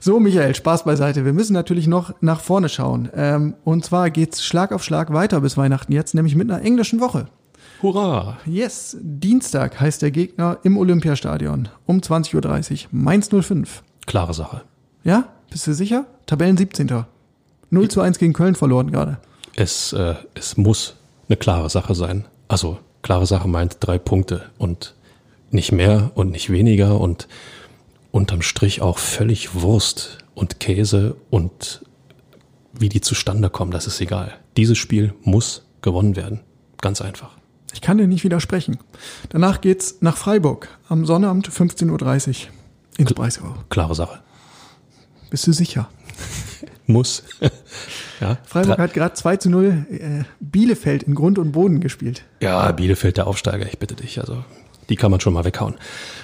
So, 0.00 0.20
Michael, 0.20 0.54
Spaß 0.54 0.84
beiseite. 0.84 1.24
Wir 1.24 1.32
müssen 1.32 1.52
natürlich 1.52 1.86
noch 1.86 2.14
nach 2.20 2.40
vorne 2.40 2.68
schauen. 2.68 3.08
Ähm, 3.14 3.54
und 3.64 3.84
zwar 3.84 4.10
geht's 4.10 4.44
Schlag 4.44 4.72
auf 4.72 4.84
Schlag 4.84 5.12
weiter 5.12 5.40
bis 5.40 5.56
Weihnachten 5.56 5.92
jetzt, 5.92 6.14
nämlich 6.14 6.34
mit 6.34 6.50
einer 6.50 6.62
englischen 6.62 7.00
Woche. 7.00 7.28
Hurra! 7.82 8.38
Yes, 8.44 8.96
Dienstag 9.00 9.80
heißt 9.80 10.02
der 10.02 10.10
Gegner 10.10 10.58
im 10.64 10.76
Olympiastadion 10.76 11.68
um 11.86 12.00
20.30 12.00 12.34
Uhr. 12.84 12.88
Mainz 12.90 13.28
05. 13.28 13.82
Klare 14.06 14.34
Sache. 14.34 14.62
Ja? 15.04 15.28
Bist 15.50 15.66
du 15.66 15.74
sicher? 15.74 16.06
Tabellen 16.26 16.56
17. 16.56 17.04
0 17.70 17.88
zu 17.88 18.00
1 18.00 18.18
gegen 18.18 18.32
Köln 18.32 18.54
verloren 18.54 18.90
gerade. 18.90 19.18
Es, 19.54 19.92
äh, 19.92 20.14
es 20.34 20.56
muss 20.56 20.96
eine 21.28 21.36
klare 21.36 21.70
Sache 21.70 21.94
sein. 21.94 22.24
Also, 22.48 22.78
klare 23.02 23.26
Sache 23.26 23.48
meint 23.48 23.76
drei 23.80 23.98
Punkte 23.98 24.50
und 24.58 24.94
nicht 25.50 25.72
mehr 25.72 26.10
und 26.14 26.30
nicht 26.30 26.50
weniger 26.50 27.00
und 27.00 27.28
unterm 28.10 28.42
Strich 28.42 28.80
auch 28.80 28.98
völlig 28.98 29.54
Wurst 29.54 30.18
und 30.34 30.60
Käse 30.60 31.16
und 31.30 31.84
wie 32.72 32.88
die 32.88 33.00
zustande 33.00 33.50
kommen, 33.50 33.70
das 33.70 33.86
ist 33.86 34.00
egal. 34.00 34.34
Dieses 34.56 34.78
Spiel 34.78 35.14
muss 35.22 35.64
gewonnen 35.82 36.16
werden. 36.16 36.40
Ganz 36.80 37.00
einfach. 37.00 37.36
Ich 37.72 37.80
kann 37.80 37.98
dir 37.98 38.06
nicht 38.06 38.24
widersprechen. 38.24 38.78
Danach 39.28 39.60
geht's 39.60 39.96
nach 40.00 40.16
Freiburg 40.16 40.68
am 40.88 41.04
Sonnabend 41.04 41.48
15.30 41.48 42.28
Uhr 42.28 42.34
ins 42.98 43.14
Breisgau. 43.14 43.54
Klare 43.68 43.94
Sache. 43.94 44.20
Bist 45.30 45.46
du 45.46 45.52
sicher? 45.52 45.88
muss. 46.86 47.22
ja. 48.20 48.38
Freiburg 48.44 48.78
hat 48.78 48.94
gerade 48.94 49.14
2 49.14 49.36
zu 49.36 49.50
0 49.50 49.86
äh, 49.90 50.24
Bielefeld 50.40 51.02
in 51.04 51.14
Grund 51.14 51.38
und 51.38 51.52
Boden 51.52 51.80
gespielt. 51.80 52.24
Ja, 52.40 52.70
Bielefeld 52.72 53.16
der 53.16 53.26
Aufsteiger, 53.26 53.66
ich 53.66 53.78
bitte 53.78 53.94
dich. 53.94 54.20
Also 54.20 54.44
die 54.88 54.96
kann 54.96 55.10
man 55.10 55.20
schon 55.20 55.32
mal 55.32 55.44
weghauen. 55.44 55.74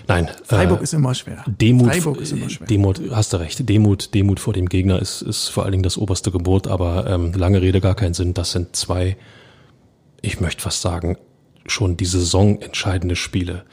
Nein. 0.07 0.31
Freiburg 0.45 0.81
äh, 0.81 0.85
ist 0.85 0.95
immer 0.95 1.15
schwer. 1.15 1.45
Demut, 1.47 1.91
Freiburg 1.91 2.21
ist 2.21 2.33
immer 2.33 2.49
schwer. 2.49 2.67
Demut, 2.67 3.01
hast 3.11 3.33
du 3.33 3.39
recht. 3.39 3.69
Demut, 3.69 4.15
Demut 4.15 4.41
vor 4.41 4.53
dem 4.53 4.69
Gegner 4.69 5.01
ist, 5.01 5.23
ist 5.23 5.49
vor 5.49 5.65
allen 5.65 5.73
Dingen 5.73 5.83
das 5.83 5.99
oberste 5.99 6.31
Gebot, 6.31 6.67
aber 6.67 7.07
ähm, 7.09 7.33
lange 7.35 7.61
Rede 7.61 7.81
gar 7.81 7.95
keinen 7.95 8.15
Sinn. 8.15 8.35
Das 8.35 8.53
sind 8.53 8.75
zwei, 8.75 9.17
ich 10.23 10.41
möchte 10.41 10.62
fast 10.62 10.81
sagen, 10.81 11.19
schon 11.67 11.97
die 11.97 12.07
Saison 12.07 12.61
entscheidende 12.61 13.17
Spiele. 13.17 13.65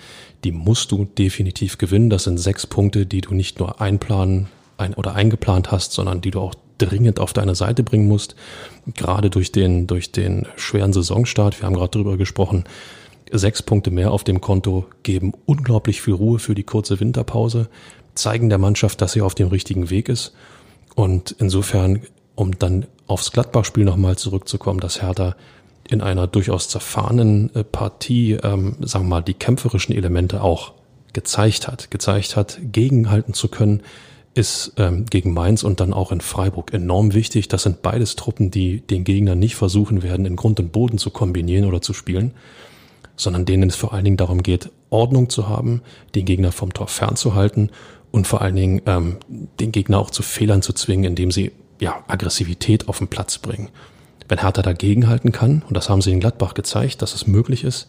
Die 0.44 0.52
musst 0.52 0.92
du 0.92 1.06
definitiv 1.06 1.78
gewinnen. 1.78 2.10
Das 2.10 2.24
sind 2.24 2.38
sechs 2.38 2.66
Punkte, 2.68 3.06
die 3.06 3.22
du 3.22 3.34
nicht 3.34 3.60
nur 3.60 3.80
einplanen 3.82 4.48
ein, 4.78 4.94
oder 4.94 5.16
eingeplant 5.16 5.72
hast, 5.72 5.94
sondern 5.94 6.22
die 6.22 6.32
du 6.32 6.40
auch 6.40 6.56
dringend 6.78 7.20
auf 7.20 7.34
deine 7.34 7.56
Seite 7.56 7.84
bringen 7.84 8.08
musst. 8.08 8.36
Gerade 8.96 9.30
durch 9.30 9.52
den, 9.52 9.88
durch 9.88 10.12
den 10.12 10.48
schweren 10.56 10.94
Saisonstart, 10.94 11.60
wir 11.60 11.68
haben 11.68 11.76
gerade 11.76 11.92
darüber 11.92 12.18
gesprochen, 12.18 12.64
sechs 13.32 13.62
Punkte 13.62 13.92
mehr 13.92 14.12
auf 14.12 14.24
dem 14.24 14.42
Konto 14.42 14.86
geben 15.04 15.34
unglaublich 15.46 16.02
viel 16.02 16.14
Ruhe 16.14 16.40
für 16.40 16.56
die 16.56 16.64
kurze 16.64 17.00
Winterpause, 17.00 17.70
zeigen 18.16 18.50
der 18.50 18.58
Mannschaft, 18.58 19.02
dass 19.02 19.14
sie 19.14 19.22
auf 19.22 19.36
dem 19.36 19.48
richtigen 19.48 19.90
Weg 19.90 20.10
ist. 20.10 20.34
Und 20.96 21.36
insofern, 21.40 22.02
um 22.36 22.58
dann 22.58 22.86
aufs 23.08 23.32
Gladbach-Spiel 23.32 23.86
nochmal 23.86 24.18
zurückzukommen, 24.18 24.80
dass 24.80 25.02
Hertha 25.02 25.36
in 25.90 26.02
einer 26.02 26.28
durchaus 26.28 26.70
zerfahrenen 26.70 27.54
äh, 27.56 27.64
Partie, 27.64 28.34
ähm, 28.34 28.78
sagen 28.82 29.06
wir 29.06 29.10
mal, 29.10 29.22
die 29.22 29.34
kämpferischen 29.34 29.96
Elemente 29.96 30.42
auch 30.42 30.74
gezeigt 31.14 31.68
hat, 31.68 31.92
gezeigt 31.92 32.36
hat, 32.36 32.60
gegenhalten 32.62 33.34
zu 33.34 33.50
können, 33.50 33.82
ist 34.34 34.74
ähm, 34.78 35.06
gegen 35.10 35.34
Mainz 35.34 35.64
und 35.64 35.82
dann 35.82 35.94
auch 35.94 36.12
in 36.14 36.22
Freiburg 36.22 36.74
enorm 36.74 37.14
wichtig. 37.14 37.50
Das 37.50 37.64
sind 37.64 37.82
beides 37.82 38.16
Truppen, 38.16 38.50
die 38.50 38.80
den 38.80 39.04
Gegner 39.04 39.36
nicht 39.36 39.56
versuchen 39.56 40.04
werden, 40.04 40.26
in 40.26 40.38
Grund 40.38 40.60
und 40.60 40.72
Boden 40.72 40.98
zu 40.98 41.10
kombinieren 41.10 41.66
oder 41.66 41.82
zu 41.82 41.94
spielen, 41.94 42.32
sondern 43.16 43.46
denen 43.46 43.70
es 43.70 43.76
vor 43.76 43.94
allen 43.94 44.06
Dingen 44.06 44.18
darum 44.18 44.44
geht, 44.44 44.72
Ordnung 44.90 45.30
zu 45.30 45.48
haben, 45.48 45.82
den 46.16 46.26
Gegner 46.26 46.52
vom 46.52 46.74
Tor 46.74 46.88
fernzuhalten 46.88 47.72
und 48.12 48.28
vor 48.28 48.42
allen 48.42 48.56
Dingen 48.56 48.82
ähm, 48.86 49.18
den 49.60 49.72
Gegner 49.72 50.00
auch 50.00 50.10
zu 50.10 50.24
Fehlern 50.24 50.62
zu 50.62 50.74
zwingen, 50.74 51.06
indem 51.06 51.32
sie 51.32 51.52
ja 51.80 52.04
Aggressivität 52.08 52.88
auf 52.90 53.00
den 53.00 53.08
Platz 53.08 53.38
bringen. 53.38 53.70
Wenn 54.28 54.40
Hertha 54.40 54.62
dagegenhalten 54.62 55.32
kann, 55.32 55.64
und 55.68 55.76
das 55.76 55.90
haben 55.90 56.02
sie 56.02 56.12
in 56.12 56.20
Gladbach 56.20 56.54
gezeigt, 56.54 57.02
dass 57.02 57.16
es 57.16 57.28
möglich 57.28 57.64
ist, 57.64 57.88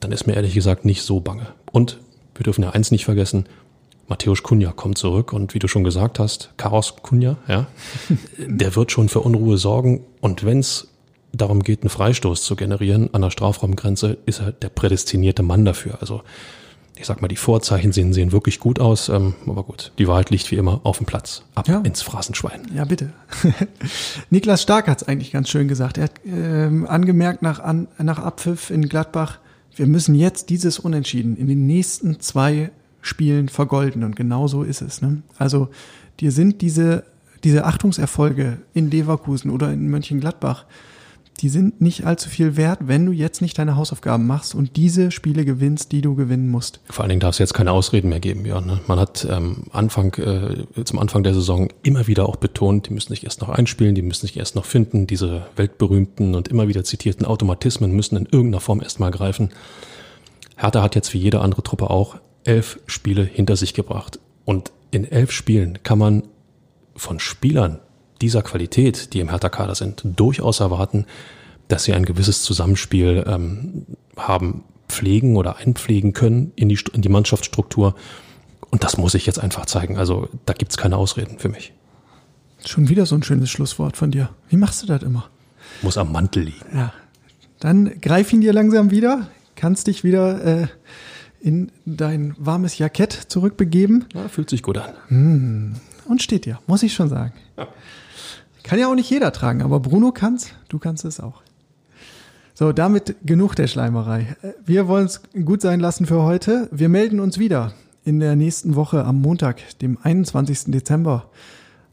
dann 0.00 0.12
ist 0.12 0.26
mir 0.26 0.34
ehrlich 0.34 0.54
gesagt 0.54 0.84
nicht 0.84 1.02
so 1.02 1.20
bange. 1.20 1.48
Und 1.72 1.98
wir 2.34 2.44
dürfen 2.44 2.62
ja 2.62 2.70
eins 2.70 2.90
nicht 2.90 3.04
vergessen, 3.04 3.46
Matthäus 4.08 4.42
Kunja 4.42 4.72
kommt 4.72 4.98
zurück 4.98 5.32
und 5.32 5.54
wie 5.54 5.60
du 5.60 5.68
schon 5.68 5.84
gesagt 5.84 6.18
hast, 6.18 6.52
Chaos 6.56 6.96
Kunja, 6.96 7.36
ja, 7.46 7.68
der 8.38 8.74
wird 8.74 8.90
schon 8.90 9.08
für 9.08 9.20
Unruhe 9.20 9.56
sorgen 9.56 10.04
und 10.20 10.44
wenn 10.44 10.58
es 10.58 10.89
darum 11.32 11.62
geht, 11.62 11.82
einen 11.82 11.90
Freistoß 11.90 12.42
zu 12.42 12.56
generieren 12.56 13.10
an 13.12 13.22
der 13.22 13.30
Strafraumgrenze, 13.30 14.18
ist 14.26 14.40
er 14.40 14.52
der 14.52 14.68
prädestinierte 14.68 15.42
Mann 15.42 15.64
dafür. 15.64 15.98
Also 16.00 16.22
ich 17.00 17.06
sag 17.06 17.22
mal, 17.22 17.28
die 17.28 17.36
Vorzeichen 17.36 17.92
sehen, 17.92 18.12
sehen 18.12 18.30
wirklich 18.30 18.60
gut 18.60 18.78
aus, 18.78 19.08
ähm, 19.08 19.34
aber 19.46 19.62
gut, 19.62 19.92
die 19.98 20.06
Wahrheit 20.06 20.28
liegt 20.28 20.50
wie 20.50 20.56
immer 20.56 20.80
auf 20.84 20.98
dem 20.98 21.06
Platz. 21.06 21.42
Ab 21.54 21.66
ja. 21.66 21.80
ins 21.80 22.02
Phrasenschwein. 22.02 22.62
Ja, 22.74 22.84
bitte. 22.84 23.12
Niklas 24.30 24.62
Stark 24.62 24.86
hat 24.86 25.00
es 25.00 25.08
eigentlich 25.08 25.32
ganz 25.32 25.48
schön 25.48 25.66
gesagt. 25.66 25.96
Er 25.96 26.04
hat 26.04 26.20
ähm, 26.26 26.86
angemerkt 26.86 27.40
nach, 27.40 27.58
an, 27.58 27.88
nach 27.98 28.18
Abpfiff 28.18 28.68
in 28.70 28.86
Gladbach, 28.88 29.38
wir 29.76 29.86
müssen 29.86 30.14
jetzt 30.14 30.50
dieses 30.50 30.78
Unentschieden 30.78 31.36
in 31.36 31.46
den 31.46 31.66
nächsten 31.66 32.20
zwei 32.20 32.70
Spielen 33.00 33.48
vergolden. 33.48 34.04
Und 34.04 34.14
genau 34.14 34.46
so 34.46 34.62
ist 34.62 34.82
es. 34.82 35.00
Ne? 35.00 35.22
Also 35.38 35.68
dir 36.20 36.32
sind 36.32 36.60
diese, 36.60 37.04
diese 37.44 37.64
Achtungserfolge 37.64 38.58
in 38.74 38.90
Leverkusen 38.90 39.50
oder 39.50 39.72
in 39.72 39.88
Mönchengladbach, 39.88 40.66
die 41.40 41.48
sind 41.48 41.80
nicht 41.80 42.04
allzu 42.04 42.28
viel 42.28 42.56
wert, 42.56 42.80
wenn 42.82 43.06
du 43.06 43.12
jetzt 43.12 43.40
nicht 43.40 43.58
deine 43.58 43.76
Hausaufgaben 43.76 44.26
machst 44.26 44.54
und 44.54 44.76
diese 44.76 45.10
Spiele 45.10 45.44
gewinnst, 45.44 45.92
die 45.92 46.02
du 46.02 46.14
gewinnen 46.14 46.48
musst. 46.48 46.80
Vor 46.90 47.02
allen 47.02 47.08
Dingen 47.10 47.20
darf 47.20 47.34
es 47.34 47.38
jetzt 47.38 47.54
keine 47.54 47.72
Ausreden 47.72 48.08
mehr 48.08 48.20
geben, 48.20 48.44
ja. 48.44 48.60
Ne? 48.60 48.80
Man 48.86 48.98
hat 48.98 49.26
ähm, 49.30 49.64
Anfang, 49.72 50.14
äh, 50.14 50.84
zum 50.84 50.98
Anfang 50.98 51.22
der 51.22 51.34
Saison 51.34 51.68
immer 51.82 52.06
wieder 52.06 52.28
auch 52.28 52.36
betont, 52.36 52.88
die 52.88 52.94
müssen 52.94 53.08
sich 53.10 53.24
erst 53.24 53.40
noch 53.40 53.48
einspielen, 53.48 53.94
die 53.94 54.02
müssen 54.02 54.26
sich 54.26 54.36
erst 54.36 54.54
noch 54.54 54.64
finden. 54.64 55.06
Diese 55.06 55.46
weltberühmten 55.56 56.34
und 56.34 56.48
immer 56.48 56.68
wieder 56.68 56.84
zitierten 56.84 57.24
Automatismen 57.24 57.92
müssen 57.92 58.16
in 58.16 58.26
irgendeiner 58.26 58.60
Form 58.60 58.82
erstmal 58.82 59.10
greifen. 59.10 59.50
Hertha 60.56 60.82
hat 60.82 60.94
jetzt 60.94 61.14
wie 61.14 61.18
jede 61.18 61.40
andere 61.40 61.62
Truppe 61.62 61.88
auch 61.88 62.16
elf 62.44 62.78
Spiele 62.86 63.24
hinter 63.24 63.56
sich 63.56 63.74
gebracht. 63.74 64.18
Und 64.44 64.72
in 64.90 65.04
elf 65.04 65.30
Spielen 65.30 65.82
kann 65.82 65.98
man 65.98 66.24
von 66.96 67.18
Spielern 67.18 67.78
dieser 68.20 68.42
Qualität, 68.42 69.12
die 69.12 69.20
im 69.20 69.30
Hertha-Kader 69.30 69.74
sind, 69.74 70.02
durchaus 70.04 70.60
erwarten, 70.60 71.06
dass 71.68 71.84
sie 71.84 71.94
ein 71.94 72.04
gewisses 72.04 72.42
Zusammenspiel 72.42 73.24
ähm, 73.26 73.86
haben, 74.16 74.64
pflegen 74.88 75.36
oder 75.36 75.56
einpflegen 75.56 76.12
können 76.12 76.52
in 76.56 76.68
die, 76.68 76.78
in 76.92 77.02
die 77.02 77.08
Mannschaftsstruktur. 77.08 77.94
Und 78.70 78.84
das 78.84 78.98
muss 78.98 79.14
ich 79.14 79.26
jetzt 79.26 79.38
einfach 79.38 79.66
zeigen. 79.66 79.96
Also 79.96 80.28
da 80.46 80.52
gibt's 80.52 80.76
keine 80.76 80.96
Ausreden 80.96 81.38
für 81.38 81.48
mich. 81.48 81.72
Schon 82.64 82.88
wieder 82.88 83.06
so 83.06 83.14
ein 83.14 83.22
schönes 83.22 83.50
Schlusswort 83.50 83.96
von 83.96 84.10
dir. 84.10 84.30
Wie 84.48 84.56
machst 84.56 84.82
du 84.82 84.86
das 84.86 85.02
immer? 85.02 85.30
Muss 85.82 85.96
am 85.96 86.12
Mantel 86.12 86.44
liegen. 86.44 86.76
Ja. 86.76 86.92
Dann 87.58 88.00
greif 88.00 88.32
ihn 88.32 88.40
dir 88.40 88.52
langsam 88.52 88.90
wieder, 88.90 89.28
kannst 89.54 89.86
dich 89.86 90.04
wieder 90.04 90.62
äh, 90.62 90.66
in 91.40 91.70
dein 91.84 92.34
warmes 92.38 92.78
Jackett 92.78 93.12
zurückbegeben. 93.12 94.06
Ja, 94.14 94.28
fühlt 94.28 94.50
sich 94.50 94.62
gut 94.62 94.78
an. 94.78 94.92
Hm. 95.08 95.74
Und 96.06 96.22
steht 96.22 96.44
dir, 96.44 96.58
muss 96.66 96.82
ich 96.82 96.92
schon 96.92 97.08
sagen. 97.08 97.32
Ja. 97.56 97.68
Kann 98.62 98.78
ja 98.78 98.88
auch 98.88 98.94
nicht 98.94 99.10
jeder 99.10 99.32
tragen, 99.32 99.62
aber 99.62 99.80
Bruno 99.80 100.12
kann's, 100.12 100.52
du 100.68 100.78
kannst 100.78 101.04
es 101.04 101.20
auch. 101.20 101.42
So, 102.54 102.72
damit 102.72 103.16
genug 103.24 103.54
der 103.54 103.68
Schleimerei. 103.68 104.36
Wir 104.64 104.86
wollen 104.86 105.06
es 105.06 105.22
gut 105.46 105.62
sein 105.62 105.80
lassen 105.80 106.04
für 106.04 106.22
heute. 106.22 106.68
Wir 106.70 106.90
melden 106.90 107.18
uns 107.18 107.38
wieder 107.38 107.72
in 108.04 108.20
der 108.20 108.36
nächsten 108.36 108.74
Woche 108.76 109.04
am 109.04 109.20
Montag, 109.22 109.78
dem 109.78 109.98
21. 110.02 110.64
Dezember. 110.66 111.30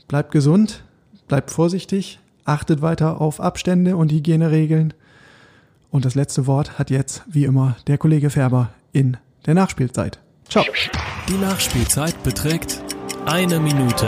Bleibt 0.07 0.31
gesund, 0.31 0.83
bleibt 1.27 1.51
vorsichtig, 1.51 2.19
achtet 2.43 2.81
weiter 2.81 3.21
auf 3.21 3.39
Abstände 3.39 3.95
und 3.95 4.11
Hygieneregeln. 4.11 4.93
Und 5.89 6.05
das 6.05 6.15
letzte 6.15 6.47
Wort 6.47 6.77
hat 6.77 6.89
jetzt, 6.89 7.23
wie 7.27 7.45
immer, 7.45 7.77
der 7.87 7.97
Kollege 7.97 8.29
Färber 8.29 8.71
in 8.91 9.17
der 9.45 9.53
Nachspielzeit. 9.53 10.19
Ciao. 10.49 10.65
Die 11.29 11.37
Nachspielzeit 11.37 12.21
beträgt 12.23 12.81
eine 13.25 13.59
Minute. 13.59 14.07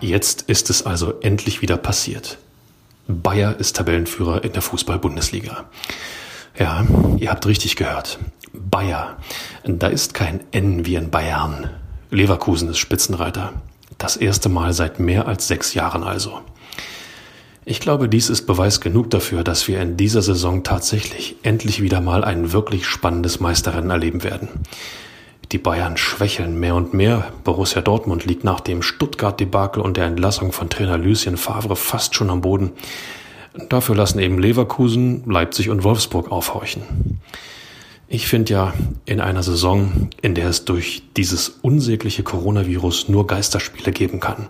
Jetzt 0.00 0.42
ist 0.42 0.70
es 0.70 0.86
also 0.86 1.14
endlich 1.20 1.60
wieder 1.60 1.76
passiert. 1.76 2.38
Bayer 3.08 3.58
ist 3.58 3.76
Tabellenführer 3.76 4.44
in 4.44 4.52
der 4.52 4.62
Fußball-Bundesliga. 4.62 5.64
Ja, 6.56 6.86
ihr 7.16 7.30
habt 7.30 7.46
richtig 7.46 7.74
gehört. 7.74 8.18
Bayer. 8.52 9.16
Da 9.64 9.88
ist 9.88 10.14
kein 10.14 10.40
N 10.52 10.86
wie 10.86 10.94
in 10.94 11.10
Bayern. 11.10 11.70
Leverkusen 12.10 12.68
ist 12.68 12.78
Spitzenreiter. 12.78 13.54
Das 13.96 14.16
erste 14.16 14.48
Mal 14.48 14.72
seit 14.72 15.00
mehr 15.00 15.26
als 15.26 15.48
sechs 15.48 15.74
Jahren 15.74 16.04
also. 16.04 16.40
Ich 17.64 17.80
glaube, 17.80 18.08
dies 18.08 18.30
ist 18.30 18.46
Beweis 18.46 18.80
genug 18.80 19.10
dafür, 19.10 19.42
dass 19.42 19.68
wir 19.68 19.80
in 19.80 19.96
dieser 19.96 20.22
Saison 20.22 20.62
tatsächlich 20.62 21.36
endlich 21.42 21.82
wieder 21.82 22.00
mal 22.00 22.24
ein 22.24 22.52
wirklich 22.52 22.86
spannendes 22.86 23.40
Meisterrennen 23.40 23.90
erleben 23.90 24.22
werden. 24.22 24.48
Die 25.50 25.58
Bayern 25.58 25.96
schwächeln 25.96 26.60
mehr 26.60 26.74
und 26.74 26.92
mehr. 26.92 27.32
Borussia 27.42 27.80
Dortmund 27.80 28.26
liegt 28.26 28.44
nach 28.44 28.60
dem 28.60 28.82
Stuttgart-Debakel 28.82 29.82
und 29.82 29.96
der 29.96 30.04
Entlassung 30.04 30.52
von 30.52 30.68
Trainer 30.68 30.98
Lucien 30.98 31.38
Favre 31.38 31.74
fast 31.74 32.14
schon 32.14 32.28
am 32.28 32.42
Boden. 32.42 32.72
Dafür 33.70 33.96
lassen 33.96 34.18
eben 34.18 34.38
Leverkusen, 34.38 35.24
Leipzig 35.24 35.70
und 35.70 35.84
Wolfsburg 35.84 36.30
aufhorchen. 36.30 37.20
Ich 38.08 38.26
finde 38.26 38.52
ja, 38.52 38.74
in 39.06 39.20
einer 39.20 39.42
Saison, 39.42 40.10
in 40.20 40.34
der 40.34 40.48
es 40.48 40.66
durch 40.66 41.02
dieses 41.16 41.48
unsägliche 41.48 42.22
Coronavirus 42.22 43.08
nur 43.08 43.26
Geisterspiele 43.26 43.92
geben 43.92 44.20
kann, 44.20 44.48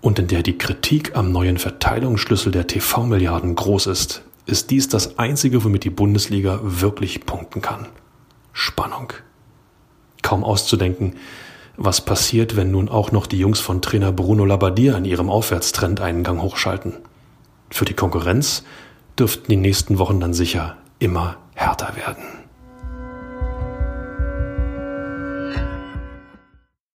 und 0.00 0.18
in 0.18 0.28
der 0.28 0.42
die 0.42 0.58
Kritik 0.58 1.16
am 1.16 1.32
neuen 1.32 1.56
Verteilungsschlüssel 1.56 2.52
der 2.52 2.66
TV-Milliarden 2.66 3.54
groß 3.54 3.86
ist, 3.86 4.22
ist 4.46 4.70
dies 4.70 4.88
das 4.88 5.18
Einzige, 5.18 5.64
womit 5.64 5.84
die 5.84 5.90
Bundesliga 5.90 6.60
wirklich 6.62 7.24
punkten 7.24 7.62
kann. 7.62 7.86
Spannung. 8.52 9.12
Kaum 10.24 10.42
auszudenken, 10.42 11.14
was 11.76 12.00
passiert, 12.00 12.56
wenn 12.56 12.72
nun 12.72 12.88
auch 12.88 13.12
noch 13.12 13.26
die 13.26 13.38
Jungs 13.38 13.60
von 13.60 13.82
Trainer 13.82 14.10
Bruno 14.10 14.44
Labbadia 14.44 14.96
in 14.96 15.04
ihrem 15.04 15.30
Aufwärtstrend 15.30 16.00
einen 16.00 16.24
Gang 16.24 16.42
hochschalten. 16.42 16.94
Für 17.70 17.84
die 17.84 17.94
Konkurrenz 17.94 18.64
dürften 19.18 19.46
die 19.48 19.56
nächsten 19.56 19.98
Wochen 19.98 20.18
dann 20.18 20.34
sicher 20.34 20.76
immer 20.98 21.36
härter 21.54 21.94
werden. 21.96 22.43